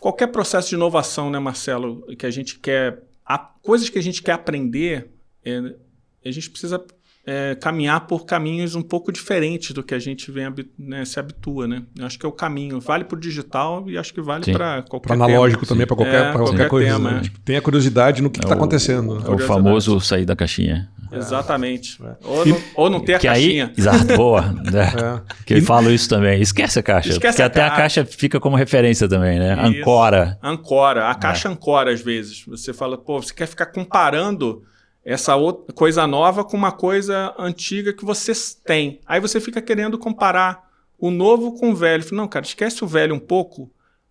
qualquer 0.00 0.26
processo 0.26 0.70
de 0.70 0.74
inovação, 0.74 1.30
né, 1.30 1.38
Marcelo, 1.38 2.04
que 2.16 2.26
a 2.26 2.30
gente 2.30 2.58
quer, 2.58 3.04
há 3.24 3.38
coisas 3.38 3.88
que 3.88 3.98
a 3.98 4.02
gente 4.02 4.22
quer 4.22 4.32
aprender, 4.32 5.10
é, 5.44 5.76
a 6.24 6.30
gente 6.30 6.50
precisa 6.50 6.84
é, 7.26 7.54
caminhar 7.54 8.06
por 8.06 8.24
caminhos 8.24 8.74
um 8.74 8.82
pouco 8.82 9.12
diferentes 9.12 9.72
do 9.72 9.82
que 9.82 9.94
a 9.94 9.98
gente 9.98 10.30
vem 10.30 10.52
né, 10.78 11.04
se 11.04 11.20
habitua, 11.20 11.68
né? 11.68 11.82
Eu 11.98 12.06
acho 12.06 12.18
que 12.18 12.24
é 12.24 12.28
o 12.28 12.32
caminho. 12.32 12.80
Vale 12.80 13.04
para 13.04 13.16
o 13.16 13.20
digital 13.20 13.88
e 13.88 13.98
acho 13.98 14.12
que 14.14 14.20
vale 14.22 14.50
para 14.50 14.82
qualquer 14.82 15.08
pra 15.08 15.14
analógico 15.14 15.66
tema. 15.66 15.68
também, 15.68 15.86
para 15.86 15.96
qualquer, 15.96 16.14
é, 16.14 16.32
qualquer, 16.32 16.44
qualquer, 16.44 16.68
coisa. 16.68 16.92
Tema, 16.92 17.10
né? 17.12 17.20
tipo, 17.20 17.38
tenha 17.40 17.60
curiosidade 17.60 18.22
no 18.22 18.30
que 18.30 18.38
está 18.38 18.54
é 18.54 18.56
acontecendo. 18.56 19.22
É 19.26 19.30
o 19.30 19.38
famoso 19.38 20.00
sair 20.00 20.24
da 20.24 20.34
caixinha. 20.34 20.90
Exatamente. 21.12 21.98
É. 22.02 22.16
Ou, 22.24 22.46
não, 22.46 22.60
ou 22.74 22.90
não 22.90 23.00
ter 23.00 23.14
a 23.14 23.18
que 23.18 23.26
caixinha. 23.26 23.66
Aí, 23.66 23.74
exato, 23.76 24.16
boa. 24.16 24.42
Né? 24.42 24.90
É. 25.00 25.20
Que 25.44 25.54
eu 25.54 25.62
falo 25.62 25.90
isso 25.90 26.08
também. 26.08 26.40
Esquece 26.40 26.78
a 26.78 26.82
caixa. 26.82 27.10
Esquece 27.10 27.36
porque 27.36 27.42
a 27.42 27.46
até 27.46 27.60
ca... 27.60 27.66
a 27.66 27.76
caixa 27.76 28.04
fica 28.04 28.40
como 28.40 28.56
referência 28.56 29.08
também, 29.08 29.38
né? 29.38 29.54
Isso. 29.68 29.80
Ancora. 29.80 30.38
Ancora. 30.42 31.08
A 31.08 31.14
caixa 31.14 31.48
é. 31.48 31.52
ancora, 31.52 31.92
às 31.92 32.00
vezes. 32.00 32.44
Você 32.46 32.72
fala, 32.72 32.96
pô, 32.98 33.20
você 33.20 33.32
quer 33.32 33.46
ficar 33.46 33.66
comparando 33.66 34.62
essa 35.10 35.34
outra 35.34 35.74
coisa 35.74 36.06
nova 36.06 36.44
com 36.44 36.56
uma 36.56 36.70
coisa 36.70 37.34
antiga 37.36 37.92
que 37.92 38.04
você 38.04 38.32
tem. 38.64 39.00
Aí 39.04 39.18
você 39.18 39.40
fica 39.40 39.60
querendo 39.60 39.98
comparar 39.98 40.70
o 40.96 41.10
novo 41.10 41.58
com 41.58 41.72
o 41.72 41.74
velho. 41.74 42.04
Não, 42.12 42.28
cara, 42.28 42.46
esquece 42.46 42.84
o 42.84 42.86
velho 42.86 43.12
um 43.12 43.18
pouco. 43.18 43.68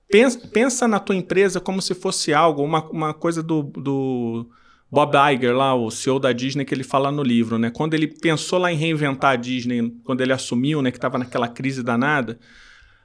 Pensa, 0.09 0.45
pensa 0.49 0.87
na 0.89 0.99
tua 0.99 1.15
empresa 1.15 1.61
como 1.61 1.81
se 1.81 1.95
fosse 1.95 2.33
algo, 2.33 2.61
uma, 2.61 2.83
uma 2.89 3.13
coisa 3.13 3.41
do, 3.41 3.63
do 3.63 4.49
Bob 4.91 5.15
Iger, 5.33 5.55
lá, 5.55 5.73
o 5.73 5.89
CEO 5.89 6.19
da 6.19 6.33
Disney, 6.33 6.65
que 6.65 6.73
ele 6.73 6.83
fala 6.83 7.09
no 7.13 7.23
livro, 7.23 7.57
né? 7.57 7.69
Quando 7.69 7.93
ele 7.93 8.07
pensou 8.07 8.59
lá 8.59 8.69
em 8.69 8.75
reinventar 8.75 9.31
a 9.31 9.35
Disney, 9.37 9.93
quando 10.03 10.19
ele 10.19 10.33
assumiu, 10.33 10.81
né, 10.81 10.91
que 10.91 10.97
estava 10.97 11.17
naquela 11.17 11.47
crise 11.47 11.81
danada, 11.81 12.37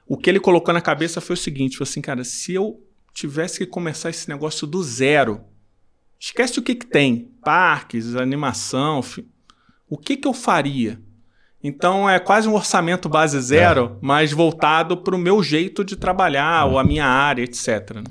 o 0.05 0.17
que 0.17 0.29
ele 0.29 0.41
colocou 0.41 0.73
na 0.73 0.81
cabeça 0.81 1.21
foi 1.21 1.35
o 1.35 1.37
seguinte: 1.37 1.77
foi 1.77 1.85
assim, 1.85 2.01
cara, 2.01 2.25
se 2.25 2.53
eu 2.53 2.83
tivesse 3.13 3.59
que 3.59 3.65
começar 3.65 4.09
esse 4.09 4.27
negócio 4.27 4.67
do 4.67 4.83
zero, 4.83 5.45
Esquece 6.19 6.59
o 6.59 6.61
que, 6.63 6.75
que 6.75 6.87
tem. 6.87 7.31
Parques, 7.45 8.15
animação. 8.15 9.01
O 9.87 9.97
que, 9.97 10.17
que 10.17 10.27
eu 10.27 10.33
faria? 10.33 10.99
Então 11.63 12.09
é 12.09 12.19
quase 12.19 12.49
um 12.49 12.53
orçamento 12.55 13.07
base 13.07 13.39
zero, 13.39 13.93
é. 13.95 13.97
mas 14.01 14.31
voltado 14.31 14.97
para 14.97 15.15
o 15.15 15.19
meu 15.19 15.41
jeito 15.41 15.85
de 15.85 15.95
trabalhar, 15.95 16.63
é. 16.63 16.69
ou 16.69 16.77
a 16.77 16.83
minha 16.83 17.05
área, 17.05 17.43
etc. 17.43 18.03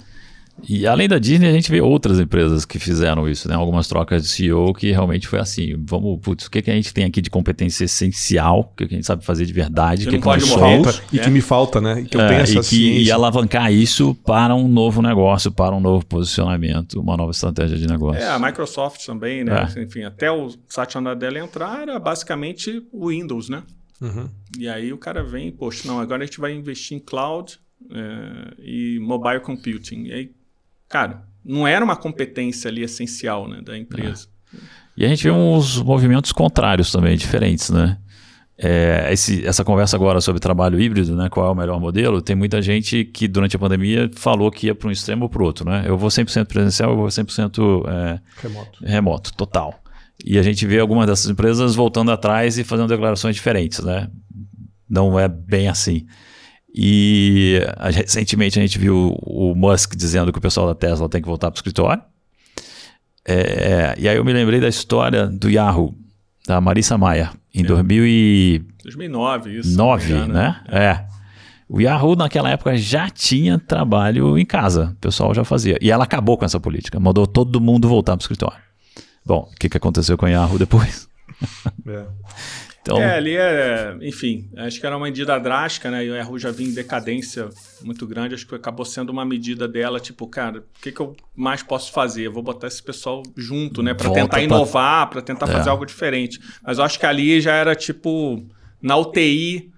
E 0.63 0.87
além 0.87 1.09
da 1.09 1.19
Disney, 1.19 1.49
a 1.49 1.53
gente 1.53 1.71
vê 1.71 1.81
outras 1.81 2.19
empresas 2.19 2.65
que 2.65 2.79
fizeram 2.79 3.29
isso, 3.29 3.49
né? 3.49 3.55
Algumas 3.55 3.89
trocas 3.89 4.23
de 4.23 4.29
CEO 4.29 4.73
que 4.73 4.91
realmente 4.91 5.27
foi 5.27 5.39
assim. 5.39 5.75
Vamos, 5.79 6.21
putz, 6.21 6.47
o 6.47 6.51
que, 6.51 6.63
que 6.63 6.71
a 6.71 6.75
gente 6.75 6.95
tem 6.95 7.05
aqui 7.05 7.21
de 7.21 7.29
competência 7.29 7.85
essencial, 7.85 8.61
o 8.61 8.77
que, 8.77 8.87
que 8.87 8.95
a 8.95 8.97
gente 8.97 9.07
sabe 9.07 9.25
fazer 9.25 9.45
de 9.47 9.53
verdade, 9.53 10.07
o 10.07 10.11
que, 10.11 10.17
que 10.17 10.23
pode 10.23 10.49
falta 10.49 11.03
e 11.13 11.19
que 11.19 11.31
me 11.31 11.41
falta, 11.41 11.81
né? 11.81 12.03
E 12.03 12.05
que 12.05 12.17
eu 12.17 12.21
é, 12.21 12.29
penso 12.29 12.59
e, 12.59 12.63
que, 12.63 13.03
e 13.03 13.11
alavancar 13.11 13.73
isso 13.73 14.15
para 14.25 14.55
um 14.55 14.69
novo 14.69 15.03
negócio, 15.03 15.51
para 15.51 15.75
um 15.75 15.81
novo 15.81 16.07
posicionamento, 16.07 17.01
uma 17.01 17.17
nova 17.17 17.33
estratégia 17.33 17.77
de 17.77 17.87
negócio. 17.87 18.23
É, 18.23 18.29
a 18.29 18.39
Microsoft 18.39 19.05
também, 19.05 19.45
né? 19.45 19.69
É. 19.77 19.83
Enfim, 19.83 20.05
até 20.05 20.31
o 20.31 20.49
Satya 20.69 21.01
Nadella 21.01 21.39
entrar 21.39 21.83
era 21.83 21.99
basicamente 21.99 22.83
o 22.93 23.09
Windows, 23.09 23.49
né? 23.49 23.63
Uhum. 24.01 24.29
E 24.59 24.69
aí 24.69 24.93
o 24.93 24.99
cara 24.99 25.23
vem, 25.23 25.51
poxa, 25.51 25.87
não, 25.87 25.99
agora 25.99 26.23
a 26.23 26.27
gente 26.27 26.41
vai 26.41 26.53
investir 26.53 26.97
em 26.97 27.01
cloud 27.01 27.59
é, 27.91 28.55
e 28.59 28.99
mobile 29.01 29.41
computing. 29.41 30.05
E 30.05 30.13
aí 30.13 30.31
cara, 30.95 31.25
não 31.45 31.67
era 31.67 31.85
uma 31.85 31.97
competência 31.97 32.71
ali 32.71 32.85
essencial 32.85 33.49
né, 33.49 33.61
da 33.61 33.77
empresa. 33.77 34.29
É. 34.55 34.59
E 34.99 35.05
a 35.05 35.09
gente 35.09 35.25
vê 35.25 35.31
uns 35.33 35.83
movimentos 35.83 36.31
contrários 36.31 36.93
também, 36.93 37.17
diferentes, 37.17 37.69
né? 37.69 37.99
É, 38.57 39.09
esse, 39.11 39.45
essa 39.45 39.65
conversa 39.65 39.97
agora 39.97 40.21
sobre 40.21 40.41
trabalho 40.41 40.81
híbrido, 40.81 41.17
né? 41.17 41.29
Qual 41.29 41.49
é 41.49 41.51
o 41.51 41.55
melhor 41.55 41.81
modelo? 41.81 42.23
Tem 42.23 42.37
muita 42.37 42.63
gente 42.63 43.05
que 43.05 43.27
durante 43.27 43.57
a 43.57 43.59
pandemia 43.59 44.09
falou 44.15 44.49
que 44.53 44.69
ia 44.69 44.75
para 44.77 44.89
um 44.89 44.93
extremo 44.93 45.25
ou 45.25 45.29
para 45.29 45.43
o 45.43 45.45
outro, 45.45 45.69
né? 45.69 45.83
Eu 45.85 45.99
vou 45.99 46.09
100% 46.09 46.47
presencial, 46.47 46.91
eu 46.93 46.97
vou 46.97 47.09
100% 47.09 47.89
é, 47.89 48.21
remoto. 48.41 48.85
remoto, 48.85 49.35
total. 49.35 49.75
E 50.25 50.39
a 50.39 50.43
gente 50.45 50.65
vê 50.65 50.79
algumas 50.79 51.09
dessas 51.09 51.29
empresas 51.29 51.75
voltando 51.75 52.13
atrás 52.13 52.57
e 52.57 52.63
fazendo 52.63 52.87
declarações 52.87 53.35
diferentes, 53.35 53.81
né? 53.81 54.09
Não 54.89 55.19
é 55.19 55.27
bem 55.27 55.67
assim. 55.67 56.07
E 56.75 57.61
recentemente 57.93 58.59
a 58.59 58.63
gente 58.63 58.79
viu 58.79 59.17
o 59.23 59.55
Musk 59.55 59.95
dizendo 59.95 60.33
que 60.33 60.39
o 60.39 60.43
pessoal 60.43 60.67
da 60.67 60.75
Tesla 60.75 61.09
tem 61.09 61.23
que 61.23 61.29
voltar 61.29 61.51
para 61.51 61.57
o 61.57 61.59
escritório. 61.59 62.03
É, 63.25 63.95
e 63.97 64.09
aí 64.09 64.17
eu 64.17 64.25
me 64.25 64.33
lembrei 64.33 64.61
da 64.61 64.69
história 64.69 65.27
do 65.29 65.49
Yahoo, 65.49 65.95
da 66.47 66.61
Marissa 66.61 66.99
Maia, 66.99 67.31
em 67.55 67.63
é. 67.63 67.65
2000 67.65 68.07
e... 68.07 68.63
2009, 68.83 69.59
isso. 69.59 69.77
9, 69.77 70.13
né? 70.27 70.61
É. 70.69 70.85
é. 70.85 71.07
O 71.69 71.81
Yahoo 71.81 72.17
naquela 72.17 72.51
época 72.51 72.77
já 72.77 73.09
tinha 73.09 73.59
trabalho 73.59 74.37
em 74.37 74.45
casa, 74.45 74.93
o 74.97 75.01
pessoal 75.01 75.33
já 75.33 75.45
fazia. 75.45 75.79
E 75.81 75.91
ela 75.91 76.05
acabou 76.05 76.37
com 76.37 76.45
essa 76.45 76.61
política, 76.61 77.01
mandou 77.01 77.27
todo 77.27 77.61
mundo 77.61 77.89
voltar 77.89 78.13
para 78.13 78.21
o 78.21 78.25
escritório. 78.25 78.59
Bom, 79.25 79.49
o 79.51 79.57
que, 79.59 79.69
que 79.69 79.77
aconteceu 79.77 80.19
com 80.19 80.27
o 80.27 80.29
Yahoo 80.29 80.59
depois? 80.59 81.09
É. 81.87 82.05
Então... 82.85 83.01
É, 83.01 83.17
ali 83.17 83.35
é, 83.35 83.97
enfim, 84.03 84.47
acho 84.59 84.79
que 84.79 84.85
era 84.85 84.95
uma 84.95 85.07
medida 85.07 85.39
drástica, 85.39 85.91
né? 85.91 86.05
E 86.05 86.11
o 86.11 86.15
Yahoo 86.15 86.39
já 86.39 86.51
vinha 86.51 86.69
em 86.69 86.75
decadência 86.75 87.49
muito 87.83 88.07
grande, 88.07 88.35
acho 88.35 88.47
que 88.47 88.55
acabou 88.55 88.85
sendo 88.85 89.09
uma 89.09 89.25
medida 89.25 89.67
dela, 89.67 89.99
tipo, 89.99 90.27
cara, 90.27 90.59
o 90.59 90.83
que, 90.83 90.93
que 90.93 91.01
eu 91.01 91.17
mais 91.35 91.63
posso 91.63 91.91
fazer? 91.93 92.27
Eu 92.27 92.33
vou 92.33 92.43
botar 92.43 92.67
esse 92.67 92.83
pessoal 92.83 93.23
junto, 93.35 93.83
né? 93.83 93.95
Para 93.95 94.11
tentar 94.11 94.43
inovar, 94.43 95.09
para 95.09 95.23
tentar 95.23 95.49
é. 95.49 95.53
fazer 95.53 95.71
algo 95.71 95.87
diferente. 95.87 96.39
Mas 96.63 96.77
eu 96.77 96.85
acho 96.85 97.01
que 97.01 97.07
ali 97.07 97.41
já 97.41 97.55
era 97.55 97.75
tipo, 97.75 98.45
na 98.83 98.99
UTI, 98.99 99.73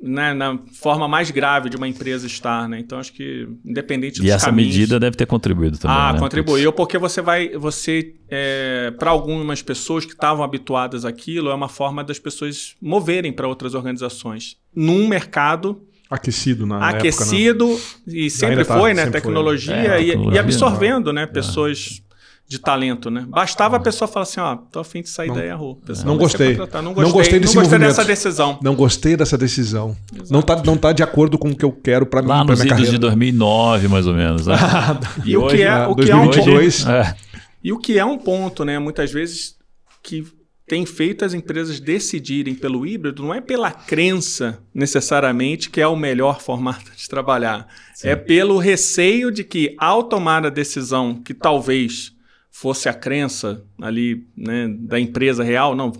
né, 0.00 0.32
na 0.32 0.58
forma 0.72 1.08
mais 1.08 1.30
grave 1.30 1.68
de 1.68 1.76
uma 1.76 1.88
empresa 1.88 2.26
estar, 2.26 2.68
né? 2.68 2.78
Então 2.78 2.98
acho 2.98 3.12
que 3.12 3.48
independente 3.64 4.20
dos 4.20 4.28
E 4.28 4.30
essa 4.30 4.46
caminhos, 4.46 4.74
medida 4.74 5.00
deve 5.00 5.16
ter 5.16 5.26
contribuído 5.26 5.76
também. 5.76 5.96
Ah, 5.96 6.12
né? 6.12 6.18
contribuiu 6.20 6.72
porque 6.72 6.96
você 6.98 7.20
vai, 7.20 7.50
você 7.50 8.14
é, 8.28 8.92
para 8.98 9.10
algumas 9.10 9.60
pessoas 9.60 10.04
que 10.04 10.12
estavam 10.12 10.44
habituadas 10.44 11.04
àquilo 11.04 11.50
é 11.50 11.54
uma 11.54 11.68
forma 11.68 12.04
das 12.04 12.18
pessoas 12.18 12.76
moverem 12.80 13.32
para 13.32 13.48
outras 13.48 13.74
organizações 13.74 14.56
num 14.74 15.08
mercado 15.08 15.82
aquecido 16.08 16.64
na 16.64 16.88
aquecido 16.88 17.72
época, 17.72 17.90
né? 18.06 18.14
e 18.16 18.30
sempre 18.30 18.64
tá, 18.64 18.78
foi, 18.78 18.94
né? 18.94 19.04
Sempre 19.04 19.20
tecnologia, 19.20 19.74
foi. 19.74 19.86
É, 19.86 20.02
e, 20.02 20.34
e, 20.34 20.38
absorvendo, 20.38 21.12
né? 21.12 21.22
É. 21.22 21.26
Pessoas 21.26 22.02
de 22.48 22.58
talento, 22.58 23.10
né? 23.10 23.26
Bastava 23.28 23.76
a 23.76 23.80
pessoa 23.80 24.08
falar 24.08 24.22
assim, 24.22 24.40
ó, 24.40 24.56
tô 24.56 24.80
afim 24.80 25.02
de 25.02 25.10
sair 25.10 25.28
não, 25.28 25.34
da 25.34 25.42
Yahoo. 25.42 25.78
Não 26.02 26.16
gostei. 26.16 26.56
não 26.56 26.56
gostei. 26.56 26.82
Não 26.82 27.12
gostei, 27.12 27.38
desse 27.40 27.54
não 27.54 27.62
gostei 27.62 27.78
dessa 27.78 28.04
decisão. 28.06 28.58
Não 28.62 28.74
gostei 28.74 29.16
dessa 29.18 29.36
decisão. 29.36 29.94
Exato. 30.10 30.32
Não 30.32 30.40
tá, 30.40 30.62
não 30.64 30.76
tá 30.78 30.92
de 30.94 31.02
acordo 31.02 31.36
com 31.36 31.50
o 31.50 31.54
que 31.54 31.64
eu 31.64 31.70
quero 31.70 32.06
para 32.06 32.22
mim, 32.22 32.28
Lá 32.28 32.44
nos 32.44 32.64
idos 32.64 32.90
de 32.90 32.96
2009, 32.96 33.88
mais 33.88 34.06
ou 34.06 34.14
menos. 34.14 34.46
Né? 34.46 34.56
e, 35.26 35.36
o 35.36 35.46
que 35.46 35.62
é, 35.62 35.86
o 35.86 35.94
que 35.94 36.06
2022, 36.06 36.86
é 36.86 36.88
um, 36.88 36.92
é. 36.92 37.16
E 37.62 37.72
o 37.72 37.78
que 37.78 37.98
é 37.98 38.04
um 38.04 38.16
ponto, 38.16 38.64
né? 38.64 38.78
Muitas 38.78 39.12
vezes 39.12 39.54
que 40.02 40.24
tem 40.66 40.86
feito 40.86 41.26
as 41.26 41.34
empresas 41.34 41.78
decidirem 41.78 42.54
pelo 42.54 42.86
híbrido 42.86 43.22
não 43.22 43.34
é 43.34 43.42
pela 43.42 43.70
crença 43.70 44.58
necessariamente 44.74 45.68
que 45.68 45.82
é 45.82 45.86
o 45.86 45.96
melhor 45.96 46.40
formato 46.42 46.90
de 46.96 47.06
trabalhar. 47.08 47.66
Sim. 47.94 48.08
É 48.08 48.16
pelo 48.16 48.56
receio 48.56 49.30
de 49.30 49.44
que, 49.44 49.76
ao 49.78 50.04
tomar 50.04 50.46
a 50.46 50.50
decisão 50.50 51.14
que 51.22 51.34
talvez 51.34 52.16
fosse 52.60 52.88
a 52.88 52.92
crença 52.92 53.62
ali 53.80 54.26
né, 54.36 54.66
da 54.80 54.98
empresa 54.98 55.44
real, 55.44 55.76
não, 55.76 55.92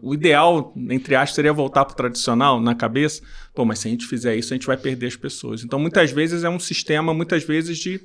o 0.00 0.14
ideal, 0.14 0.72
entre 0.88 1.16
aspas, 1.16 1.34
seria 1.34 1.52
voltar 1.52 1.84
para 1.84 1.94
o 1.94 1.96
tradicional 1.96 2.60
na 2.60 2.76
cabeça. 2.76 3.20
Pô, 3.52 3.64
mas 3.64 3.80
se 3.80 3.88
a 3.88 3.90
gente 3.90 4.06
fizer 4.06 4.36
isso, 4.36 4.54
a 4.54 4.56
gente 4.56 4.68
vai 4.68 4.76
perder 4.76 5.08
as 5.08 5.16
pessoas. 5.16 5.64
Então, 5.64 5.80
muitas 5.80 6.12
vezes 6.12 6.44
é 6.44 6.48
um 6.48 6.60
sistema, 6.60 7.12
muitas 7.12 7.42
vezes, 7.42 7.76
de 7.78 8.00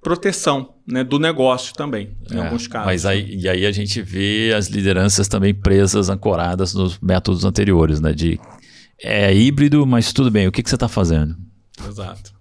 proteção 0.00 0.76
né, 0.86 1.04
do 1.04 1.18
negócio 1.18 1.74
também, 1.74 2.16
em 2.32 2.38
É, 2.38 2.40
alguns 2.40 2.66
casos. 2.66 2.86
Mas 2.86 3.04
aí, 3.04 3.36
e 3.36 3.46
aí 3.46 3.66
a 3.66 3.72
gente 3.72 4.00
vê 4.00 4.54
as 4.56 4.68
lideranças 4.68 5.28
também 5.28 5.52
presas, 5.52 6.08
ancoradas 6.08 6.72
nos 6.72 6.98
métodos 6.98 7.44
anteriores, 7.44 8.00
né? 8.00 8.14
De 8.14 8.40
é 9.02 9.34
híbrido, 9.34 9.84
mas 9.86 10.14
tudo 10.14 10.30
bem, 10.30 10.48
o 10.48 10.52
que, 10.52 10.62
que 10.62 10.70
você 10.70 10.76
está 10.76 10.88
fazendo? 10.88 11.36
Exato. 11.86 12.37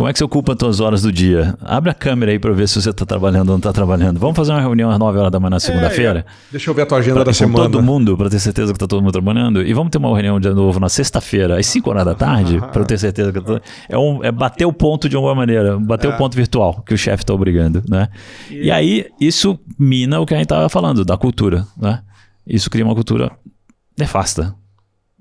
Como 0.00 0.08
é 0.08 0.14
que 0.14 0.18
você 0.18 0.24
ocupa 0.24 0.54
as 0.54 0.58
suas 0.58 0.80
horas 0.80 1.02
do 1.02 1.12
dia? 1.12 1.54
Abre 1.60 1.90
a 1.90 1.92
câmera 1.92 2.32
aí 2.32 2.38
para 2.38 2.54
ver 2.54 2.66
se 2.66 2.80
você 2.80 2.88
está 2.88 3.04
trabalhando 3.04 3.50
ou 3.50 3.52
não 3.52 3.58
está 3.58 3.70
trabalhando. 3.70 4.18
Vamos 4.18 4.34
fazer 4.34 4.50
uma 4.50 4.60
reunião 4.62 4.90
às 4.90 4.98
9 4.98 5.18
horas 5.18 5.30
da 5.30 5.38
manhã 5.38 5.50
na 5.50 5.60
segunda-feira? 5.60 6.24
Deixa 6.50 6.70
eu 6.70 6.74
ver 6.74 6.80
a 6.80 6.86
tua 6.86 6.96
agenda 6.96 7.16
Pra- 7.16 7.24
da 7.24 7.34
semana. 7.34 7.64
todo 7.68 7.82
mundo, 7.82 8.16
para 8.16 8.30
ter 8.30 8.38
certeza 8.38 8.72
que 8.72 8.76
está 8.78 8.86
todo 8.86 9.02
mundo 9.02 9.12
trabalhando. 9.12 9.62
E 9.62 9.74
vamos 9.74 9.90
ter 9.90 9.98
uma 9.98 10.08
reunião 10.08 10.40
de 10.40 10.48
novo 10.54 10.80
na 10.80 10.88
sexta-feira, 10.88 11.58
às 11.60 11.66
5 11.66 11.90
horas 11.90 12.06
da 12.06 12.14
tarde, 12.14 12.58
para 12.72 12.80
eu 12.80 12.86
ter 12.86 12.96
certeza 12.96 13.30
que 13.30 13.36
eu 13.36 13.42
tô... 13.42 13.60
é, 13.90 13.98
um, 13.98 14.24
é 14.24 14.32
bater 14.32 14.64
o 14.64 14.72
ponto 14.72 15.06
de 15.06 15.16
alguma 15.16 15.34
maneira, 15.34 15.78
bater 15.78 16.08
o 16.08 16.16
ponto 16.16 16.34
virtual 16.34 16.82
que 16.82 16.94
o 16.94 16.96
chefe 16.96 17.22
está 17.22 17.34
obrigando, 17.34 17.82
né? 17.86 18.08
E... 18.50 18.70
aí, 18.70 19.04
isso 19.20 19.58
mina 19.78 20.18
o 20.18 20.24
que 20.24 20.32
a 20.32 20.38
gente 20.38 20.46
estava 20.46 20.66
falando, 20.70 21.04
da 21.04 21.18
cultura, 21.18 21.66
né? 21.76 22.00
Isso 22.46 22.70
cria 22.70 22.86
uma 22.86 22.94
cultura 22.94 23.30
nefasta, 23.98 24.54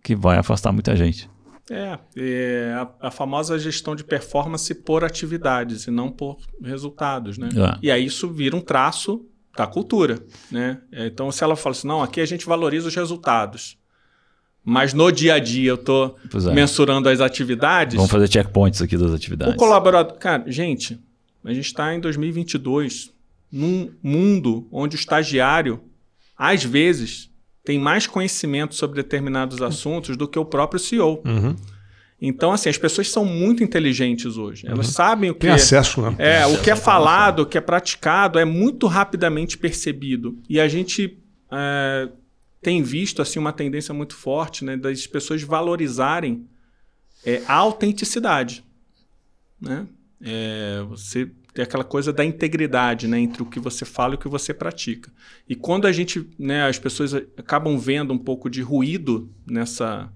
que 0.02 0.16
vai 0.16 0.38
afastar 0.38 0.72
muita 0.72 0.96
gente. 0.96 1.30
É, 1.70 2.00
é 2.16 2.74
a, 2.74 3.08
a 3.08 3.12
famosa 3.12 3.58
gestão 3.60 3.96
de 3.96 4.04
performance 4.04 4.74
por 4.74 5.04
atividades 5.04 5.86
e 5.86 5.92
não 5.92 6.10
por 6.10 6.38
resultados, 6.62 7.38
né? 7.38 7.50
É. 7.56 7.78
E 7.82 7.92
aí 7.92 8.06
isso 8.06 8.28
vira 8.30 8.56
um 8.56 8.62
traço 8.62 9.26
da 9.56 9.68
cultura, 9.68 10.20
né? 10.52 10.80
Então, 10.92 11.32
se 11.32 11.44
ela 11.44 11.56
fala 11.56 11.76
assim, 11.76 11.88
não, 11.88 12.02
aqui 12.02 12.22
a 12.22 12.26
gente 12.26 12.46
valoriza 12.46 12.88
os 12.88 12.96
resultados, 12.96 13.78
mas 14.64 14.94
no 14.94 15.12
dia 15.12 15.36
a 15.36 15.40
dia 15.40 15.72
eu 15.72 15.76
estou 15.76 16.18
é. 16.34 16.54
mensurando 16.54 17.10
as 17.10 17.22
atividades, 17.22 17.96
Vamos 17.96 18.12
fazer 18.12 18.32
checkpoints 18.32 18.82
aqui 18.82 18.98
das 18.98 19.12
o 19.12 19.16
atividades. 19.16 19.56
colaborador... 19.56 20.18
Cara, 20.18 20.50
gente, 20.50 21.00
a 21.44 21.54
gente 21.54 21.66
está 21.66 21.94
em 21.94 22.00
2022, 22.00 23.12
num 23.52 23.92
mundo 24.02 24.68
onde 24.72 24.96
o 24.96 25.00
estagiário, 25.00 25.82
às 26.38 26.64
vezes, 26.64 27.29
tem 27.70 27.78
mais 27.78 28.08
conhecimento 28.08 28.74
sobre 28.74 28.96
determinados 29.04 29.62
assuntos 29.62 30.18
do 30.18 30.28
que 30.28 30.40
o 30.40 30.44
próprio 30.44 30.80
CEO. 30.80 31.22
Uhum. 31.24 31.56
Então, 32.20 32.52
assim, 32.52 32.68
as 32.68 32.80
pessoas 32.80 33.12
são 33.12 33.24
muito 33.24 33.64
inteligentes 33.64 34.38
hoje. 34.38 34.66
Elas 34.66 34.88
sabem 34.88 35.30
o 35.30 35.36
que 35.36 35.42
Tem 35.42 35.52
acesso, 35.52 36.02
né? 36.02 36.16
é, 36.18 36.48
o 36.48 36.60
que 36.64 36.72
é 36.72 36.76
falado, 36.76 37.42
o 37.42 37.46
que 37.46 37.60
é 37.60 37.62
praticado 37.62 38.40
é 38.40 38.44
muito 38.44 38.88
rapidamente 38.88 39.56
percebido. 39.56 40.36
E 40.50 40.60
a 40.60 40.68
gente 40.68 41.20
é, 41.52 42.10
tem 42.60 42.82
visto 42.82 43.22
assim 43.22 43.38
uma 43.38 43.54
tendência 43.54 43.94
muito 43.94 44.16
forte 44.16 44.66
né, 44.66 44.76
das 44.76 45.06
pessoas 45.06 45.44
valorizarem 45.44 46.48
é, 47.24 47.44
a 47.48 47.54
autenticidade. 47.54 48.64
Né? 49.62 49.86
É, 50.20 50.84
você 50.90 51.30
tem 51.60 51.64
aquela 51.64 51.84
coisa 51.84 52.14
da 52.14 52.24
integridade 52.24 53.06
né, 53.06 53.20
entre 53.20 53.44
o 53.44 53.46
que 53.46 53.60
você 53.60 53.84
fala 53.84 54.14
e 54.14 54.16
o 54.16 54.18
que 54.18 54.30
você 54.30 54.54
pratica. 54.54 55.12
E 55.48 55.56
quando 55.56 55.88
a 55.88 55.92
gente, 55.92 56.26
né, 56.40 56.66
as 56.66 56.80
pessoas 56.80 57.14
acabam 57.14 57.78
vendo 57.78 58.14
um 58.14 58.18
pouco 58.18 58.50
de 58.50 58.62
ruído 58.62 59.30
nessa, 59.46 60.10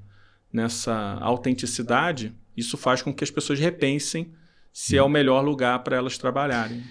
nessa 0.54 1.18
autenticidade, 1.20 2.34
isso 2.56 2.78
faz 2.78 3.02
com 3.02 3.14
que 3.14 3.26
as 3.26 3.30
pessoas 3.30 3.60
repensem 3.60 4.32
se 4.72 4.98
é 4.98 5.04
o 5.04 5.10
melhor 5.10 5.44
lugar 5.44 5.84
para 5.84 5.98
elas 5.98 6.18
trabalharem. 6.18 6.82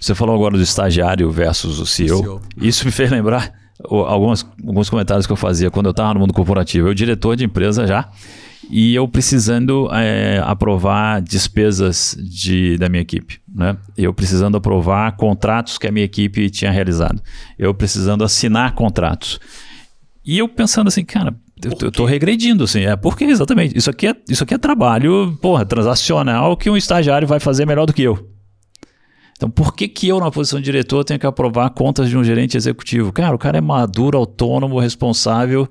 Você 0.00 0.12
falou 0.12 0.34
agora 0.34 0.56
do 0.56 0.62
estagiário 0.62 1.30
versus 1.30 1.78
o 1.78 1.86
CEO. 1.86 2.18
CEO. 2.18 2.42
Isso 2.56 2.84
me 2.84 2.90
fez 2.90 3.12
lembrar 3.12 3.54
algumas, 3.84 4.44
alguns 4.66 4.90
comentários 4.90 5.24
que 5.24 5.32
eu 5.32 5.36
fazia 5.36 5.70
quando 5.70 5.86
eu 5.86 5.92
estava 5.92 6.14
no 6.14 6.20
mundo 6.20 6.34
corporativo. 6.34 6.88
Eu, 6.88 6.94
diretor 6.94 7.36
de 7.36 7.44
empresa 7.44 7.86
já, 7.86 8.10
e 8.68 8.94
eu 8.94 9.08
precisando 9.08 9.88
é, 9.92 10.42
aprovar 10.44 11.22
despesas 11.22 12.16
de, 12.20 12.76
da 12.76 12.88
minha 12.88 13.02
equipe. 13.02 13.40
Né? 13.52 13.76
Eu 13.96 14.12
precisando 14.12 14.56
aprovar 14.56 15.16
contratos 15.16 15.78
que 15.78 15.86
a 15.86 15.92
minha 15.92 16.04
equipe 16.04 16.50
tinha 16.50 16.70
realizado. 16.70 17.22
Eu 17.58 17.72
precisando 17.72 18.22
assinar 18.22 18.74
contratos. 18.74 19.40
E 20.24 20.38
eu 20.38 20.48
pensando 20.48 20.88
assim, 20.88 21.04
cara, 21.04 21.34
eu, 21.64 21.72
eu 21.82 21.92
tô 21.92 22.04
regredindo, 22.04 22.64
assim. 22.64 22.80
É 22.80 22.96
porque, 22.96 23.24
exatamente, 23.24 23.76
isso 23.76 23.90
aqui 23.90 24.08
é, 24.08 24.14
isso 24.28 24.44
aqui 24.44 24.54
é 24.54 24.58
trabalho, 24.58 25.36
porra, 25.40 25.64
transacional 25.64 26.56
que 26.56 26.68
um 26.68 26.76
estagiário 26.76 27.26
vai 27.26 27.40
fazer 27.40 27.66
melhor 27.66 27.86
do 27.86 27.92
que 27.92 28.02
eu. 28.02 28.28
Então, 29.36 29.48
por 29.48 29.74
que, 29.74 29.88
que 29.88 30.06
eu, 30.06 30.20
na 30.20 30.30
posição 30.30 30.58
de 30.58 30.66
diretor, 30.66 31.02
tenho 31.02 31.18
que 31.18 31.26
aprovar 31.26 31.70
contas 31.70 32.10
de 32.10 32.16
um 32.16 32.22
gerente 32.22 32.58
executivo? 32.58 33.10
Cara, 33.10 33.34
o 33.34 33.38
cara 33.38 33.56
é 33.56 33.60
maduro, 33.60 34.18
autônomo, 34.18 34.78
responsável 34.78 35.66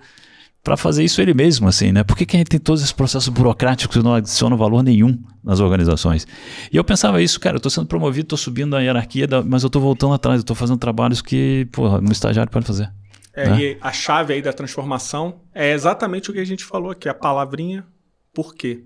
para 0.70 0.78
fazer 0.78 1.04
isso 1.04 1.20
ele 1.20 1.34
mesmo, 1.34 1.68
assim, 1.68 1.92
né? 1.92 2.04
Por 2.04 2.16
que, 2.16 2.28
que 2.28 2.36
a 2.36 2.40
gente 2.40 2.50
tem 2.50 2.60
todos 2.60 2.82
esses 2.82 2.92
processos 2.92 3.28
burocráticos 3.30 3.98
que 3.98 4.04
não 4.04 4.14
adicionam 4.14 4.56
valor 4.56 4.84
nenhum 4.84 5.18
nas 5.44 5.60
organizações? 5.60 6.28
E 6.72 6.78
eu 6.78 6.84
pensava 6.84 7.20
isso, 7.24 7.40
cara, 7.40 7.56
eu 7.56 7.58
estou 7.58 7.72
sendo 7.72 7.88
promovido, 7.88 8.26
estou 8.26 8.38
subindo 8.38 8.70
na 8.70 8.80
hierarquia, 8.80 9.26
da- 9.26 9.42
mas 9.42 9.64
eu 9.64 9.68
estou 9.68 9.82
voltando 9.82 10.14
atrás, 10.14 10.38
eu 10.38 10.42
estou 10.42 10.56
fazendo 10.56 10.78
trabalhos 10.78 11.24
que, 11.24 11.68
porra, 11.72 12.00
um 12.00 12.12
estagiário 12.12 12.52
pode 12.52 12.68
fazer. 12.68 12.88
É, 13.34 13.50
Né? 13.50 13.60
E 13.62 13.78
a 13.82 13.92
chave 13.92 14.32
aí 14.32 14.44
da 14.44 14.54
transformação 14.54 15.40
é 15.56 15.72
exatamente 15.74 16.30
o 16.30 16.34
que 16.34 16.40
a 16.40 16.46
gente 16.46 16.64
falou 16.64 16.92
aqui, 16.92 17.10
a 17.10 17.16
palavrinha 17.16 17.84
por 18.32 18.54
quê. 18.54 18.84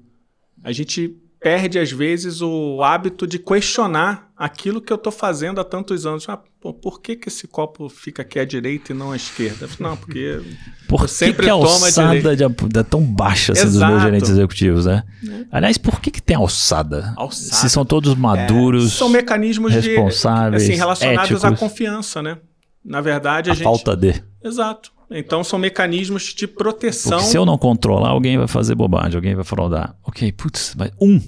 A 0.64 0.72
gente 0.72 1.14
perde, 1.44 1.78
às 1.78 1.91
vezes, 1.91 2.41
o 2.41 2.82
hábito 2.82 3.28
de 3.28 3.38
questionar 3.38 4.32
aquilo 4.38 4.82
que 4.82 4.91
eu 4.91 4.96
estou 4.96 5.12
fazendo 5.12 5.60
há 5.60 5.64
tantos 5.64 6.06
anos. 6.06 6.28
Ah, 6.30 6.39
pô, 6.60 6.74
por 6.74 7.02
que, 7.02 7.18
que 7.18 7.28
esse 7.28 7.48
copo 7.48 7.89
fica 7.89 8.22
aqui 8.22 8.39
à 8.39 8.46
direita 8.46 8.94
e 8.94 8.96
não 8.96 9.12
à 9.12 9.16
esquerda? 9.18 9.68
Não, 9.78 9.98
porque 9.98 10.41
Por 10.88 11.02
que, 11.02 11.12
sempre 11.12 11.44
que 11.46 11.50
a 11.50 11.54
alçada 11.54 12.36
de- 12.36 12.44
é 12.44 12.84
tão 12.84 13.04
baixa 13.04 13.52
assim, 13.52 13.66
dos 13.66 13.78
meus 13.78 14.02
gerentes 14.02 14.30
executivos, 14.30 14.86
né? 14.86 15.04
Aliás, 15.52 15.78
por 15.78 16.00
que, 16.00 16.10
que 16.10 16.22
tem 16.22 16.38
alçada? 16.38 17.14
Alçada. 17.18 17.56
Se 17.56 17.70
são 17.70 17.84
todos 17.84 18.16
maduros, 18.16 18.94
são 18.94 19.10
mecanismos 19.10 19.74
de, 19.74 19.80
responsáveis, 19.82 20.64
assim, 20.64 20.74
relacionados 20.76 21.44
à 21.44 21.48
éticos. 21.50 21.60
confiança, 21.60 22.22
né? 22.22 22.38
Na 22.84 23.02
verdade, 23.02 23.50
a, 23.50 23.54
a 23.54 23.56
gente... 23.56 23.64
falta 23.64 23.96
de. 23.96 24.24
Exato. 24.44 24.94
Então, 25.10 25.44
são 25.44 25.60
mecanismos 25.60 26.34
de 26.34 26.48
proteção. 26.48 27.20
Porque 27.20 27.32
se 27.32 27.38
eu 27.38 27.46
não 27.46 27.58
controlar, 27.58 28.10
alguém 28.10 28.38
vai 28.38 28.48
fazer 28.48 28.74
bobagem, 28.74 29.16
alguém 29.16 29.36
vai 29.36 29.44
fraudar. 29.44 29.96
Ok, 30.04 30.32
putz, 30.32 30.74
mas 30.76 30.91
um 31.00 31.22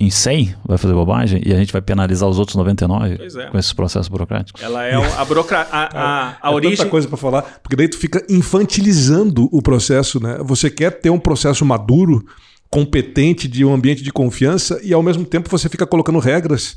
em 0.00 0.08
100 0.10 0.54
vai 0.66 0.78
fazer 0.78 0.94
bobagem 0.94 1.42
e 1.44 1.52
a 1.52 1.56
gente 1.58 1.72
vai 1.72 1.82
penalizar 1.82 2.26
os 2.28 2.38
outros 2.38 2.56
99 2.56 3.18
Pois 3.18 3.36
é. 3.36 3.46
com 3.50 3.58
esses 3.58 3.72
processos 3.74 4.08
burocráticos. 4.08 4.62
Ela 4.62 4.84
é 4.86 4.94
a, 4.94 5.24
burocra... 5.26 5.58
a, 5.70 5.82
a, 5.82 6.28
a 6.40 6.50
É 6.50 6.54
origem... 6.54 6.76
tanta 6.78 6.88
coisa 6.88 7.06
para 7.06 7.16
falar, 7.18 7.42
porque 7.62 7.76
daí 7.76 7.86
tu 7.88 7.98
fica 7.98 8.24
infantilizando 8.30 9.48
o 9.52 9.60
processo, 9.62 10.18
né? 10.18 10.38
Você 10.44 10.70
quer 10.70 10.90
ter 11.00 11.10
um 11.10 11.18
processo 11.18 11.64
maduro, 11.66 12.24
competente, 12.70 13.46
de 13.48 13.64
um 13.64 13.74
ambiente 13.74 14.02
de 14.02 14.10
confiança 14.12 14.80
e 14.82 14.92
ao 14.94 15.02
mesmo 15.02 15.24
tempo 15.24 15.50
você 15.50 15.68
fica 15.68 15.86
colocando 15.86 16.18
regras 16.18 16.76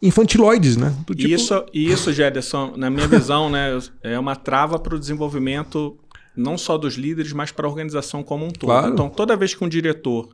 infantiloides, 0.00 0.76
né? 0.76 0.94
Do 1.06 1.14
tipo- 1.14 1.30
E 1.30 1.34
Isso, 1.34 1.64
isso, 1.72 2.12
Gederson, 2.12 2.74
na 2.76 2.90
minha 2.90 3.06
visão, 3.08 3.48
né, 3.48 3.78
é 4.02 4.18
uma 4.18 4.34
trava 4.36 4.78
para 4.78 4.94
o 4.94 4.98
desenvolvimento 4.98 5.96
não 6.36 6.56
só 6.58 6.76
dos 6.78 6.94
líderes, 6.94 7.32
mas 7.32 7.50
para 7.52 7.66
a 7.66 7.70
organização 7.70 8.22
como 8.22 8.44
um 8.44 8.50
todo. 8.50 8.68
Claro. 8.70 8.92
Então, 8.92 9.08
toda 9.08 9.36
vez 9.36 9.54
que 9.54 9.62
um 9.64 9.68
diretor 9.68 10.28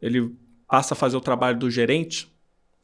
ele 0.00 0.30
passa 0.68 0.94
a 0.94 0.96
fazer 0.96 1.16
o 1.16 1.20
trabalho 1.20 1.58
do 1.58 1.70
gerente, 1.70 2.28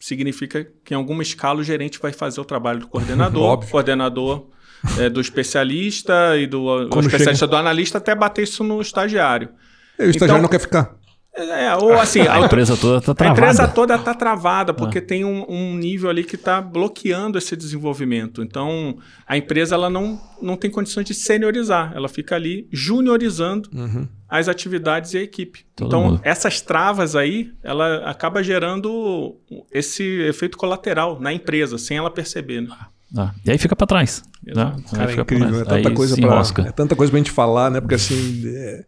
significa 0.01 0.67
que 0.85 0.93
em 0.95 0.97
alguma 0.97 1.23
escala 1.23 1.61
o 1.61 1.65
gerente 1.65 1.99
vai 2.01 2.13
fazer 2.13 2.41
o 2.41 2.45
trabalho 2.45 2.81
do 2.81 2.89
coordenador, 2.89 3.65
coordenador 3.71 4.47
é, 4.99 5.09
do 5.09 5.21
especialista 5.21 6.37
e 6.37 6.47
do 6.47 6.89
especialista 7.01 7.47
do 7.47 7.57
analista 7.57 7.99
até 7.99 8.15
bater 8.15 8.43
isso 8.43 8.63
no 8.65 8.81
estagiário. 8.81 9.49
E 9.99 10.05
o 10.05 10.11
estagiário 10.11 10.33
Então- 10.33 10.43
não 10.43 10.49
quer 10.49 10.61
ficar. 10.61 10.97
É, 11.37 11.75
ou 11.75 11.95
assim, 11.95 12.21
A 12.29 12.39
empresa 12.39 12.77
toda 12.77 12.99
está 12.99 13.11
a 13.11 13.15
travada. 13.17 13.41
empresa 13.41 13.67
toda 13.67 13.95
está 13.97 14.15
travada, 14.15 14.73
porque 14.73 15.01
tem 15.01 15.25
um, 15.25 15.45
um 15.49 15.75
nível 15.77 16.09
ali 16.09 16.23
que 16.23 16.37
está 16.37 16.61
bloqueando 16.63 17.37
esse 17.37 17.57
desenvolvimento. 17.57 18.41
Então, 18.41 18.97
a 19.27 19.37
empresa 19.37 19.75
ela 19.75 19.91
não, 19.91 20.21
não 20.41 20.57
tem 20.57 20.71
condições 20.71 21.05
de 21.07 21.13
seniorizar. 21.13 21.93
Ela 21.97 22.09
fica 22.09 22.37
ali 22.37 22.69
juniorizando 22.71 23.69
as 24.39 24.49
atividades 24.49 25.15
e 25.15 25.19
a 25.19 25.23
equipe. 25.23 25.65
Todo 25.77 25.87
então, 25.87 26.05
mundo. 26.05 26.21
essas 26.25 26.61
travas 26.61 27.15
aí, 27.15 27.53
ela 27.63 27.99
acaba 28.11 28.43
gerando 28.43 29.37
esse 29.71 30.03
efeito 30.23 30.59
colateral 30.59 31.21
na 31.21 31.33
empresa, 31.33 31.79
sem 31.79 31.97
ela 31.97 32.11
perceber. 32.11 32.63
Né? 32.63 32.69
Ah, 33.17 33.33
e 33.45 33.51
aí 33.53 33.59
fica 33.59 33.77
para 33.77 33.87
trás. 33.87 34.25
Né? 34.45 34.55
Cara, 34.91 35.13
é 35.13 35.15
incrível. 35.15 35.47
É 35.47 35.51
trás. 35.51 35.69
tanta 35.69 35.89
Aí 35.89 35.95
coisa 35.95 36.17
pra, 36.17 36.65
é 36.67 36.73
tanta 36.73 36.97
coisa 36.97 37.11
pra 37.13 37.19
gente 37.19 37.31
falar, 37.31 37.71
né? 37.71 37.81
Porque 37.81 37.95
assim. 37.95 38.43
é, 38.47 38.85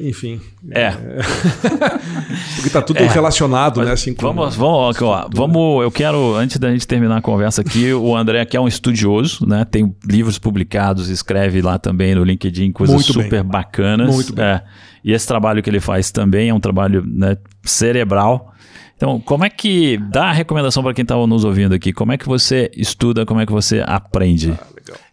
enfim. 0.00 0.40
É. 0.70 0.90
Porque 2.56 2.70
tá 2.70 2.82
tudo 2.82 2.98
É. 3.00 3.06
relacionado, 3.06 3.82
né? 3.82 3.92
Assim, 3.92 4.14
com- 4.14 4.26
Vamos, 4.26 4.54
vamos, 4.56 5.00
ó, 5.02 5.28
vamos, 5.32 5.82
eu 5.82 5.90
quero, 5.90 6.34
antes 6.34 6.58
da 6.58 6.70
gente 6.70 6.86
terminar 6.86 7.18
a 7.18 7.22
conversa 7.22 7.60
aqui, 7.60 7.92
o 7.92 8.14
André 8.16 8.44
que 8.44 8.56
é 8.56 8.60
um 8.60 8.68
estudioso, 8.68 9.46
né? 9.46 9.64
Tem 9.64 9.94
livros 10.08 10.38
publicados, 10.38 11.08
escreve 11.08 11.60
lá 11.62 11.78
também 11.78 12.14
no 12.14 12.24
LinkedIn, 12.24 12.72
coisas 12.72 12.94
Muito 12.94 13.12
bem. 13.14 13.24
super 13.24 13.42
bacanas. 13.42 14.12
Muito 14.14 14.32
bem. 14.34 14.44
É. 14.44 14.62
E 15.04 15.12
esse 15.12 15.26
trabalho 15.26 15.62
que 15.62 15.70
ele 15.70 15.80
faz 15.80 16.10
também 16.10 16.48
é 16.48 16.54
um 16.54 16.60
trabalho 16.60 17.04
né, 17.06 17.36
cerebral. 17.64 18.52
Então, 18.96 19.20
como 19.20 19.44
é 19.44 19.50
que 19.50 19.98
dá 20.10 20.26
a 20.26 20.32
recomendação 20.32 20.82
para 20.82 20.94
quem 20.94 21.02
está 21.02 21.14
nos 21.26 21.44
ouvindo 21.44 21.74
aqui? 21.74 21.92
Como 21.92 22.12
é 22.12 22.16
que 22.18 22.26
você 22.26 22.70
estuda? 22.74 23.26
Como 23.26 23.38
é 23.40 23.46
que 23.46 23.52
você 23.52 23.84
aprende? 23.86 24.54
Ah, 24.58 24.66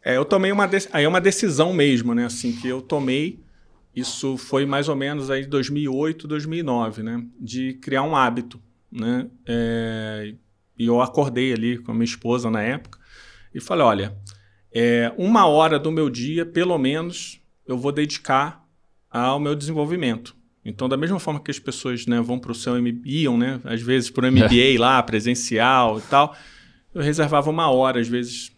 é, 0.06 0.18
eu 0.18 0.24
tomei 0.26 0.52
uma 0.52 0.66
de... 0.68 0.88
aí 0.94 1.04
é 1.04 1.08
uma 1.08 1.20
decisão 1.20 1.74
mesmo, 1.74 2.16
né? 2.16 2.26
Assim 2.26 2.54
que 2.54 2.68
eu 2.68 2.82
tomei, 2.82 3.40
isso 3.96 4.38
foi 4.38 4.66
mais 4.66 4.90
ou 4.90 4.96
menos 4.96 5.30
aí 5.30 5.46
2008, 5.46 6.28
2009, 6.28 7.04
né? 7.04 7.24
De 7.40 7.74
criar 7.74 8.04
um 8.04 8.16
hábito, 8.16 8.60
né? 8.92 9.28
É... 9.46 10.34
E 10.78 10.86
eu 10.86 11.02
acordei 11.02 11.54
ali 11.54 11.78
com 11.78 11.92
a 11.92 11.94
minha 11.94 12.06
esposa 12.06 12.50
na 12.50 12.62
época 12.62 13.00
e 13.54 13.60
falei, 13.60 13.86
olha, 13.86 14.18
é, 14.74 15.14
uma 15.18 15.46
hora 15.46 15.78
do 15.78 15.92
meu 15.92 16.10
dia, 16.10 16.46
pelo 16.46 16.78
menos, 16.80 17.40
eu 17.68 17.78
vou 17.78 17.92
dedicar 17.92 18.66
ao 19.10 19.40
meu 19.40 19.54
desenvolvimento. 19.54 20.36
Então, 20.66 20.90
da 20.90 20.98
mesma 20.98 21.20
forma 21.20 21.40
que 21.40 21.52
as 21.52 21.60
pessoas 21.60 22.08
né, 22.08 22.20
vão 22.22 22.40
para 22.40 22.52
o 22.52 22.56
seu 22.56 22.82
MBA, 22.82 23.02
iam, 23.06 23.38
né, 23.38 23.60
às 23.64 23.82
vezes 23.82 24.10
para 24.10 24.28
o 24.28 24.32
MBA 24.32 24.80
lá, 24.80 25.04
presencial 25.04 26.00
e 26.00 26.02
tal, 26.04 26.36
eu 26.96 27.02
reservava 27.02 27.50
uma 27.50 27.70
hora, 27.70 28.00
às 28.00 28.08
vezes, 28.08 28.52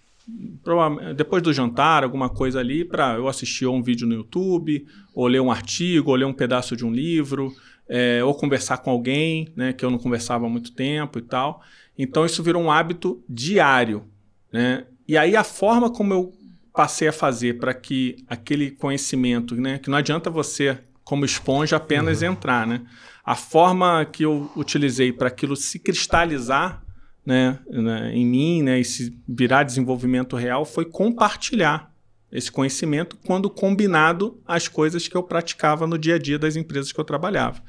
depois 1.16 1.42
do 1.42 1.52
jantar, 1.52 2.04
alguma 2.04 2.30
coisa 2.30 2.60
ali, 2.60 2.86
para 2.86 3.16
eu 3.16 3.28
assistir 3.28 3.66
um 3.66 3.82
vídeo 3.82 4.08
no 4.08 4.14
YouTube, 4.14 4.86
ou 5.16 5.28
ler 5.28 5.42
um 5.42 5.50
artigo, 5.50 6.12
ou 6.12 6.16
ler 6.16 6.26
um 6.26 6.34
pedaço 6.34 6.76
de 6.76 6.86
um 6.86 6.92
livro, 6.92 7.52
é, 7.88 8.24
ou 8.24 8.36
conversar 8.36 8.80
com 8.80 8.92
alguém, 8.92 9.48
né, 9.56 9.72
que 9.72 9.86
eu 9.86 9.90
não 9.90 9.98
conversava 9.98 10.46
há 10.46 10.50
muito 10.50 10.74
tempo 10.74 11.18
e 11.18 11.22
tal. 11.22 11.62
Então, 11.98 12.26
isso 12.26 12.44
virou 12.44 12.62
um 12.62 12.70
hábito 12.70 13.24
diário. 13.28 14.04
Né? 14.52 14.86
E 15.08 15.18
aí, 15.18 15.36
a 15.36 15.44
forma 15.44 15.90
como 15.90 16.14
eu 16.14 16.34
passei 16.74 17.08
a 17.08 17.14
fazer 17.14 17.58
para 17.58 17.74
que 17.74 18.18
aquele 18.28 18.70
conhecimento, 18.70 19.56
né, 19.56 19.80
que 19.80 19.90
não 19.90 19.98
adianta 19.98 20.30
você 20.30 20.78
como 21.06 21.24
esponja 21.24 21.78
apenas 21.78 22.22
uhum. 22.22 22.32
entrar, 22.32 22.68
né? 22.68 22.82
A 23.24 23.36
forma 23.36 24.04
que 24.06 24.24
eu 24.24 24.52
utilizei 24.56 25.14
para 25.14 25.28
aquilo 25.28 25.56
se 25.56 25.80
cristalizar 25.80 26.84
né, 27.26 27.60
né, 27.68 28.12
em 28.14 28.26
mim 28.26 28.62
né, 28.62 28.80
e 28.80 28.86
se 28.86 29.18
virar 29.28 29.64
desenvolvimento 29.64 30.36
real 30.36 30.64
foi 30.64 30.86
compartilhar 30.86 31.92
esse 32.36 32.52
conhecimento 32.52 33.18
quando 33.26 33.50
combinado 33.50 34.38
às 34.46 34.68
coisas 34.68 35.08
que 35.08 35.16
eu 35.16 35.24
praticava 35.24 35.88
no 35.88 35.98
dia 35.98 36.16
a 36.16 36.20
dia 36.20 36.38
das 36.38 36.56
empresas 36.56 36.92
que 36.92 37.00
eu 37.00 37.04
trabalhava. 37.04 37.62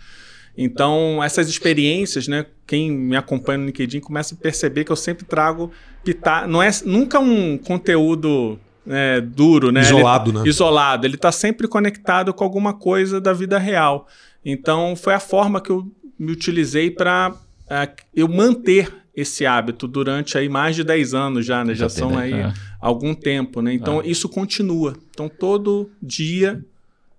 Então, 0.58 1.22
essas 1.22 1.48
experiências, 1.48 2.26
né, 2.26 2.46
quem 2.66 2.90
me 2.90 3.14
acompanha 3.14 3.58
no 3.58 3.66
LinkedIn 3.66 4.00
começa 4.00 4.34
a 4.34 4.38
perceber 4.38 4.84
que 4.84 4.90
eu 4.90 4.96
sempre 4.96 5.24
trago 5.26 5.70
pitar, 6.02 6.48
não 6.48 6.62
é 6.62 6.70
nunca 6.84 7.20
um 7.20 7.58
conteúdo 7.58 8.58
é, 8.88 9.20
duro, 9.20 9.70
né? 9.70 9.82
Isolado, 9.82 10.30
ele, 10.30 10.38
né? 10.38 10.48
Isolado. 10.48 11.06
Ele 11.06 11.16
está 11.16 11.30
sempre 11.30 11.68
conectado 11.68 12.32
com 12.32 12.42
alguma 12.42 12.72
coisa 12.72 13.20
da 13.20 13.32
vida 13.32 13.58
real. 13.58 14.08
Então, 14.44 14.96
foi 14.96 15.12
a 15.12 15.20
forma 15.20 15.60
que 15.60 15.70
eu 15.70 15.86
me 16.18 16.32
utilizei 16.32 16.90
para 16.90 17.32
uh, 17.32 17.36
é, 17.68 17.90
eu 18.14 18.26
manter 18.26 18.90
esse 19.16 19.46
hábito 19.46 19.88
durante 19.88 20.36
aí 20.36 20.48
mais 20.48 20.76
de 20.76 20.84
10 20.84 21.14
anos 21.14 21.46
já, 21.46 21.64
né? 21.64 21.74
Já, 21.74 21.84
já 21.84 21.88
são 21.88 22.10
tem, 22.10 22.34
né? 22.34 22.44
aí 22.44 22.52
algum 22.80 23.14
tempo, 23.14 23.62
né? 23.62 23.72
Então, 23.72 24.02
é. 24.02 24.06
isso 24.06 24.28
continua. 24.28 24.94
Então, 25.10 25.28
todo 25.28 25.90
dia 26.02 26.62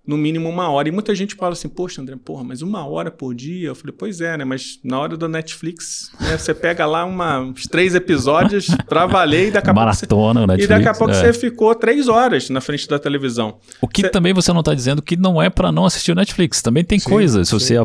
no 0.07 0.15
mínimo 0.15 0.47
uma 0.47 0.69
hora. 0.69 0.87
E 0.87 0.91
muita 0.91 1.13
gente 1.13 1.35
fala 1.35 1.51
assim, 1.51 1.67
poxa, 1.67 2.01
André, 2.01 2.15
porra, 2.23 2.41
mas 2.41 2.61
uma 2.61 2.87
hora 2.87 3.11
por 3.11 3.35
dia? 3.35 3.67
Eu 3.67 3.75
falei, 3.75 3.93
pois 3.95 4.21
é, 4.21 4.37
né? 4.37 4.45
Mas 4.45 4.79
na 4.81 4.97
hora 4.97 5.17
da 5.17 5.27
Netflix, 5.27 6.09
né, 6.21 6.37
você 6.37 6.53
pega 6.53 6.85
lá 6.85 7.03
uma, 7.03 7.41
uns 7.41 7.63
três 7.63 7.93
episódios 7.93 8.67
pra 8.87 9.05
valer 9.05 9.49
e 9.49 9.51
daqui 9.51 9.69
a 9.69 9.73
Maratona, 9.73 10.47
pouco. 10.47 10.55
Você, 10.55 10.63
e 10.63 10.67
daqui 10.67 10.87
a 10.87 10.93
pouco 10.93 11.13
é. 11.13 11.19
você 11.19 11.33
ficou 11.33 11.75
três 11.75 12.07
horas 12.07 12.49
na 12.49 12.61
frente 12.61 12.87
da 12.87 12.97
televisão. 12.97 13.57
O 13.81 13.87
que 13.87 14.01
você... 14.01 14.09
também 14.09 14.33
você 14.33 14.53
não 14.53 14.61
está 14.61 14.73
dizendo 14.73 15.01
que 15.01 15.17
não 15.17 15.41
é 15.41 15.49
para 15.49 15.73
não 15.73 15.85
assistir 15.85 16.13
o 16.13 16.15
Netflix. 16.15 16.61
Também 16.61 16.85
tem 16.85 16.99
sim, 16.99 17.09
coisas. 17.09 17.49
Se 17.49 17.53
você 17.53 17.75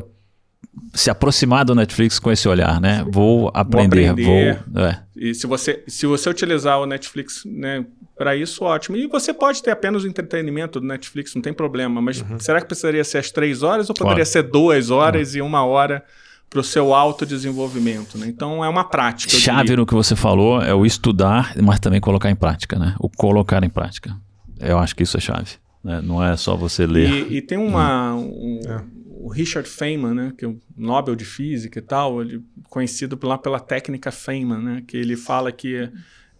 se 0.94 1.10
aproximar 1.10 1.64
do 1.64 1.74
Netflix 1.74 2.18
com 2.18 2.30
esse 2.30 2.48
olhar, 2.48 2.80
né? 2.80 3.04
Vou 3.10 3.50
aprender, 3.54 4.06
vou. 4.06 4.12
Aprender. 4.12 4.62
vou 4.66 4.84
é. 4.84 5.02
E 5.16 5.34
se 5.34 5.46
você, 5.46 5.82
se 5.86 6.06
você 6.06 6.28
utilizar 6.28 6.80
o 6.80 6.86
Netflix 6.86 7.44
né, 7.46 7.84
para 8.16 8.36
isso, 8.36 8.64
ótimo. 8.64 8.96
E 8.96 9.06
você 9.06 9.32
pode 9.32 9.62
ter 9.62 9.70
apenas 9.70 10.04
o 10.04 10.06
entretenimento 10.06 10.80
do 10.80 10.86
Netflix, 10.86 11.34
não 11.34 11.42
tem 11.42 11.52
problema. 11.52 12.00
Mas 12.02 12.20
uhum. 12.20 12.38
será 12.38 12.60
que 12.60 12.66
precisaria 12.66 13.02
ser 13.04 13.18
as 13.18 13.30
três 13.30 13.62
horas 13.62 13.88
ou 13.88 13.94
poderia 13.94 14.16
claro. 14.16 14.30
ser 14.30 14.42
duas 14.42 14.90
horas 14.90 15.32
uhum. 15.32 15.38
e 15.38 15.42
uma 15.42 15.64
hora 15.64 16.04
para 16.50 16.60
o 16.60 16.64
seu 16.64 16.92
autodesenvolvimento? 16.92 18.18
Né? 18.18 18.26
Então 18.28 18.62
é 18.64 18.68
uma 18.68 18.84
prática. 18.84 19.34
Chave 19.34 19.74
no 19.74 19.86
que 19.86 19.94
você 19.94 20.14
falou 20.14 20.60
é 20.60 20.74
o 20.74 20.84
estudar, 20.84 21.54
mas 21.62 21.80
também 21.80 22.00
colocar 22.00 22.30
em 22.30 22.36
prática, 22.36 22.78
né? 22.78 22.94
O 22.98 23.08
colocar 23.08 23.64
em 23.64 23.70
prática. 23.70 24.14
Eu 24.60 24.78
acho 24.78 24.94
que 24.94 25.02
isso 25.04 25.16
é 25.16 25.20
chave. 25.20 25.52
Né? 25.82 26.00
Não 26.02 26.22
é 26.22 26.36
só 26.36 26.54
você 26.54 26.86
ler. 26.86 27.08
E, 27.08 27.38
e 27.38 27.42
tem 27.42 27.56
uma. 27.56 28.14
Um, 28.14 28.60
é 28.66 29.01
o 29.23 29.29
Richard 29.29 29.68
Feynman, 29.68 30.14
né, 30.14 30.33
que 30.37 30.45
é 30.45 30.49
o 30.49 30.61
Nobel 30.77 31.14
de 31.14 31.25
Física 31.25 31.79
e 31.79 31.83
tal, 31.83 32.20
ele 32.20 32.43
conhecido 32.68 33.16
lá 33.23 33.39
pela 33.39 33.61
técnica 33.61 34.11
Feynman, 34.11 34.61
né, 34.61 34.85
que 34.85 34.97
ele 34.97 35.16
fala 35.16 35.53
que 35.53 35.89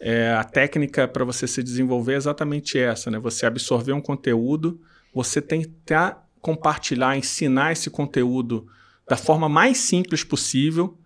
é, 0.01 0.33
a 0.33 0.43
técnica 0.43 1.07
para 1.07 1.25
você 1.25 1.47
se 1.47 1.63
desenvolver 1.63 2.15
é 2.15 2.17
exatamente 2.17 2.77
essa, 2.77 3.09
né, 3.09 3.21
você 3.21 3.47
absorver 3.47 3.93
um 3.93 4.01
conteúdo, 4.01 4.81
você 5.15 5.41
tentar 5.41 6.29
compartilhar, 6.41 7.17
ensinar 7.17 7.71
esse 7.71 7.89
conteúdo 7.89 8.67
da 9.09 9.17
forma 9.17 9.49
mais 9.49 9.79
simples 9.79 10.25
possível, 10.25 10.99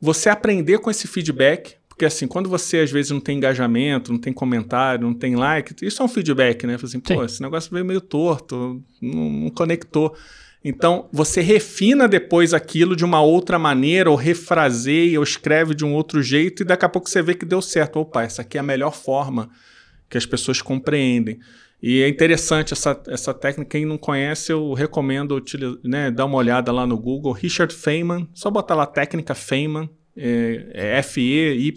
você 0.00 0.28
aprender 0.28 0.78
com 0.78 0.88
esse 0.88 1.08
feedback, 1.08 1.74
porque 1.88 2.04
assim, 2.04 2.28
quando 2.28 2.48
você 2.48 2.78
às 2.78 2.92
vezes 2.92 3.10
não 3.10 3.20
tem 3.20 3.38
engajamento, 3.38 4.12
não 4.12 4.20
tem 4.20 4.32
comentário, 4.32 5.04
não 5.04 5.14
tem 5.14 5.34
like, 5.34 5.74
isso 5.84 6.00
é 6.00 6.04
um 6.04 6.08
feedback, 6.08 6.64
né? 6.64 6.76
Assim, 6.80 7.00
pô, 7.00 7.24
esse 7.24 7.40
negócio 7.40 7.70
veio 7.72 7.84
meio 7.84 8.00
torto, 8.00 8.82
não, 9.00 9.30
não 9.30 9.50
conectou. 9.50 10.14
Então, 10.64 11.10
você 11.12 11.42
refina 11.42 12.08
depois 12.08 12.54
aquilo 12.54 12.96
de 12.96 13.04
uma 13.04 13.20
outra 13.20 13.58
maneira, 13.58 14.10
ou 14.10 14.16
refraseia, 14.16 15.18
ou 15.18 15.22
escreve 15.22 15.74
de 15.74 15.84
um 15.84 15.92
outro 15.92 16.22
jeito, 16.22 16.62
e 16.62 16.64
daqui 16.64 16.86
a 16.86 16.88
pouco 16.88 17.10
você 17.10 17.20
vê 17.20 17.34
que 17.34 17.44
deu 17.44 17.60
certo. 17.60 18.00
Opa, 18.00 18.22
essa 18.22 18.40
aqui 18.40 18.56
é 18.56 18.60
a 18.60 18.64
melhor 18.64 18.92
forma 18.92 19.50
que 20.08 20.16
as 20.16 20.24
pessoas 20.24 20.62
compreendem. 20.62 21.38
E 21.82 22.00
é 22.00 22.08
interessante 22.08 22.72
essa, 22.72 22.98
essa 23.08 23.34
técnica. 23.34 23.72
Quem 23.72 23.84
não 23.84 23.98
conhece, 23.98 24.50
eu 24.50 24.72
recomendo 24.72 25.38
né, 25.84 26.10
dar 26.10 26.24
uma 26.24 26.38
olhada 26.38 26.72
lá 26.72 26.86
no 26.86 26.96
Google. 26.96 27.32
Richard 27.32 27.74
Feynman, 27.74 28.26
só 28.32 28.50
botar 28.50 28.74
lá 28.74 28.86
técnica 28.86 29.34
Feynman, 29.34 29.90
é, 30.16 30.70
é 30.72 30.96
F-E-Y-N-M-A-N. 31.00 31.76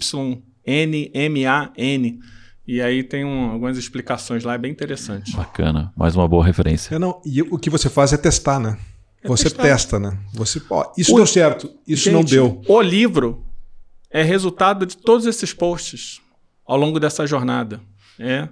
E 2.67 2.81
aí 2.81 3.01
tem 3.01 3.23
um, 3.23 3.51
algumas 3.51 3.77
explicações 3.77 4.43
lá, 4.43 4.55
é 4.55 4.57
bem 4.57 4.71
interessante. 4.71 5.33
Bacana, 5.33 5.93
mais 5.95 6.17
uma 6.17 6.27
boa 6.27 6.45
referência. 6.45 6.93
É, 6.93 6.99
não, 6.99 7.21
e 7.25 7.41
o 7.41 7.57
que 7.57 7.69
você 7.69 7.89
faz 7.89 8.11
é 8.11 8.17
testar, 8.17 8.59
né? 8.59 8.77
É 9.23 9.27
você 9.27 9.45
testar. 9.45 9.63
testa, 9.63 9.99
né? 9.99 10.19
Você, 10.33 10.61
ó, 10.69 10.91
isso 10.97 11.13
o, 11.13 11.15
deu 11.15 11.25
certo, 11.25 11.73
isso 11.87 12.03
gente, 12.03 12.13
não 12.13 12.23
deu. 12.23 12.61
O 12.67 12.81
livro 12.81 13.45
é 14.11 14.21
resultado 14.21 14.85
de 14.85 14.97
todos 14.97 15.25
esses 15.25 15.53
posts 15.53 16.19
ao 16.65 16.75
longo 16.75 16.99
dessa 16.99 17.25
jornada. 17.25 17.79
É 18.19 18.49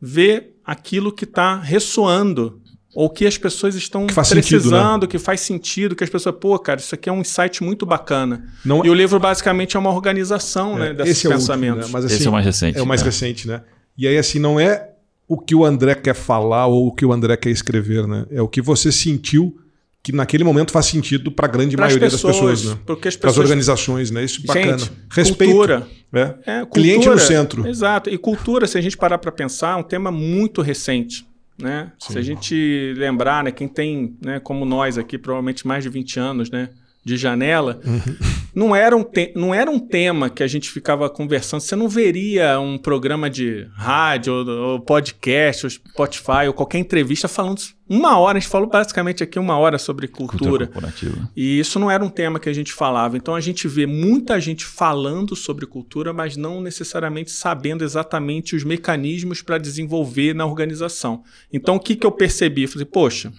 ver 0.00 0.58
aquilo 0.64 1.12
que 1.12 1.24
está 1.24 1.56
ressoando 1.56 2.60
ou 2.96 3.10
que 3.10 3.26
as 3.26 3.36
pessoas 3.36 3.74
estão 3.74 4.06
que 4.06 4.14
precisando, 4.14 4.40
sentido, 4.42 5.02
né? 5.02 5.06
que 5.06 5.18
faz 5.18 5.42
sentido, 5.42 5.94
que 5.94 6.02
as 6.02 6.08
pessoas, 6.08 6.34
pô, 6.40 6.58
cara, 6.58 6.80
isso 6.80 6.94
aqui 6.94 7.10
é 7.10 7.12
um 7.12 7.20
insight 7.20 7.62
muito 7.62 7.84
bacana. 7.84 8.46
Não 8.64 8.82
e 8.82 8.88
é... 8.88 8.90
o 8.90 8.94
livro 8.94 9.20
basicamente 9.20 9.76
é 9.76 9.78
uma 9.78 9.90
organização, 9.90 10.76
é, 10.76 10.88
né, 10.88 10.94
desses 10.94 11.18
esse 11.18 11.26
é 11.26 11.30
pensamentos. 11.30 11.84
Último, 11.84 11.88
né? 11.88 11.92
Mas, 11.92 12.04
assim, 12.06 12.14
esse 12.14 12.26
é 12.26 12.30
o 12.30 12.32
mais 12.32 12.46
recente. 12.46 12.78
É 12.78 12.82
o 12.82 12.86
mais 12.86 13.02
né? 13.02 13.04
recente, 13.04 13.46
né? 13.46 13.60
E 13.98 14.08
aí 14.08 14.16
assim 14.16 14.38
não 14.38 14.58
é 14.58 14.92
o 15.28 15.36
que 15.36 15.54
o 15.54 15.62
André 15.66 15.94
quer 15.94 16.14
falar 16.14 16.68
ou 16.68 16.86
o 16.86 16.92
que 16.92 17.04
o 17.04 17.12
André 17.12 17.36
quer 17.36 17.50
escrever, 17.50 18.06
né? 18.06 18.24
É 18.30 18.40
o 18.40 18.48
que 18.48 18.62
você 18.62 18.90
sentiu 18.90 19.54
que 20.02 20.10
naquele 20.10 20.44
momento 20.44 20.72
faz 20.72 20.86
sentido 20.86 21.30
para 21.30 21.44
a 21.44 21.50
grande 21.50 21.76
pra 21.76 21.84
maioria 21.84 22.08
pessoas, 22.08 22.34
das 22.34 22.40
pessoas, 22.40 22.64
né? 22.64 22.80
Porque 22.86 23.08
as 23.08 23.16
pessoas... 23.16 23.34
Para 23.34 23.42
as 23.42 23.46
organizações, 23.46 24.10
né? 24.10 24.24
Isso 24.24 24.40
é 24.42 24.46
bacana. 24.46 24.78
Gente, 24.78 24.92
Respeito. 25.10 25.52
Cultura. 25.52 25.86
É. 26.14 26.20
É, 26.20 26.30
cultura. 26.60 26.68
Cliente 26.70 27.08
no 27.10 27.18
centro. 27.18 27.68
Exato. 27.68 28.08
E 28.08 28.16
cultura, 28.16 28.66
se 28.66 28.78
a 28.78 28.80
gente 28.80 28.96
parar 28.96 29.18
para 29.18 29.30
pensar, 29.30 29.72
é 29.72 29.76
um 29.76 29.82
tema 29.82 30.10
muito 30.10 30.62
recente. 30.62 31.26
Né? 31.58 31.90
Se 31.98 32.18
a 32.18 32.22
gente 32.22 32.94
lembrar, 32.96 33.42
né, 33.44 33.50
quem 33.50 33.66
tem, 33.66 34.16
né, 34.22 34.38
como 34.40 34.64
nós 34.64 34.98
aqui, 34.98 35.16
provavelmente 35.16 35.66
mais 35.66 35.82
de 35.82 35.88
20 35.88 36.20
anos, 36.20 36.50
né, 36.50 36.68
de 37.04 37.16
janela, 37.16 37.80
uhum. 37.84 38.16
Não, 38.56 38.74
era 38.74 38.96
um 38.96 39.04
não 39.34 39.54
era 39.54 39.70
um 39.70 39.78
tema 39.78 40.30
que 40.30 40.42
a 40.42 40.46
gente 40.46 40.70
ficava 40.70 41.10
conversando. 41.10 41.60
Você 41.60 41.76
não 41.76 41.90
veria 41.90 42.58
um 42.58 42.78
programa 42.78 43.28
de 43.28 43.68
rádio, 43.74 44.32
ou, 44.32 44.48
ou 44.48 44.80
podcast, 44.80 45.66
ou 45.66 45.70
Spotify, 45.70 46.46
ou 46.46 46.54
qualquer 46.54 46.78
entrevista 46.78 47.28
falando 47.28 47.60
uma 47.86 48.18
hora. 48.18 48.38
A 48.38 48.40
gente 48.40 48.50
falou 48.50 48.66
basicamente 48.66 49.22
aqui 49.22 49.38
uma 49.38 49.58
hora 49.58 49.76
sobre 49.76 50.08
cultura. 50.08 50.66
cultura 50.66 50.94
e 51.36 51.58
isso 51.58 51.78
não 51.78 51.90
era 51.90 52.02
um 52.02 52.08
tema 52.08 52.40
que 52.40 52.48
a 52.48 52.52
gente 52.54 52.72
falava. 52.72 53.18
Então 53.18 53.34
a 53.34 53.40
gente 53.42 53.68
vê 53.68 53.84
muita 53.84 54.40
gente 54.40 54.64
falando 54.64 55.36
sobre 55.36 55.66
cultura, 55.66 56.14
mas 56.14 56.34
não 56.34 56.62
necessariamente 56.62 57.30
sabendo 57.32 57.84
exatamente 57.84 58.56
os 58.56 58.64
mecanismos 58.64 59.42
para 59.42 59.58
desenvolver 59.58 60.34
na 60.34 60.46
organização. 60.46 61.22
Então 61.52 61.76
o 61.76 61.80
que, 61.80 61.94
que 61.94 62.06
eu 62.06 62.12
percebi? 62.12 62.62
Eu 62.62 62.68
falei, 62.68 62.86
poxa 62.86 63.30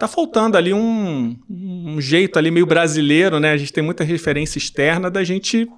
Tá 0.00 0.08
faltando 0.08 0.56
ali 0.56 0.72
um, 0.72 1.36
um 1.50 2.00
jeito 2.00 2.38
ali 2.38 2.50
meio 2.50 2.64
brasileiro, 2.64 3.38
né? 3.38 3.52
A 3.52 3.56
gente 3.58 3.70
tem 3.70 3.84
muita 3.84 4.02
referência 4.02 4.56
externa 4.56 5.10
da 5.10 5.22
gente 5.22 5.68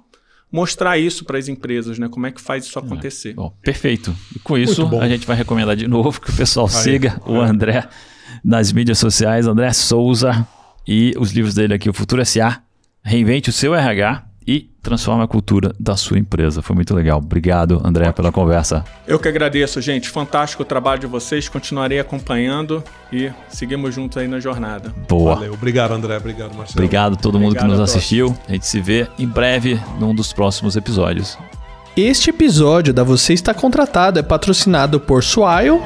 mostrar 0.49 0.97
isso 0.97 1.25
para 1.25 1.37
as 1.37 1.49
empresas, 1.49 1.99
né? 1.99 2.07
Como 2.07 2.25
é 2.25 2.31
que 2.31 2.39
faz 2.39 2.63
isso 2.63 2.79
acontecer. 2.79 3.31
É. 3.31 3.33
Bom, 3.33 3.53
perfeito. 3.61 4.15
E 4.33 4.39
com 4.39 4.57
isso, 4.57 4.87
a 4.97 5.09
gente 5.09 5.27
vai 5.27 5.35
recomendar 5.35 5.75
de 5.75 5.89
novo 5.89 6.21
que 6.21 6.29
o 6.29 6.33
pessoal 6.33 6.67
Aí, 6.67 6.71
siga 6.71 7.21
o 7.25 7.35
André 7.35 7.85
nas 8.41 8.71
mídias 8.71 8.97
sociais, 8.97 9.45
André 9.45 9.73
Souza, 9.73 10.47
e 10.87 11.13
os 11.17 11.33
livros 11.33 11.53
dele 11.53 11.73
aqui, 11.73 11.89
O 11.89 11.93
Futuro 11.93 12.21
S.A., 12.21 12.61
reinvente 13.03 13.49
o 13.49 13.53
seu 13.53 13.75
RH 13.75 14.25
e 14.47 14.69
transforme 14.81 15.23
a 15.23 15.27
cultura 15.27 15.73
da 15.79 15.95
sua 15.95 16.19
empresa. 16.19 16.61
Foi 16.61 16.75
muito 16.75 16.93
legal. 16.93 17.19
Obrigado, 17.19 17.81
André, 17.83 18.11
pela 18.11 18.31
conversa. 18.31 18.83
Eu 19.07 19.17
que 19.17 19.27
agradeço, 19.27 19.81
gente. 19.81 20.09
Fantástico 20.09 20.63
o 20.63 20.65
trabalho 20.65 21.01
de 21.01 21.07
vocês. 21.07 21.47
Continuarei 21.47 21.99
acompanhando 21.99 22.83
e 23.11 23.31
seguimos 23.49 23.95
juntos 23.95 24.17
aí 24.17 24.27
na 24.27 24.39
jornada. 24.39 24.93
Boa. 25.07 25.35
Valeu. 25.35 25.53
Obrigado, 25.53 25.93
André. 25.93 26.17
Obrigado, 26.17 26.53
Marcelo. 26.55 26.73
Obrigado 26.73 27.13
a 27.13 27.15
todo 27.15 27.39
mundo 27.39 27.51
Obrigado 27.51 27.65
que 27.65 27.71
nos 27.71 27.79
a 27.79 27.83
assistiu. 27.83 28.37
A 28.47 28.51
gente 28.51 28.67
se 28.67 28.81
vê 28.81 29.07
em 29.17 29.27
breve 29.27 29.79
num 29.99 30.13
dos 30.13 30.33
próximos 30.33 30.75
episódios. 30.75 31.37
Este 31.95 32.31
episódio 32.31 32.91
da 32.91 33.03
Você 33.03 33.33
Está 33.33 33.53
Contratado 33.53 34.19
é 34.19 34.23
patrocinado 34.23 34.99
por 34.99 35.23
Swile 35.23 35.79